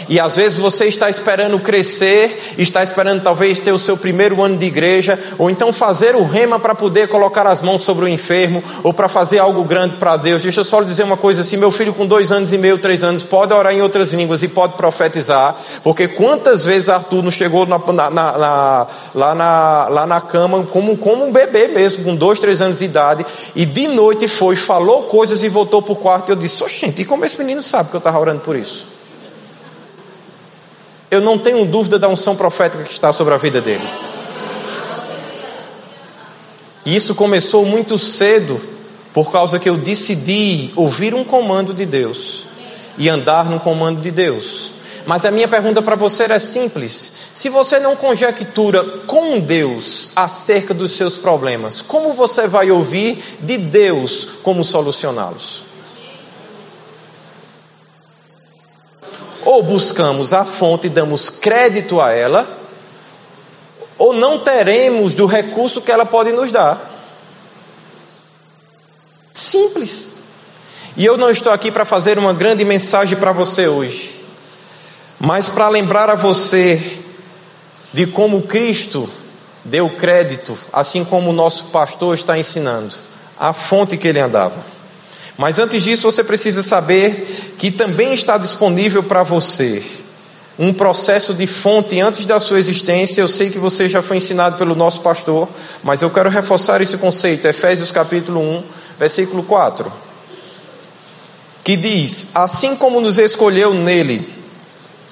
E 0.10 0.20
às 0.20 0.36
vezes 0.36 0.58
você 0.58 0.86
está 0.86 1.10
esperando 1.10 1.60
crescer, 1.60 2.56
está 2.58 2.84
esperando 2.84 3.22
talvez 3.22 3.60
ter 3.60 3.72
o 3.72 3.80
seu 3.80 3.96
primeiro 3.96 4.42
ano 4.42 4.58
de 4.58 4.66
igreja, 4.66 5.20
ou 5.38 5.50
então 5.50 5.72
fazer 5.72 6.16
o 6.16 6.24
rema 6.24 6.60
para 6.60 6.76
poder 6.76 7.08
colocar 7.08 7.46
as 7.48 7.62
mãos 7.62 7.84
sobre 7.84 8.06
o 8.06 8.08
enfermo, 8.08 8.64
ou 8.84 8.94
para 8.94 9.08
fazer 9.08 9.40
algo 9.40 9.64
grande 9.64 9.96
para 9.96 10.18
Deus. 10.18 10.42
Deixa 10.42 10.62
eu 10.62 10.64
só 10.64 10.80
lhe 10.80 10.86
dizer 10.86 11.04
uma 11.04 11.18
coisa 11.18 11.42
assim: 11.42 11.58
meu 11.58 11.72
filho 11.72 11.94
com 11.94 12.06
dois 12.06 12.32
anos 12.32 12.52
e 12.52 12.58
meio, 12.58 12.78
três 12.78 13.04
anos, 13.04 13.24
pode 13.24 13.54
orar 13.54 13.74
em 13.74 13.82
outras 13.82 14.12
línguas 14.14 14.44
e 14.44 14.48
pode 14.48 14.74
profetizar, 14.74 15.56
porque 15.84 16.08
quantas 16.08 16.66
vezes 16.66 16.90
Arthur 16.90 17.24
não 17.24 17.32
chegou 17.32 17.66
na, 17.66 17.80
na, 17.80 18.10
na, 18.10 18.88
lá, 19.14 19.36
na, 19.36 19.88
lá 19.90 20.08
na 20.08 20.22
cama 20.22 20.66
como, 20.66 20.98
como 20.98 21.26
um 21.26 21.32
bebê 21.32 21.68
mesmo, 21.68 22.04
com 22.04 22.16
dois, 22.16 22.40
três 22.40 22.62
anos 22.62 22.80
de 22.80 22.86
idade, 22.86 23.26
e 23.56 23.66
de 23.66 23.88
noite 23.88 24.28
foi, 24.28 24.56
falou 24.56 25.04
coisas 25.04 25.44
e 25.44 25.50
voltou 25.50 25.82
para 25.82 25.94
o 25.94 25.96
quarto. 25.96 26.30
E 26.30 26.32
eu 26.32 26.36
disse: 26.36 26.64
Oxente, 26.64 27.02
e 27.02 27.06
como 27.06 27.24
esse 27.24 27.38
menino 27.38 27.62
sabe 27.62 27.90
que 27.90 27.96
eu 27.96 28.00
estava 28.00 28.20
orando 28.20 28.42
por 28.42 28.56
isso? 28.56 28.91
Eu 31.12 31.20
não 31.20 31.38
tenho 31.38 31.66
dúvida 31.66 32.00
da 32.00 32.08
unção 32.08 32.38
profética 32.38 32.86
que 32.86 32.94
está 32.94 33.12
sobre 33.12 33.34
a 33.34 33.38
vida 33.38 33.60
dele. 33.60 33.84
E 36.86 36.96
isso 36.96 37.14
começou 37.14 37.66
muito 37.66 37.98
cedo, 37.98 38.60
por 39.14 39.30
causa 39.30 39.60
que 39.60 39.70
eu 39.70 39.76
decidi 39.76 40.72
ouvir 40.74 41.14
um 41.14 41.26
comando 41.26 41.74
de 41.74 41.86
Deus 41.86 42.46
e 42.98 43.10
andar 43.10 43.46
no 43.46 43.60
comando 43.60 44.00
de 44.00 44.10
Deus. 44.10 44.74
Mas 45.06 45.26
a 45.26 45.32
minha 45.32 45.50
pergunta 45.50 45.82
para 45.82 45.98
você 45.98 46.24
é 46.24 46.40
simples: 46.40 47.12
se 47.34 47.50
você 47.50 47.78
não 47.78 47.96
conjectura 47.96 48.82
com 49.06 49.40
Deus 49.42 50.10
acerca 50.16 50.74
dos 50.74 50.94
seus 50.94 51.18
problemas, 51.18 51.82
como 51.82 52.14
você 52.14 52.48
vai 52.48 52.72
ouvir 52.72 53.22
de 53.42 53.58
Deus 53.58 54.28
como 54.42 54.64
solucioná-los? 54.64 55.71
Ou 59.46 59.64
buscamos 59.64 60.34
a 60.34 60.46
fonte 60.46 60.88
e 60.88 60.90
damos 60.90 61.30
crédito 61.30 62.00
a 62.00 62.12
ela, 62.12 62.60
ou 63.98 64.14
não 64.14 64.40
teremos 64.40 65.14
do 65.16 65.26
recurso 65.26 65.82
que 65.82 65.92
ela 65.92 66.06
pode 66.06 66.32
nos 66.32 66.52
dar. 66.52 66.90
Simples. 69.32 70.12
E 70.98 71.06
eu 71.06 71.18
não 71.18 71.30
estou 71.30 71.54
aqui 71.54 71.72
para 71.72 71.86
fazer 71.86 72.18
uma 72.18 72.34
grande 72.34 72.66
mensagem 72.66 73.18
para 73.18 73.32
você 73.32 73.68
hoje, 73.68 74.26
mas 75.20 75.50
para 75.50 75.70
lembrar 75.70 76.10
a 76.10 76.16
você 76.16 77.00
de 77.94 78.08
como 78.08 78.42
Cristo 78.42 79.10
deu 79.64 79.90
crédito, 79.90 80.58
assim 80.74 81.06
como 81.06 81.30
o 81.30 81.34
nosso 81.34 81.68
pastor 81.68 82.16
está 82.16 82.38
ensinando, 82.38 82.96
a 83.38 83.54
fonte 83.54 83.98
que 83.98 84.08
ele 84.08 84.20
andava. 84.20 84.81
Mas 85.42 85.58
antes 85.58 85.82
disso, 85.82 86.04
você 86.04 86.24
precisa 86.24 86.62
saber 86.62 87.56
que 87.58 87.72
também 87.72 88.14
está 88.14 88.38
disponível 88.38 89.02
para 89.02 89.24
você 89.24 89.82
um 90.60 90.72
processo 90.72 91.34
de 91.34 91.48
fonte 91.48 92.00
antes 92.00 92.28
da 92.28 92.40
sua 92.40 92.60
existência. 92.60 93.22
Eu 93.22 93.28
sei 93.28 93.50
que 93.50 93.58
você 93.58 93.90
já 93.90 94.04
foi 94.04 94.18
ensinado 94.18 94.56
pelo 94.56 94.76
nosso 94.76 95.02
pastor, 95.02 95.50
mas 95.82 96.04
eu 96.04 96.12
quero 96.12 96.30
reforçar 96.30 96.80
esse 96.80 96.96
conceito. 96.96 97.48
Efésios 97.48 97.92
capítulo 97.92 98.40
1, 98.40 98.64
versículo 99.00 99.42
4. 99.42 99.92
que 101.64 101.76
diz: 101.76 102.28
Assim 102.36 102.76
como 102.76 103.02
nos 103.02 103.18
escolheu 103.18 103.74
nele 103.74 104.32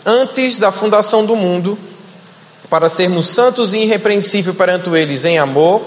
antes 0.05 0.59
da 0.59 0.71
fundação 0.71 1.25
do 1.25 1.35
mundo, 1.35 1.75
para 2.69 2.87
sermos 2.87 3.29
santos 3.29 3.73
e 3.73 3.79
irrepreensíveis 3.79 4.55
perante 4.55 4.91
eles 4.91 5.25
em 5.25 5.39
amor, 5.39 5.81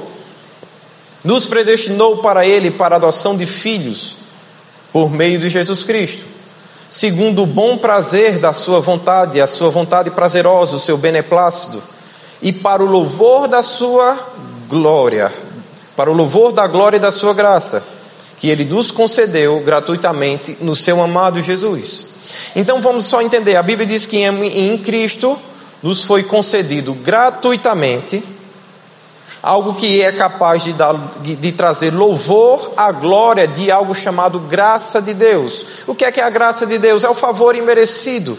nos 1.22 1.46
predestinou 1.46 2.16
para 2.16 2.44
ele 2.44 2.72
para 2.72 2.96
a 2.96 2.98
adoção 2.98 3.36
de 3.36 3.46
filhos 3.46 4.20
por 4.92 5.10
meio 5.10 5.38
de 5.38 5.48
Jesus 5.48 5.84
Cristo, 5.84 6.26
segundo 6.90 7.42
o 7.42 7.46
bom 7.46 7.78
prazer 7.78 8.38
da 8.38 8.52
sua 8.52 8.80
vontade, 8.80 9.40
a 9.40 9.46
sua 9.46 9.70
vontade 9.70 10.10
prazerosa, 10.10 10.76
o 10.76 10.80
seu 10.80 10.98
beneplácito, 10.98 11.82
e 12.42 12.52
para 12.52 12.82
o 12.82 12.86
louvor 12.86 13.48
da 13.48 13.62
sua 13.62 14.18
glória, 14.68 15.32
para 15.96 16.10
o 16.10 16.14
louvor 16.14 16.52
da 16.52 16.66
glória 16.66 16.96
e 16.96 17.00
da 17.00 17.10
sua 17.10 17.32
graça, 17.32 17.82
que 18.36 18.50
ele 18.50 18.64
nos 18.64 18.90
concedeu 18.90 19.60
gratuitamente 19.60 20.58
no 20.60 20.74
seu 20.74 21.00
amado 21.00 21.42
Jesus. 21.42 22.06
Então 22.54 22.82
vamos 22.82 23.06
só 23.06 23.22
entender, 23.22 23.56
a 23.56 23.62
Bíblia 23.62 23.86
diz 23.86 24.04
que 24.04 24.18
em, 24.18 24.72
em 24.72 24.78
Cristo 24.78 25.38
nos 25.82 26.04
foi 26.04 26.22
concedido 26.22 26.94
gratuitamente 26.94 28.22
algo 29.42 29.74
que 29.74 30.02
é 30.02 30.12
capaz 30.12 30.62
de, 30.62 30.72
dar, 30.72 30.94
de 31.20 31.52
trazer 31.52 31.92
louvor 31.92 32.72
à 32.76 32.92
glória 32.92 33.48
de 33.48 33.70
algo 33.70 33.94
chamado 33.94 34.38
graça 34.38 35.02
de 35.02 35.12
Deus. 35.12 35.66
O 35.86 35.94
que 35.94 36.04
é 36.04 36.12
que 36.12 36.20
é 36.20 36.24
a 36.24 36.30
graça 36.30 36.64
de 36.64 36.78
Deus? 36.78 37.02
É 37.02 37.08
o 37.08 37.14
favor 37.14 37.56
imerecido. 37.56 38.38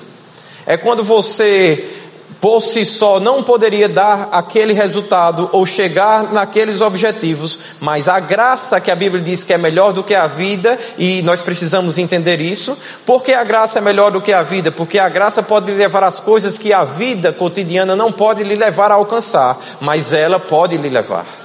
É 0.65 0.78
quando 0.78 1.04
você 1.04 2.04
por 2.43 2.62
si 2.62 2.84
só 2.84 3.21
não 3.21 3.41
poderia 3.41 3.88
dar 3.88 4.27
aquele 4.34 4.73
resultado 4.73 5.49
ou 5.53 5.65
chegar 5.65 6.34
naqueles 6.34 6.82
objetivos, 6.82 7.58
mas 7.79 8.10
a 8.10 8.19
graça 8.19 8.82
que 8.82 8.91
a 8.91 8.95
Bíblia 8.97 9.23
diz 9.23 9.45
que 9.45 9.53
é 9.53 9.58
melhor 9.58 9.93
do 9.93 10.03
que 10.03 10.13
a 10.13 10.27
vida, 10.27 10.77
e 10.97 11.21
nós 11.21 11.41
precisamos 11.41 11.97
entender 11.97 12.41
isso. 12.41 12.77
Por 13.06 13.23
que 13.23 13.32
a 13.34 13.45
graça 13.45 13.79
é 13.79 13.82
melhor 13.82 14.12
do 14.12 14.21
que 14.21 14.34
a 14.34 14.43
vida? 14.43 14.73
Porque 14.73 14.99
a 14.99 15.08
graça 15.08 15.41
pode 15.41 15.71
lhe 15.71 15.77
levar 15.77 16.03
às 16.03 16.19
coisas 16.19 16.58
que 16.58 16.73
a 16.73 16.84
vida 16.84 17.32
cotidiana 17.32 17.95
não 17.95 18.12
pode 18.12 18.43
lhe 18.43 18.56
levar 18.56 18.91
a 18.91 18.95
alcançar, 18.95 19.58
mas 19.79 20.12
ela 20.12 20.38
pode 20.38 20.75
lhe 20.75 20.89
levar. 20.89 21.42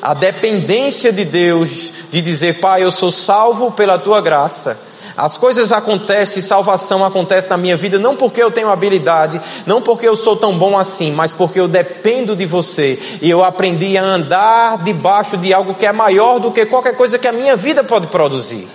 A 0.00 0.14
dependência 0.14 1.12
de 1.12 1.24
Deus 1.24 1.92
de 2.10 2.22
dizer, 2.22 2.60
Pai, 2.60 2.82
eu 2.82 2.92
sou 2.92 3.10
salvo 3.10 3.72
pela 3.72 3.98
tua 3.98 4.20
graça 4.20 4.88
as 5.18 5.36
coisas 5.36 5.72
acontecem, 5.72 6.40
salvação 6.40 7.04
acontece 7.04 7.50
na 7.50 7.56
minha 7.56 7.76
vida, 7.76 7.98
não 7.98 8.14
porque 8.14 8.40
eu 8.40 8.52
tenho 8.52 8.70
habilidade, 8.70 9.40
não 9.66 9.82
porque 9.82 10.06
eu 10.06 10.14
sou 10.14 10.36
tão 10.36 10.56
bom 10.56 10.78
assim, 10.78 11.10
mas 11.10 11.32
porque 11.32 11.58
eu 11.58 11.66
dependo 11.66 12.36
de 12.36 12.46
você. 12.46 12.96
E 13.20 13.28
eu 13.28 13.42
aprendi 13.42 13.98
a 13.98 14.04
andar 14.04 14.78
debaixo 14.78 15.36
de 15.36 15.52
algo 15.52 15.74
que 15.74 15.84
é 15.84 15.90
maior 15.90 16.38
do 16.38 16.52
que 16.52 16.64
qualquer 16.66 16.94
coisa 16.94 17.18
que 17.18 17.26
a 17.26 17.32
minha 17.32 17.56
vida 17.56 17.82
pode 17.82 18.06
produzir. 18.06 18.68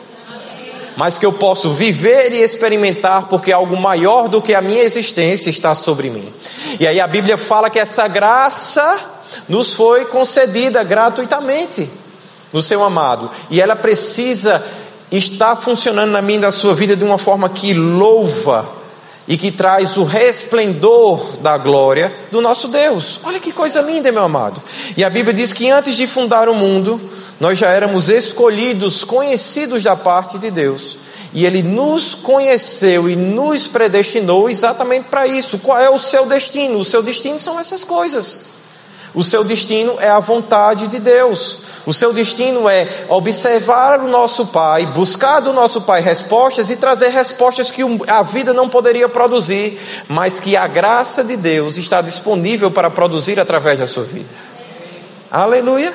Mas 0.96 1.18
que 1.18 1.26
eu 1.26 1.34
posso 1.34 1.72
viver 1.72 2.34
e 2.34 2.44
experimentar 2.44 3.28
porque 3.28 3.52
algo 3.52 3.76
maior 3.76 4.28
do 4.28 4.42
que 4.42 4.54
a 4.54 4.62
minha 4.62 4.84
existência 4.84 5.50
está 5.50 5.74
sobre 5.74 6.10
mim. 6.10 6.34
E 6.80 6.88
aí 6.88 7.00
a 7.00 7.08
Bíblia 7.08 7.38
fala 7.38 7.70
que 7.70 7.80
essa 7.80 8.08
graça 8.08 9.00
nos 9.50 9.74
foi 9.74 10.06
concedida 10.06 10.84
gratuitamente 10.84 11.90
no 12.52 12.62
seu 12.62 12.84
amado. 12.84 13.30
E 13.50 13.60
ela 13.60 13.76
precisa 13.76 14.64
está 15.12 15.56
funcionando 15.56 16.12
na 16.12 16.22
minha 16.22 16.40
e 16.40 16.42
na 16.42 16.52
sua 16.52 16.74
vida 16.74 16.96
de 16.96 17.04
uma 17.04 17.18
forma 17.18 17.48
que 17.50 17.74
louva 17.74 18.83
e 19.28 19.38
que 19.38 19.52
traz 19.52 19.96
o 19.96 20.04
resplendor 20.04 21.38
da 21.38 21.58
glória 21.58 22.14
do 22.32 22.42
nosso 22.42 22.68
Deus. 22.68 23.20
Olha 23.24 23.40
que 23.40 23.52
coisa 23.52 23.82
linda, 23.82 24.12
meu 24.12 24.24
amado. 24.24 24.62
E 24.98 25.04
a 25.04 25.10
Bíblia 25.10 25.34
diz 25.34 25.54
que 25.54 25.70
antes 25.70 25.96
de 25.96 26.08
fundar 26.08 26.50
o 26.50 26.56
mundo, 26.56 27.00
nós 27.40 27.58
já 27.58 27.70
éramos 27.70 28.10
escolhidos, 28.10 29.04
conhecidos 29.04 29.84
da 29.84 29.96
parte 29.96 30.38
de 30.38 30.52
Deus. 30.52 30.98
E 31.34 31.46
Ele 31.46 31.64
nos 31.64 32.14
conheceu 32.14 33.10
e 33.10 33.16
nos 33.16 33.68
predestinou 33.68 34.50
exatamente 34.50 35.06
para 35.10 35.26
isso. 35.26 35.58
Qual 35.58 35.80
é 35.80 35.90
o 35.90 35.98
seu 35.98 36.26
destino? 36.26 36.80
O 36.80 36.86
seu 36.86 37.02
destino 37.02 37.40
são 37.40 37.60
essas 37.60 37.84
coisas. 37.84 38.40
O 39.14 39.24
seu 39.24 39.44
destino 39.44 39.98
é 40.00 40.10
a 40.10 40.20
vontade 40.20 40.88
de 40.88 41.00
Deus. 41.00 41.60
O 41.86 41.94
seu 41.94 42.12
destino 42.12 42.68
é 42.68 43.06
observar 43.08 44.00
o 44.00 44.08
nosso 44.08 44.48
Pai, 44.48 44.88
buscar 44.88 45.40
do 45.40 45.54
nosso 45.54 45.82
Pai 45.82 46.02
respostas 46.02 46.72
e 46.72 46.76
trazer 46.76 47.10
respostas 47.10 47.70
que 47.70 47.84
a 48.08 48.24
vida 48.24 48.54
não 48.54 48.68
poderia 48.68 49.08
produzir, 49.08 49.80
mas 50.08 50.40
que 50.40 50.58
a 50.58 50.66
graça 50.66 51.24
de 51.24 51.38
Deus 51.38 51.78
está 51.78 52.02
disponível 52.02 52.72
para 52.72 52.90
produzir 52.90 53.40
através 53.40 53.78
da 53.78 53.86
sua 53.86 54.04
vida. 54.04 54.34
Aleluia. 55.30 55.94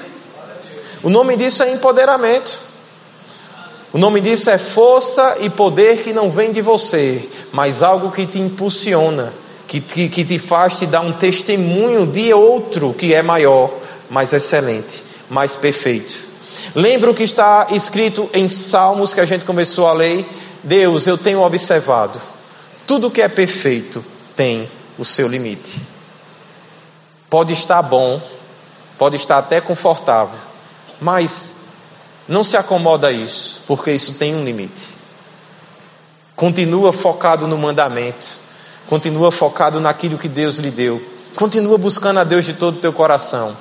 O 1.03 1.11
nome 1.11 1.37
disso 1.37 1.65
é 1.65 1.73
empoderamento. 1.73 2.69
O 3.93 3.99
nome 3.99 4.21
disso 4.21 4.49
é 4.49 4.59
força 4.59 5.39
e 5.41 5.51
poder 5.51 6.03
que 6.03 6.13
não 6.13 6.31
vem 6.31 6.53
de 6.53 6.61
você, 6.61 7.29
mas 7.53 7.83
algo 7.83 8.13
que 8.13 8.27
te 8.27 8.39
impulsiona 8.39 9.33
que, 9.69 9.81
que, 9.81 10.09
que 10.09 10.25
te 10.25 10.39
faz 10.39 10.79
te 10.79 10.87
dar 10.87 11.03
um 11.03 11.13
testemunho 11.13 12.07
de 12.07 12.33
outro 12.33 12.95
que 12.95 13.15
é 13.15 13.23
maior, 13.23 13.71
mais 14.09 14.33
excelente, 14.33 15.05
mais 15.29 15.57
perfeito. 15.57 16.15
Lembra 16.75 17.11
o 17.11 17.15
que 17.15 17.23
está 17.23 17.67
escrito 17.71 18.31
em 18.33 18.49
Salmos 18.49 19.13
que 19.13 19.21
a 19.21 19.27
gente 19.27 19.45
começou 19.45 19.87
a 19.87 19.93
ler? 19.93 20.27
Deus, 20.65 21.07
eu 21.07 21.19
tenho 21.19 21.41
observado, 21.43 22.21
tudo 22.87 23.11
que 23.11 23.21
é 23.21 23.29
perfeito 23.29 24.05
tem 24.35 24.69
o 24.99 25.05
seu 25.05 25.29
limite. 25.29 25.83
Pode 27.29 27.53
estar 27.53 27.83
bom, 27.83 28.21
pode 28.97 29.17
estar 29.17 29.37
até 29.37 29.61
confortável, 29.61 30.39
mas 30.99 31.57
não 32.27 32.43
se 32.43 32.57
acomoda 32.57 33.09
a 33.09 33.13
isso, 33.13 33.63
porque 33.67 33.93
isso 33.93 34.15
tem 34.15 34.35
um 34.35 34.45
limite. 34.45 34.97
Continua 36.35 36.93
focado 36.93 37.47
no 37.47 37.59
mandamento, 37.59 38.48
Continua 38.89 39.31
focado 39.31 39.81
naquilo 39.81 40.19
que 40.19 40.29
Deus 40.29 40.57
lhe 40.57 40.71
deu. 40.71 41.01
Continua 41.37 41.77
buscando 41.77 42.21
a 42.21 42.25
Deus 42.25 42.45
de 42.45 42.55
todo 42.55 42.79
o 42.79 42.81
teu 42.81 42.93
coração. 42.93 43.57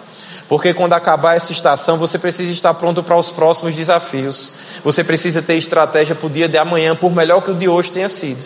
Porque 0.48 0.74
quando 0.74 0.94
acabar 0.94 1.36
essa 1.36 1.52
estação, 1.52 1.98
você 1.98 2.18
precisa 2.18 2.52
estar 2.52 2.74
pronto 2.76 3.04
para 3.04 3.18
os 3.18 3.32
próximos 3.32 3.76
desafios. 3.76 4.52
Você 4.84 5.04
precisa 5.04 5.42
ter 5.42 5.56
estratégia 5.56 6.16
para 6.16 6.28
o 6.28 6.30
dia 6.30 6.48
de 6.48 6.58
amanhã, 6.58 6.96
por 6.96 7.13
melhor 7.13 7.42
que 7.42 7.52
o 7.52 7.56
de 7.56 7.68
hoje 7.68 7.92
tenha 7.92 8.08
sido. 8.08 8.44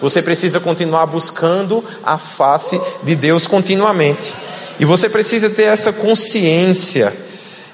Você 0.00 0.22
precisa 0.22 0.60
continuar 0.60 1.06
buscando 1.06 1.84
a 2.04 2.16
face 2.16 2.80
de 3.02 3.16
Deus 3.16 3.48
continuamente. 3.48 4.32
E 4.78 4.84
você 4.84 5.08
precisa 5.08 5.50
ter 5.50 5.64
essa 5.64 5.92
consciência. 5.92 7.12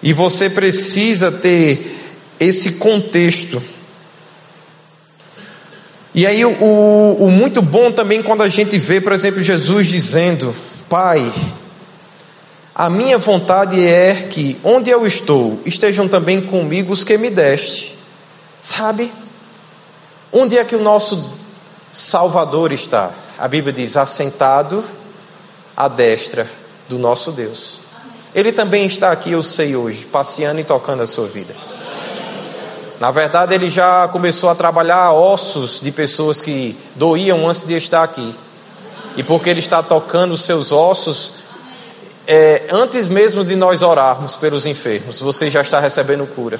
E 0.02 0.14
você 0.14 0.48
precisa 0.48 1.30
ter 1.30 1.94
esse 2.40 2.72
contexto. 2.72 3.62
E 6.16 6.26
aí 6.26 6.42
o, 6.46 6.50
o, 7.20 7.30
muito 7.30 7.60
bom 7.60 7.92
também 7.92 8.22
quando 8.22 8.42
a 8.42 8.48
gente 8.48 8.78
vê, 8.78 9.02
por 9.02 9.12
exemplo, 9.12 9.42
Jesus 9.42 9.86
dizendo, 9.86 10.56
Pai, 10.88 11.30
a 12.74 12.88
minha 12.88 13.18
vontade 13.18 13.86
é 13.86 14.26
que 14.30 14.58
onde 14.64 14.88
eu 14.88 15.06
estou 15.06 15.60
estejam 15.66 16.08
também 16.08 16.40
comigo 16.40 16.90
os 16.90 17.04
que 17.04 17.18
me 17.18 17.28
deste. 17.28 17.98
Sabe? 18.62 19.12
Onde 20.32 20.56
é 20.56 20.64
que 20.64 20.74
o 20.74 20.82
nosso 20.82 21.38
Salvador 21.92 22.72
está? 22.72 23.10
A 23.38 23.46
Bíblia 23.46 23.74
diz: 23.74 23.94
assentado 23.94 24.82
à 25.76 25.86
destra 25.86 26.50
do 26.88 26.98
nosso 26.98 27.30
Deus. 27.30 27.78
Ele 28.34 28.52
também 28.52 28.86
está 28.86 29.12
aqui, 29.12 29.32
eu 29.32 29.42
sei 29.42 29.76
hoje, 29.76 30.06
passeando 30.06 30.60
e 30.60 30.64
tocando 30.64 31.02
a 31.02 31.06
sua 31.06 31.28
vida. 31.28 31.54
Na 32.98 33.10
verdade, 33.10 33.54
ele 33.54 33.68
já 33.68 34.08
começou 34.08 34.48
a 34.48 34.54
trabalhar 34.54 35.12
ossos 35.12 35.80
de 35.82 35.92
pessoas 35.92 36.40
que 36.40 36.78
doíam 36.94 37.46
antes 37.46 37.60
de 37.60 37.76
estar 37.76 38.02
aqui. 38.02 38.34
E 39.16 39.22
porque 39.22 39.50
ele 39.50 39.60
está 39.60 39.82
tocando 39.82 40.32
os 40.32 40.42
seus 40.42 40.72
ossos, 40.72 41.32
é, 42.26 42.68
antes 42.72 43.06
mesmo 43.06 43.44
de 43.44 43.54
nós 43.54 43.82
orarmos 43.82 44.36
pelos 44.36 44.64
enfermos, 44.64 45.20
você 45.20 45.50
já 45.50 45.60
está 45.60 45.78
recebendo 45.78 46.26
cura. 46.26 46.58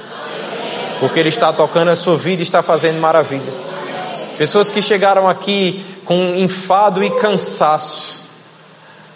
Porque 1.00 1.18
ele 1.18 1.30
está 1.30 1.52
tocando 1.52 1.88
a 1.88 1.96
sua 1.96 2.18
vida 2.18 2.42
e 2.42 2.44
está 2.44 2.62
fazendo 2.62 3.00
maravilhas. 3.00 3.72
Pessoas 4.36 4.68
que 4.68 4.82
chegaram 4.82 5.26
aqui 5.26 5.82
com 6.04 6.14
enfado 6.36 7.02
e 7.02 7.10
cansaço, 7.12 8.22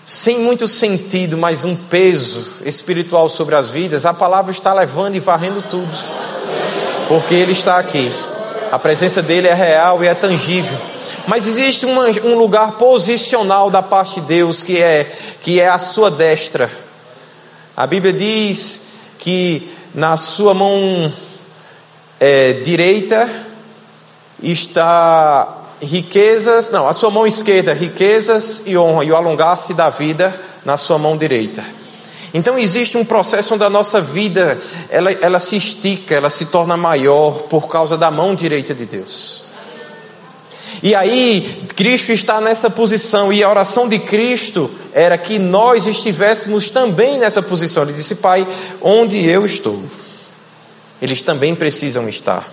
sem 0.07 0.39
muito 0.39 0.67
sentido, 0.67 1.37
mas 1.37 1.67
um 1.67 1.77
peso 1.77 2.47
espiritual 2.65 3.29
sobre 3.29 3.55
as 3.55 3.69
vidas, 3.69 4.07
a 4.07 4.15
palavra 4.15 4.51
está 4.51 4.73
levando 4.73 5.15
e 5.15 5.21
varrendo 5.21 5.63
tudo 5.63 5.97
porque 7.11 7.35
Ele 7.35 7.51
está 7.51 7.77
aqui. 7.77 8.09
A 8.71 8.79
presença 8.79 9.21
dele 9.21 9.49
é 9.49 9.53
real 9.53 10.01
e 10.05 10.07
é 10.07 10.15
tangível. 10.15 10.79
Mas 11.27 11.45
existe 11.45 11.85
um 11.85 12.39
lugar 12.39 12.79
posicional 12.79 13.69
da 13.69 13.83
parte 13.83 14.21
de 14.21 14.29
Deus 14.29 14.63
que 14.63 14.81
é, 14.81 15.11
que 15.41 15.61
é 15.61 15.67
a 15.67 15.81
sua 15.81 16.09
destra. 16.09 16.71
A 17.77 17.85
Bíblia 17.85 18.13
diz 18.13 18.81
que 19.19 19.69
na 19.93 20.17
sua 20.17 20.55
mão 20.55 21.13
é, 22.21 22.53
direita 22.53 23.29
está 24.41 25.65
riquezas, 25.83 26.71
não, 26.71 26.87
a 26.87 26.95
sua 26.95 27.11
mão 27.11 27.27
esquerda, 27.27 27.75
riquezas 27.75 28.63
e 28.67 28.79
honra, 28.79 29.05
e 29.05 29.11
o 29.11 29.17
alongar-se 29.17 29.75
da 29.75 29.91
vida 29.91 30.33
na 30.65 30.77
sua 30.77 30.97
mão 30.97 31.17
direita. 31.17 31.80
Então 32.33 32.59
existe 32.59 32.97
um 32.97 33.05
processo 33.05 33.55
onde 33.55 33.65
a 33.65 33.71
nossa 33.71 34.01
vida 34.01 34.59
ela, 34.89 35.11
ela 35.13 35.41
se 35.41 35.57
estica, 35.57 36.15
ela 36.15 36.31
se 36.31 36.47
torna 36.47 36.77
maior 36.77 37.43
por 37.43 37.67
causa 37.69 37.97
da 37.97 38.11
mão 38.11 38.35
direita 38.35 38.75
de 38.75 38.87
Deus. 38.87 39.43
E 40.83 40.95
aí, 40.95 41.67
Cristo 41.77 42.13
está 42.13 42.41
nessa 42.41 42.71
posição, 42.71 43.33
e 43.33 43.43
a 43.43 43.51
oração 43.51 43.89
de 43.89 43.99
Cristo 43.99 44.71
era 44.93 45.19
que 45.19 45.39
nós 45.39 45.87
estivéssemos 45.87 46.71
também 46.71 47.19
nessa 47.19 47.43
posição. 47.43 47.83
Ele 47.83 47.93
disse, 47.93 48.15
Pai, 48.15 48.47
onde 48.81 49.27
eu 49.27 49.45
estou, 49.45 49.83
eles 51.03 51.21
também 51.21 51.55
precisam 51.55 52.09
estar. 52.09 52.49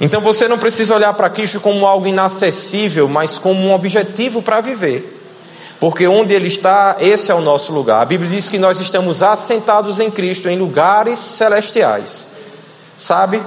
Então 0.00 0.20
você 0.20 0.46
não 0.46 0.58
precisa 0.58 0.94
olhar 0.94 1.12
para 1.14 1.30
Cristo 1.30 1.58
como 1.58 1.86
algo 1.86 2.06
inacessível, 2.06 3.08
mas 3.08 3.38
como 3.38 3.60
um 3.60 3.72
objetivo 3.72 4.42
para 4.42 4.60
viver. 4.60 5.15
Porque 5.78 6.06
onde 6.06 6.34
Ele 6.34 6.48
está, 6.48 6.96
esse 7.00 7.30
é 7.30 7.34
o 7.34 7.40
nosso 7.40 7.72
lugar. 7.72 8.00
A 8.00 8.04
Bíblia 8.04 8.30
diz 8.30 8.48
que 8.48 8.58
nós 8.58 8.80
estamos 8.80 9.22
assentados 9.22 10.00
em 10.00 10.10
Cristo 10.10 10.48
em 10.48 10.58
lugares 10.58 11.18
celestiais. 11.18 12.28
Sabe? 12.96 13.42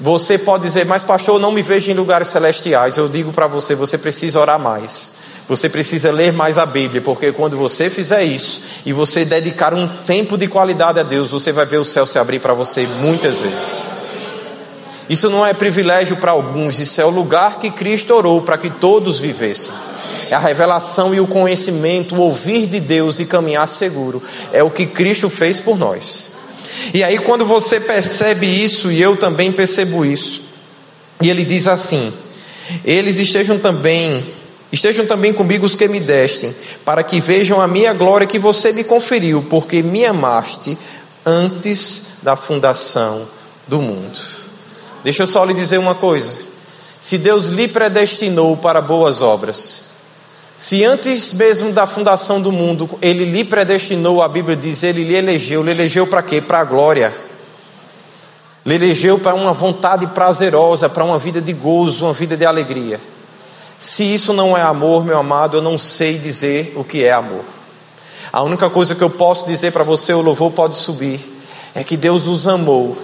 Você 0.00 0.38
pode 0.38 0.64
dizer, 0.64 0.86
mas 0.86 1.04
pastor, 1.04 1.36
eu 1.36 1.40
não 1.40 1.52
me 1.52 1.62
vejo 1.62 1.90
em 1.90 1.94
lugares 1.94 2.28
celestiais. 2.28 2.96
Eu 2.96 3.08
digo 3.08 3.32
para 3.32 3.46
você, 3.46 3.74
você 3.74 3.96
precisa 3.98 4.40
orar 4.40 4.58
mais. 4.58 5.12
Você 5.48 5.68
precisa 5.68 6.12
ler 6.12 6.32
mais 6.32 6.58
a 6.58 6.66
Bíblia, 6.66 7.00
porque 7.00 7.32
quando 7.32 7.56
você 7.56 7.88
fizer 7.88 8.22
isso 8.22 8.60
e 8.84 8.92
você 8.92 9.24
dedicar 9.24 9.72
um 9.72 9.88
tempo 10.04 10.36
de 10.36 10.46
qualidade 10.46 11.00
a 11.00 11.02
Deus, 11.02 11.30
você 11.30 11.52
vai 11.52 11.64
ver 11.64 11.78
o 11.78 11.84
céu 11.84 12.04
se 12.04 12.18
abrir 12.18 12.38
para 12.38 12.52
você 12.52 12.86
muitas 12.86 13.40
vezes. 13.40 13.88
Isso 15.08 15.30
não 15.30 15.44
é 15.44 15.54
privilégio 15.54 16.16
para 16.16 16.32
alguns, 16.32 16.78
isso 16.78 17.00
é 17.00 17.04
o 17.04 17.10
lugar 17.10 17.58
que 17.58 17.70
Cristo 17.70 18.14
orou 18.14 18.42
para 18.42 18.58
que 18.58 18.68
todos 18.68 19.18
vivessem. 19.18 19.72
É 20.30 20.34
a 20.34 20.38
revelação 20.38 21.14
e 21.14 21.20
o 21.20 21.26
conhecimento, 21.26 22.14
o 22.14 22.20
ouvir 22.20 22.66
de 22.66 22.78
Deus 22.78 23.18
e 23.18 23.24
caminhar 23.24 23.66
seguro. 23.66 24.20
É 24.52 24.62
o 24.62 24.70
que 24.70 24.84
Cristo 24.86 25.30
fez 25.30 25.58
por 25.58 25.78
nós. 25.78 26.32
E 26.92 27.02
aí, 27.02 27.18
quando 27.18 27.46
você 27.46 27.80
percebe 27.80 28.46
isso, 28.46 28.92
e 28.92 29.00
eu 29.00 29.16
também 29.16 29.50
percebo 29.50 30.04
isso, 30.04 30.42
e 31.22 31.30
ele 31.30 31.44
diz 31.44 31.66
assim: 31.66 32.12
Eles 32.84 33.16
estejam 33.16 33.58
também, 33.58 34.22
estejam 34.70 35.06
também 35.06 35.32
comigo 35.32 35.64
os 35.64 35.74
que 35.74 35.88
me 35.88 36.00
destem, 36.00 36.54
para 36.84 37.02
que 37.02 37.20
vejam 37.20 37.60
a 37.60 37.66
minha 37.66 37.94
glória 37.94 38.26
que 38.26 38.38
você 38.38 38.72
me 38.72 38.84
conferiu, 38.84 39.42
porque 39.48 39.82
me 39.82 40.04
amaste 40.04 40.76
antes 41.24 42.04
da 42.22 42.36
fundação 42.36 43.28
do 43.66 43.80
mundo. 43.80 44.18
Deixa 45.04 45.22
eu 45.22 45.26
só 45.26 45.44
lhe 45.44 45.54
dizer 45.54 45.78
uma 45.78 45.94
coisa. 45.94 46.38
Se 47.00 47.16
Deus 47.18 47.46
lhe 47.46 47.68
predestinou 47.68 48.56
para 48.56 48.80
boas 48.80 49.22
obras, 49.22 49.88
se 50.56 50.84
antes 50.84 51.32
mesmo 51.32 51.72
da 51.72 51.86
fundação 51.86 52.40
do 52.40 52.50
mundo 52.50 52.90
ele 53.00 53.24
lhe 53.24 53.44
predestinou, 53.44 54.20
a 54.20 54.28
Bíblia 54.28 54.56
diz, 54.56 54.82
ele 54.82 55.04
lhe 55.04 55.14
elegeu, 55.14 55.62
lhe 55.62 55.70
elegeu 55.70 56.06
para 56.06 56.22
quê? 56.22 56.40
Para 56.40 56.60
a 56.60 56.64
glória. 56.64 57.14
Lhe 58.66 58.74
elegeu 58.74 59.18
para 59.18 59.34
uma 59.34 59.52
vontade 59.52 60.06
prazerosa, 60.08 60.88
para 60.88 61.04
uma 61.04 61.18
vida 61.18 61.40
de 61.40 61.52
gozo, 61.52 62.04
uma 62.06 62.12
vida 62.12 62.36
de 62.36 62.44
alegria. 62.44 63.00
Se 63.78 64.02
isso 64.12 64.32
não 64.32 64.56
é 64.56 64.60
amor, 64.60 65.04
meu 65.04 65.16
amado, 65.16 65.58
eu 65.58 65.62
não 65.62 65.78
sei 65.78 66.18
dizer 66.18 66.72
o 66.74 66.82
que 66.82 67.04
é 67.04 67.12
amor. 67.12 67.44
A 68.32 68.42
única 68.42 68.68
coisa 68.68 68.96
que 68.96 69.02
eu 69.02 69.08
posso 69.08 69.46
dizer 69.46 69.70
para 69.70 69.84
você, 69.84 70.12
o 70.12 70.20
louvor 70.20 70.50
pode 70.50 70.76
subir, 70.76 71.20
é 71.74 71.84
que 71.84 71.96
Deus 71.96 72.24
nos 72.24 72.48
amou 72.48 72.96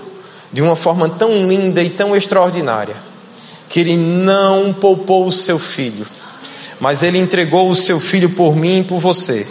de 0.52 0.62
uma 0.62 0.76
forma 0.76 1.09
tão 1.09 1.30
linda 1.48 1.83
e 1.83 1.90
tão 1.90 2.14
extraordinária, 2.14 2.96
que 3.68 3.80
Ele 3.80 3.96
não 3.96 4.72
poupou 4.72 5.26
o 5.26 5.33
seu 5.33 5.59
filho, 5.59 6.07
mas 6.80 7.02
Ele 7.02 7.18
entregou 7.18 7.68
o 7.68 7.76
seu 7.76 7.98
filho 7.98 8.30
por 8.30 8.54
mim 8.54 8.80
e 8.80 8.85
por 8.85 8.98
você. 8.98 9.46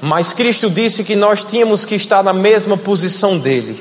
Mas 0.00 0.32
Cristo 0.32 0.70
disse 0.70 1.04
que 1.04 1.16
nós 1.16 1.42
tínhamos 1.42 1.84
que 1.84 1.94
estar 1.94 2.22
na 2.22 2.32
mesma 2.32 2.76
posição 2.76 3.38
dele. 3.38 3.78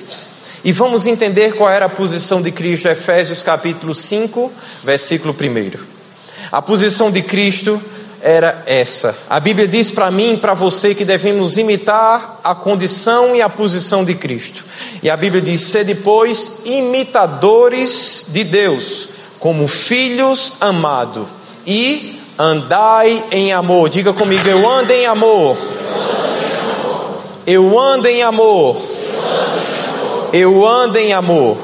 E 0.64 0.72
vamos 0.72 1.06
entender 1.06 1.54
qual 1.54 1.70
era 1.70 1.86
a 1.86 1.90
posição 1.90 2.42
de 2.42 2.52
Cristo, 2.52 2.88
Efésios 2.88 3.44
capítulo 3.44 3.94
5, 3.94 4.52
versículo 4.84 5.36
1. 5.40 6.05
A 6.52 6.62
posição 6.62 7.12
de 7.12 7.22
Cristo 7.22 7.82
era 8.22 8.64
essa. 8.66 9.16
A 9.30 9.40
Bíblia 9.40 9.68
diz 9.68 9.92
para 9.92 10.10
mim 10.10 10.34
e 10.34 10.38
para 10.38 10.56
você 10.56 10.96
que 10.96 11.06
devemos 11.06 11.58
imitar 11.58 12.40
a 12.44 12.56
condição 12.56 13.36
e 13.36 13.42
a 13.42 13.48
posição 13.48 14.04
de 14.04 14.16
Cristo. 14.16 14.66
E 15.04 15.10
a 15.10 15.16
Bíblia 15.16 15.42
diz: 15.42 15.62
ser 15.62 15.84
depois 15.84 16.52
imitadores 16.66 18.26
de 18.28 18.44
Deus, 18.44 19.10
como 19.40 19.68
filhos 19.68 20.54
amados, 20.60 21.28
e 21.68 22.20
andai 22.38 23.26
em 23.32 23.54
amor. 23.54 23.90
Diga 23.90 24.12
comigo: 24.12 24.48
eu 24.48 24.68
ando 24.68 24.92
em 24.92 25.06
amor. 25.06 25.58
Eu 27.46 27.80
ando 27.80 28.08
em 28.08 28.24
amor. 28.24 28.82
Eu 30.34 30.66
ando 30.66 30.98
em 30.98 31.14
amor. 31.14 31.58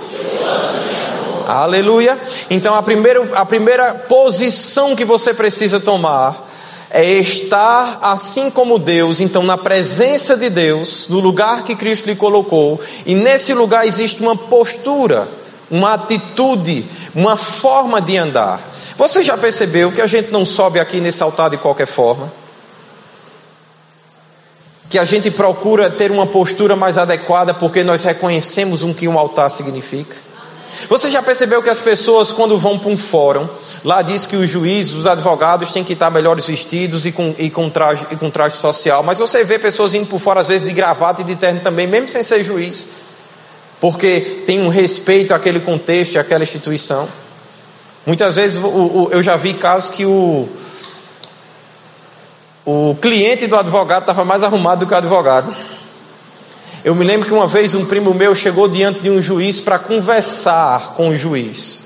Aleluia. 1.52 2.18
Então 2.50 2.74
a 2.74 2.82
primeira, 2.82 3.28
a 3.36 3.46
primeira 3.46 3.94
posição 3.94 4.96
que 4.96 5.04
você 5.04 5.34
precisa 5.34 5.80
tomar 5.80 6.50
é 6.90 7.06
estar 7.06 8.00
assim 8.02 8.50
como 8.50 8.78
Deus, 8.78 9.22
então 9.22 9.44
na 9.44 9.58
presença 9.58 10.36
de 10.36 10.50
Deus, 10.50 11.08
no 11.08 11.20
lugar 11.20 11.64
que 11.64 11.76
Cristo 11.76 12.06
lhe 12.08 12.16
colocou, 12.16 12.80
e 13.06 13.16
nesse 13.16 13.54
lugar 13.54 13.88
existe 13.88 14.22
uma 14.22 14.36
postura, 14.36 15.30
uma 15.70 15.94
atitude, 15.94 16.86
uma 17.16 17.38
forma 17.38 18.02
de 18.02 18.18
andar. 18.18 18.60
Você 18.98 19.24
já 19.24 19.38
percebeu 19.38 19.92
que 19.92 20.02
a 20.02 20.08
gente 20.08 20.32
não 20.32 20.46
sobe 20.46 20.80
aqui 20.80 21.00
nesse 21.00 21.24
altar 21.24 21.50
de 21.50 21.58
qualquer 21.58 21.88
forma? 21.88 22.32
Que 24.90 25.00
a 25.00 25.06
gente 25.06 25.32
procura 25.32 25.90
ter 25.90 26.12
uma 26.12 26.28
postura 26.28 26.76
mais 26.76 26.98
adequada 26.98 27.54
porque 27.54 27.84
nós 27.84 28.04
reconhecemos 28.04 28.84
o 28.84 28.94
que 28.94 29.08
um 29.08 29.18
altar 29.18 29.50
significa? 29.50 30.31
Você 30.90 31.10
já 31.10 31.22
percebeu 31.22 31.62
que 31.62 31.70
as 31.70 31.80
pessoas, 31.80 32.32
quando 32.32 32.58
vão 32.58 32.78
para 32.78 32.90
um 32.90 32.98
fórum, 32.98 33.48
lá 33.84 34.02
diz 34.02 34.26
que 34.26 34.36
os 34.36 34.50
juízes, 34.50 34.94
os 34.94 35.08
advogados 35.08 35.72
têm 35.72 35.84
que 35.84 35.94
estar 35.94 36.10
melhores 36.10 36.48
vestidos 36.48 37.06
e 37.06 37.12
com, 37.12 37.34
e 37.38 37.50
com, 37.50 37.70
traje, 37.70 38.06
e 38.12 38.16
com 38.16 38.30
traje 38.30 38.58
social, 38.58 39.04
mas 39.04 39.20
você 39.20 39.44
vê 39.44 39.58
pessoas 39.60 39.94
indo 39.94 40.08
por 40.08 40.20
fora, 40.20 40.42
às 40.42 40.48
vezes, 40.48 40.68
de 40.68 40.74
gravata 40.74 41.22
e 41.22 41.26
de 41.26 41.36
terno 41.36 41.62
também, 41.62 41.88
mesmo 41.88 42.10
sem 42.10 42.24
ser 42.24 42.44
juiz, 42.44 42.88
porque 43.80 44.44
tem 44.46 44.62
um 44.62 44.70
respeito 44.70 45.34
àquele 45.34 45.60
contexto 45.60 46.16
e 46.16 46.20
àquela 46.20 46.44
instituição. 46.44 47.08
Muitas 48.06 48.36
vezes 48.36 48.58
o, 48.58 48.68
o, 48.68 49.10
eu 49.12 49.22
já 49.22 49.38
vi 49.38 49.54
casos 49.54 49.90
que 49.90 50.06
o, 50.06 50.50
o 52.66 52.96
cliente 53.02 53.48
do 53.48 53.56
advogado 53.56 54.04
estava 54.04 54.26
mais 54.26 54.44
arrumado 54.44 54.82
do 54.82 54.88
que 54.88 54.94
o 54.94 54.98
advogado. 54.98 55.56
Eu 56.84 56.96
me 56.96 57.06
lembro 57.06 57.28
que 57.28 57.34
uma 57.34 57.48
vez 57.48 57.76
um 57.76 57.86
primo 57.86 58.14
meu 58.14 58.34
chegou 58.34 58.68
diante 58.68 59.02
de 59.02 59.10
um 59.10 59.22
juiz 59.22 59.62
para 59.62 59.78
conversar 59.78 60.94
com 60.96 61.10
o 61.10 61.16
juiz. 61.16 61.84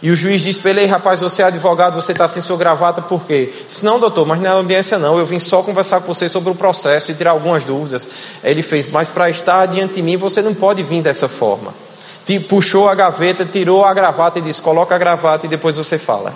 E 0.00 0.10
o 0.10 0.16
juiz 0.16 0.42
disse 0.42 0.60
para 0.60 0.70
ele, 0.70 0.86
rapaz, 0.86 1.20
você 1.20 1.42
é 1.42 1.44
advogado, 1.44 1.94
você 1.94 2.10
está 2.10 2.26
sem 2.26 2.42
sua 2.42 2.56
gravata, 2.56 3.02
por 3.02 3.24
quê? 3.24 3.52
Disse, 3.66 3.84
não, 3.84 4.00
doutor, 4.00 4.26
mas 4.26 4.40
não 4.40 4.46
é 4.46 4.48
audiência 4.54 4.98
não, 4.98 5.16
eu 5.16 5.24
vim 5.24 5.38
só 5.38 5.62
conversar 5.62 6.00
com 6.00 6.12
você 6.12 6.28
sobre 6.28 6.50
o 6.50 6.54
processo 6.56 7.12
e 7.12 7.14
tirar 7.14 7.32
algumas 7.32 7.62
dúvidas. 7.62 8.08
Ele 8.42 8.62
fez, 8.62 8.88
mas 8.88 9.10
para 9.10 9.30
estar 9.30 9.66
diante 9.66 9.94
de 9.94 10.02
mim, 10.02 10.16
você 10.16 10.42
não 10.42 10.54
pode 10.54 10.82
vir 10.82 11.02
dessa 11.02 11.28
forma. 11.28 11.72
Puxou 12.48 12.88
a 12.88 12.94
gaveta, 12.94 13.44
tirou 13.44 13.84
a 13.84 13.94
gravata 13.94 14.38
e 14.38 14.42
disse, 14.42 14.60
coloca 14.60 14.94
a 14.94 14.98
gravata 14.98 15.46
e 15.46 15.48
depois 15.48 15.76
você 15.76 15.98
fala. 15.98 16.34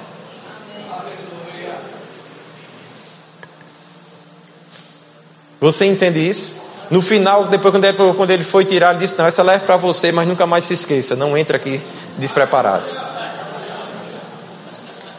Você 5.60 5.86
entende 5.86 6.28
isso? 6.28 6.54
No 6.90 7.02
final, 7.02 7.44
depois 7.48 7.72
quando 7.72 7.84
ele, 7.84 7.96
quando 7.96 8.30
ele 8.30 8.44
foi 8.44 8.64
tirar, 8.64 8.90
ele 8.90 9.00
disse: 9.00 9.18
Não, 9.18 9.26
essa 9.26 9.42
leva 9.42 9.64
para 9.64 9.76
você, 9.76 10.12
mas 10.12 10.26
nunca 10.26 10.46
mais 10.46 10.64
se 10.64 10.74
esqueça, 10.74 11.16
não 11.16 11.36
entra 11.36 11.56
aqui 11.56 11.80
despreparado. 12.18 12.88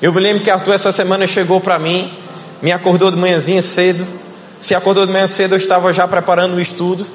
Eu 0.01 0.13
me 0.13 0.19
lembro 0.19 0.43
que 0.43 0.49
Arthur 0.49 0.75
essa 0.75 0.91
semana 0.91 1.27
chegou 1.27 1.59
para 1.59 1.77
mim, 1.79 2.11
me 2.61 2.71
acordou 2.71 3.11
de 3.11 3.17
manhãzinha 3.17 3.61
cedo. 3.61 4.05
Se 4.57 4.73
acordou 4.73 5.05
de 5.05 5.11
manhã 5.11 5.27
cedo, 5.27 5.53
eu 5.53 5.57
estava 5.57 5.93
já 5.93 6.07
preparando 6.07 6.55
o 6.55 6.61
estudo 6.61 7.05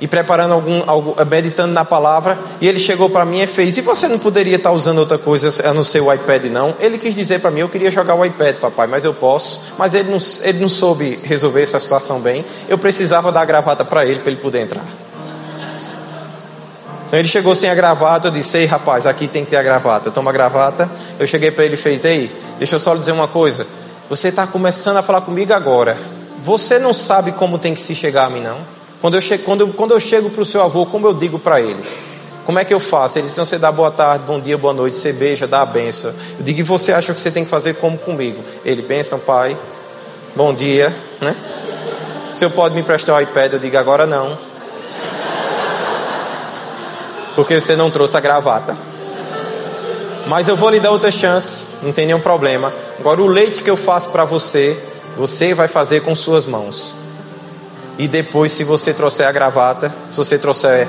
e 0.00 0.06
preparando 0.06 0.52
algum, 0.52 0.82
algum 0.86 1.14
meditando 1.30 1.72
na 1.72 1.84
palavra, 1.84 2.38
e 2.60 2.68
ele 2.68 2.78
chegou 2.78 3.08
para 3.08 3.24
mim 3.24 3.40
e 3.40 3.46
fez: 3.46 3.76
"E 3.76 3.80
você 3.80 4.06
não 4.08 4.18
poderia 4.18 4.56
estar 4.56 4.70
tá 4.70 4.74
usando 4.74 4.98
outra 4.98 5.18
coisa 5.18 5.68
a 5.68 5.72
não 5.72 5.84
ser 5.84 6.00
o 6.00 6.12
iPad 6.12 6.44
não?" 6.46 6.74
Ele 6.78 6.98
quis 6.98 7.14
dizer 7.14 7.40
para 7.40 7.50
mim: 7.50 7.60
"Eu 7.60 7.68
queria 7.68 7.90
jogar 7.90 8.14
o 8.14 8.24
iPad, 8.24 8.56
papai, 8.56 8.86
mas 8.86 9.04
eu 9.04 9.14
posso". 9.14 9.60
Mas 9.78 9.94
ele 9.94 10.10
não, 10.10 10.18
ele 10.42 10.60
não 10.60 10.68
soube 10.68 11.18
resolver 11.22 11.62
essa 11.62 11.80
situação 11.80 12.20
bem. 12.20 12.44
Eu 12.68 12.78
precisava 12.78 13.32
dar 13.32 13.40
a 13.40 13.44
gravata 13.44 13.84
para 13.84 14.04
ele 14.04 14.20
para 14.20 14.30
ele 14.30 14.40
poder 14.40 14.60
entrar. 14.60 14.84
Então 17.06 17.18
ele 17.18 17.28
chegou 17.28 17.54
sem 17.54 17.70
a 17.70 17.74
gravata, 17.74 18.28
eu 18.28 18.32
disse: 18.32 18.58
"Ei, 18.58 18.66
rapaz, 18.66 19.06
aqui 19.06 19.28
tem 19.28 19.44
que 19.44 19.50
ter 19.50 19.56
a 19.56 19.62
gravata. 19.62 20.10
Toma 20.10 20.30
a 20.30 20.32
gravata". 20.32 20.90
Eu 21.18 21.26
cheguei 21.26 21.50
para 21.50 21.64
ele 21.64 21.74
e 21.74 21.78
fez: 21.78 22.04
"Ei, 22.04 22.30
deixa 22.58 22.76
eu 22.76 22.80
só 22.80 22.92
lhe 22.92 22.98
dizer 22.98 23.12
uma 23.12 23.28
coisa. 23.28 23.66
Você 24.10 24.28
está 24.28 24.46
começando 24.46 24.98
a 24.98 25.02
falar 25.02 25.22
comigo 25.22 25.52
agora. 25.52 25.96
Você 26.44 26.78
não 26.78 26.92
sabe 26.92 27.32
como 27.32 27.58
tem 27.58 27.74
que 27.74 27.80
se 27.80 27.94
chegar 27.94 28.26
a 28.26 28.30
mim 28.30 28.42
não?" 28.42 28.75
Quando 29.00 29.14
eu, 29.14 29.20
chego, 29.20 29.44
quando 29.44 29.60
eu, 29.60 29.68
quando 29.68 29.92
eu 29.92 30.00
chego 30.00 30.30
para 30.30 30.42
o 30.42 30.46
seu 30.46 30.62
avô, 30.62 30.86
como 30.86 31.06
eu 31.06 31.14
digo 31.14 31.38
para 31.38 31.60
ele? 31.60 31.82
Como 32.44 32.58
é 32.58 32.64
que 32.64 32.72
eu 32.72 32.78
faço? 32.80 33.18
Ele 33.18 33.26
diz, 33.26 33.36
não, 33.36 33.44
você 33.44 33.58
dá 33.58 33.72
boa 33.72 33.90
tarde, 33.90 34.24
bom 34.24 34.40
dia, 34.40 34.56
boa 34.56 34.72
noite, 34.72 34.96
você 34.96 35.12
beija, 35.12 35.46
dá 35.46 35.62
a 35.62 35.66
benção. 35.66 36.14
Eu 36.38 36.44
digo, 36.44 36.60
e 36.60 36.62
você 36.62 36.92
acha 36.92 37.12
que 37.12 37.20
você 37.20 37.30
tem 37.30 37.44
que 37.44 37.50
fazer 37.50 37.74
como 37.74 37.98
comigo? 37.98 38.42
Ele, 38.64 38.82
benção, 38.82 39.18
pai, 39.18 39.58
bom 40.34 40.54
dia, 40.54 40.94
né? 41.20 41.34
o 42.30 42.32
senhor 42.32 42.50
pode 42.50 42.74
me 42.74 42.80
emprestar 42.80 43.16
o 43.16 43.20
iPad? 43.20 43.54
Eu 43.54 43.58
digo, 43.58 43.76
agora 43.76 44.06
não. 44.06 44.38
Porque 47.34 47.60
você 47.60 47.74
não 47.74 47.90
trouxe 47.90 48.16
a 48.16 48.20
gravata. 48.20 48.76
Mas 50.26 50.48
eu 50.48 50.56
vou 50.56 50.70
lhe 50.70 50.80
dar 50.80 50.90
outra 50.90 51.10
chance, 51.10 51.66
não 51.82 51.92
tem 51.92 52.06
nenhum 52.06 52.20
problema. 52.20 52.72
Agora 52.98 53.22
o 53.22 53.26
leite 53.26 53.62
que 53.62 53.70
eu 53.70 53.76
faço 53.76 54.10
para 54.10 54.24
você, 54.24 54.80
você 55.16 55.54
vai 55.54 55.68
fazer 55.68 56.00
com 56.00 56.16
suas 56.16 56.46
mãos. 56.46 56.94
E 57.98 58.06
depois, 58.06 58.52
se 58.52 58.62
você 58.62 58.92
trouxer 58.92 59.26
a 59.26 59.32
gravata, 59.32 59.92
se 60.10 60.16
você 60.16 60.38
trouxer 60.38 60.86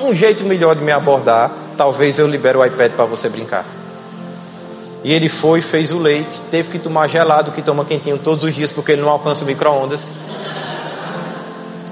um 0.00 0.12
jeito 0.12 0.44
melhor 0.44 0.76
de 0.76 0.82
me 0.82 0.92
abordar, 0.92 1.50
talvez 1.76 2.18
eu 2.18 2.26
libere 2.26 2.56
o 2.56 2.64
iPad 2.64 2.92
para 2.92 3.04
você 3.04 3.28
brincar. 3.28 3.64
E 5.04 5.12
ele 5.12 5.28
foi, 5.28 5.60
fez 5.60 5.90
o 5.90 5.98
leite, 5.98 6.40
teve 6.42 6.70
que 6.70 6.78
tomar 6.78 7.08
gelado, 7.08 7.50
que 7.50 7.60
toma 7.60 7.84
quentinho 7.84 8.18
todos 8.18 8.44
os 8.44 8.54
dias, 8.54 8.70
porque 8.70 8.92
ele 8.92 9.02
não 9.02 9.08
alcança 9.08 9.42
o 9.42 9.46
micro-ondas. 9.46 10.16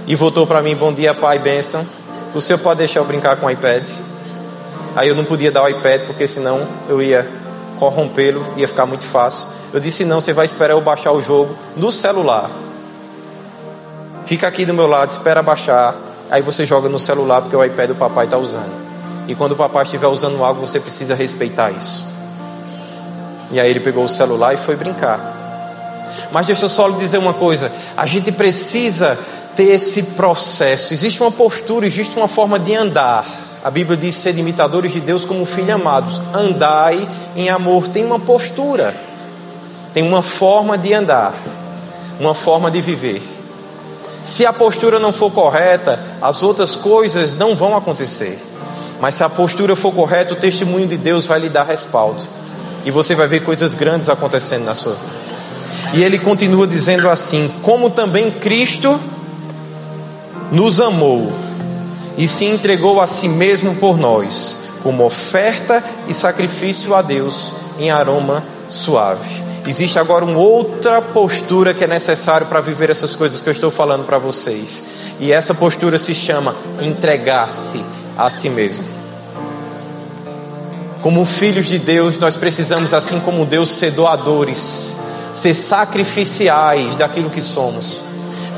E 0.06 0.14
voltou 0.14 0.46
para 0.46 0.62
mim, 0.62 0.76
bom 0.76 0.92
dia, 0.92 1.12
pai, 1.12 1.38
benção. 1.38 1.84
O 2.32 2.40
senhor 2.40 2.58
pode 2.60 2.78
deixar 2.78 3.00
eu 3.00 3.04
brincar 3.04 3.36
com 3.36 3.46
o 3.46 3.50
iPad? 3.50 3.84
Aí 4.94 5.08
eu 5.08 5.16
não 5.16 5.24
podia 5.24 5.50
dar 5.50 5.64
o 5.64 5.68
iPad, 5.68 6.02
porque 6.02 6.28
senão 6.28 6.66
eu 6.88 7.02
ia 7.02 7.28
corrompê-lo, 7.80 8.44
ia 8.56 8.68
ficar 8.68 8.86
muito 8.86 9.04
fácil. 9.04 9.48
Eu 9.72 9.80
disse, 9.80 10.04
não, 10.04 10.20
você 10.20 10.32
vai 10.32 10.46
esperar 10.46 10.74
eu 10.74 10.80
baixar 10.80 11.12
o 11.12 11.20
jogo 11.20 11.56
no 11.76 11.90
celular. 11.90 12.48
Fica 14.30 14.46
aqui 14.46 14.64
do 14.64 14.72
meu 14.72 14.86
lado, 14.86 15.10
espera 15.10 15.42
baixar. 15.42 15.92
Aí 16.30 16.40
você 16.40 16.64
joga 16.64 16.88
no 16.88 17.00
celular, 17.00 17.40
porque 17.42 17.56
o 17.56 17.64
iPad 17.64 17.90
o 17.90 17.94
papai 17.96 18.26
está 18.26 18.38
usando. 18.38 18.70
E 19.26 19.34
quando 19.34 19.52
o 19.52 19.56
papai 19.56 19.82
estiver 19.82 20.06
usando 20.06 20.44
algo, 20.44 20.60
você 20.60 20.78
precisa 20.78 21.16
respeitar 21.16 21.72
isso. 21.72 22.06
E 23.50 23.58
aí 23.58 23.68
ele 23.68 23.80
pegou 23.80 24.04
o 24.04 24.08
celular 24.08 24.54
e 24.54 24.56
foi 24.58 24.76
brincar. 24.76 26.06
Mas 26.30 26.46
deixa 26.46 26.66
eu 26.66 26.68
só 26.68 26.86
lhe 26.86 26.94
dizer 26.94 27.18
uma 27.18 27.34
coisa: 27.34 27.72
a 27.96 28.06
gente 28.06 28.30
precisa 28.30 29.18
ter 29.56 29.64
esse 29.64 30.00
processo. 30.04 30.94
Existe 30.94 31.20
uma 31.20 31.32
postura, 31.32 31.84
existe 31.84 32.16
uma 32.16 32.28
forma 32.28 32.56
de 32.56 32.72
andar. 32.72 33.24
A 33.64 33.68
Bíblia 33.68 33.96
diz 33.96 34.14
ser 34.14 34.38
imitadores 34.38 34.92
de 34.92 35.00
Deus 35.00 35.24
como 35.24 35.44
filhos 35.44 35.70
amados. 35.70 36.22
Andai 36.32 37.08
em 37.34 37.50
amor. 37.50 37.88
Tem 37.88 38.04
uma 38.06 38.20
postura, 38.20 38.94
tem 39.92 40.04
uma 40.04 40.22
forma 40.22 40.78
de 40.78 40.94
andar, 40.94 41.34
uma 42.20 42.32
forma 42.32 42.70
de 42.70 42.80
viver. 42.80 43.39
Se 44.22 44.44
a 44.44 44.52
postura 44.52 44.98
não 44.98 45.12
for 45.12 45.30
correta, 45.30 45.98
as 46.20 46.42
outras 46.42 46.76
coisas 46.76 47.34
não 47.34 47.54
vão 47.54 47.76
acontecer. 47.76 48.38
Mas 49.00 49.14
se 49.14 49.24
a 49.24 49.28
postura 49.28 49.74
for 49.74 49.92
correta, 49.92 50.34
o 50.34 50.36
testemunho 50.36 50.86
de 50.86 50.98
Deus 50.98 51.26
vai 51.26 51.40
lhe 51.40 51.48
dar 51.48 51.64
respaldo. 51.64 52.22
E 52.84 52.90
você 52.90 53.14
vai 53.14 53.26
ver 53.26 53.40
coisas 53.40 53.74
grandes 53.74 54.08
acontecendo 54.08 54.64
na 54.64 54.74
sua 54.74 54.94
vida. 54.94 55.30
E 55.94 56.02
ele 56.02 56.18
continua 56.18 56.66
dizendo 56.66 57.08
assim: 57.08 57.50
Como 57.62 57.90
também 57.90 58.30
Cristo 58.30 59.00
nos 60.52 60.80
amou 60.80 61.32
e 62.18 62.28
se 62.28 62.44
entregou 62.44 63.00
a 63.00 63.06
si 63.06 63.28
mesmo 63.28 63.74
por 63.76 63.96
nós, 63.96 64.58
como 64.82 65.04
oferta 65.04 65.82
e 66.08 66.14
sacrifício 66.14 66.94
a 66.94 67.02
Deus 67.02 67.54
em 67.78 67.90
aroma 67.90 68.44
suave. 68.68 69.49
Existe 69.66 69.98
agora 69.98 70.24
uma 70.24 70.38
outra 70.38 71.02
postura 71.02 71.74
que 71.74 71.84
é 71.84 71.86
necessário 71.86 72.46
para 72.46 72.60
viver 72.60 72.90
essas 72.90 73.14
coisas 73.14 73.40
que 73.40 73.48
eu 73.48 73.52
estou 73.52 73.70
falando 73.70 74.04
para 74.04 74.18
vocês. 74.18 74.82
E 75.18 75.32
essa 75.32 75.54
postura 75.54 75.98
se 75.98 76.14
chama 76.14 76.56
entregar-se 76.80 77.84
a 78.16 78.30
si 78.30 78.48
mesmo. 78.48 78.86
Como 81.02 81.24
filhos 81.24 81.66
de 81.66 81.78
Deus, 81.78 82.18
nós 82.18 82.36
precisamos, 82.36 82.92
assim 82.92 83.20
como 83.20 83.46
Deus, 83.46 83.70
ser 83.70 83.90
doadores, 83.90 84.94
ser 85.32 85.54
sacrificiais 85.54 86.96
daquilo 86.96 87.30
que 87.30 87.40
somos. 87.40 88.02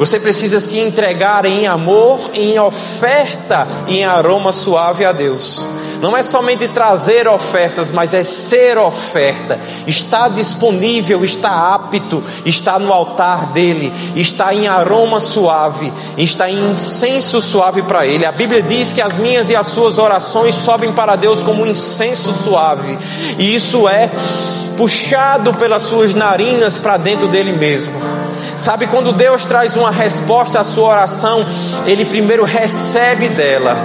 Você 0.03 0.19
precisa 0.19 0.61
se 0.61 0.81
entregar 0.81 1.45
em 1.45 1.65
amor, 1.69 2.19
em 2.35 2.59
oferta 2.59 3.69
e 3.87 3.99
em 3.99 4.05
aroma 4.05 4.53
suave 4.53 5.05
a 5.05 5.13
Deus. 5.13 5.65
Não 6.01 6.17
é 6.17 6.25
somente 6.25 6.67
trazer 6.67 7.29
ofertas, 7.29 7.93
mas 7.93 8.13
é 8.13 8.25
ser 8.25 8.79
oferta. 8.79 9.61
Está 9.87 10.29
disponível, 10.29 11.25
está 11.25 11.73
apto, 11.73 12.21
está 12.45 12.81
no 12.81 12.93
altar 12.93 13.53
dele, 13.53 13.93
está 14.17 14.53
em 14.53 14.67
aroma 14.67 15.21
suave, 15.21 15.93
está 16.19 16.51
em 16.51 16.73
incenso 16.73 17.41
suave 17.41 17.83
para 17.83 18.05
ele. 18.05 18.27
A 18.27 18.33
Bíblia 18.33 18.61
diz 18.61 18.93
que 18.93 19.01
as 19.01 19.17
minhas 19.17 19.51
e 19.51 19.55
as 19.55 19.69
suas 19.69 19.99
orações 19.99 20.57
sobem 20.57 20.93
para 20.93 21.15
Deus 21.15 21.45
como 21.45 21.63
um 21.63 21.67
incenso 21.69 22.35
suave, 22.35 22.99
e 23.39 23.55
isso 23.55 23.89
é 23.89 24.11
puxado 24.83 25.55
pelas 25.55 25.85
suas 25.85 26.13
narinas 26.13 26.77
para 26.77 26.97
dentro 26.97 27.29
dele 27.29 27.53
mesmo. 27.53 27.95
Sabe 28.57 28.89
quando 28.89 29.13
Deus 29.13 29.45
traz 29.45 29.77
uma 29.77 29.93
resposta 29.93 30.59
à 30.59 30.65
sua 30.65 30.89
oração, 30.89 31.47
ele 31.87 32.05
primeiro 32.05 32.43
recebe 32.45 33.29
dela, 33.29 33.77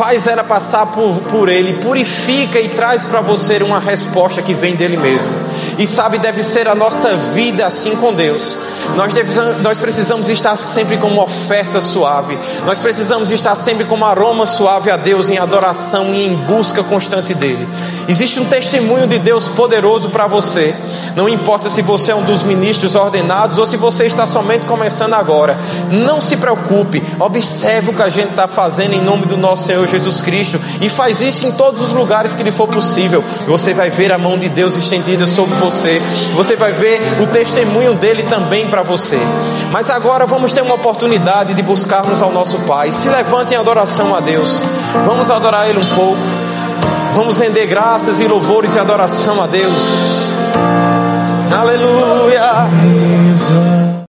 faz 0.00 0.26
ela 0.26 0.42
passar 0.42 0.86
por, 0.86 1.20
por 1.28 1.46
ele, 1.50 1.74
purifica 1.74 2.58
e 2.58 2.70
traz 2.70 3.04
para 3.04 3.20
você 3.20 3.62
uma 3.62 3.78
resposta 3.78 4.40
que 4.40 4.54
vem 4.54 4.74
dele 4.74 4.96
mesmo. 4.96 5.30
E 5.78 5.86
sabe, 5.86 6.18
deve 6.18 6.42
ser 6.42 6.66
a 6.68 6.74
nossa 6.74 7.14
vida 7.34 7.66
assim 7.66 7.94
com 7.96 8.14
Deus. 8.14 8.56
Nós, 8.96 9.12
devemos, 9.12 9.60
nós 9.60 9.78
precisamos 9.78 10.30
estar 10.30 10.56
sempre 10.56 10.96
com 10.96 11.06
uma 11.06 11.24
oferta 11.24 11.82
suave, 11.82 12.38
nós 12.64 12.78
precisamos 12.78 13.30
estar 13.30 13.54
sempre 13.56 13.84
com 13.84 13.96
um 13.96 14.04
aroma 14.04 14.46
suave 14.46 14.90
a 14.90 14.96
Deus 14.96 15.28
em 15.28 15.36
adoração 15.36 16.14
e 16.14 16.28
em 16.28 16.36
busca 16.46 16.82
constante 16.82 17.34
dele. 17.34 17.68
Existe 18.08 18.40
um 18.40 18.46
testemunho 18.46 19.06
de 19.06 19.18
Deus 19.18 19.48
poderoso 19.50 20.08
para 20.08 20.26
você, 20.26 20.74
não 21.14 21.28
importa 21.28 21.68
se 21.68 21.82
você 21.82 22.12
é 22.12 22.14
um 22.14 22.24
dos 22.24 22.42
ministros 22.42 22.94
ordenados 22.94 23.58
ou 23.58 23.66
se 23.66 23.76
você 23.76 24.06
está 24.06 24.26
somente 24.26 24.64
começando 24.64 25.12
agora. 25.12 25.58
Não 25.92 26.22
se 26.22 26.38
preocupe, 26.38 27.02
observe 27.18 27.90
o 27.90 27.94
que 27.94 28.02
a 28.02 28.08
gente 28.08 28.30
está 28.30 28.48
fazendo 28.48 28.94
em 28.94 29.02
nome 29.02 29.26
do 29.26 29.36
nosso 29.36 29.66
Senhor 29.66 29.89
Jesus 29.90 30.22
Cristo 30.22 30.60
e 30.80 30.88
faz 30.88 31.20
isso 31.20 31.46
em 31.46 31.52
todos 31.52 31.80
os 31.80 31.92
lugares 31.92 32.34
que 32.34 32.42
lhe 32.42 32.52
for 32.52 32.68
possível. 32.68 33.22
Você 33.46 33.74
vai 33.74 33.90
ver 33.90 34.12
a 34.12 34.18
mão 34.18 34.38
de 34.38 34.48
Deus 34.48 34.76
estendida 34.76 35.26
sobre 35.26 35.54
você. 35.56 36.00
Você 36.34 36.56
vai 36.56 36.72
ver 36.72 37.00
o 37.20 37.26
testemunho 37.26 37.94
dele 37.94 38.22
também 38.24 38.66
para 38.68 38.82
você. 38.82 39.18
Mas 39.70 39.90
agora 39.90 40.26
vamos 40.26 40.52
ter 40.52 40.62
uma 40.62 40.74
oportunidade 40.74 41.54
de 41.54 41.62
buscarmos 41.62 42.22
ao 42.22 42.32
nosso 42.32 42.58
Pai. 42.60 42.92
Se 42.92 43.08
levante 43.08 43.54
em 43.54 43.56
adoração 43.56 44.14
a 44.14 44.20
Deus. 44.20 44.60
Vamos 45.04 45.30
adorar 45.30 45.68
Ele 45.68 45.78
um 45.78 45.94
pouco. 45.94 46.20
Vamos 47.14 47.38
render 47.38 47.66
graças 47.66 48.20
e 48.20 48.28
louvores 48.28 48.74
e 48.74 48.78
adoração 48.78 49.42
a 49.42 49.46
Deus. 49.46 49.74
Aleluia. 51.52 52.68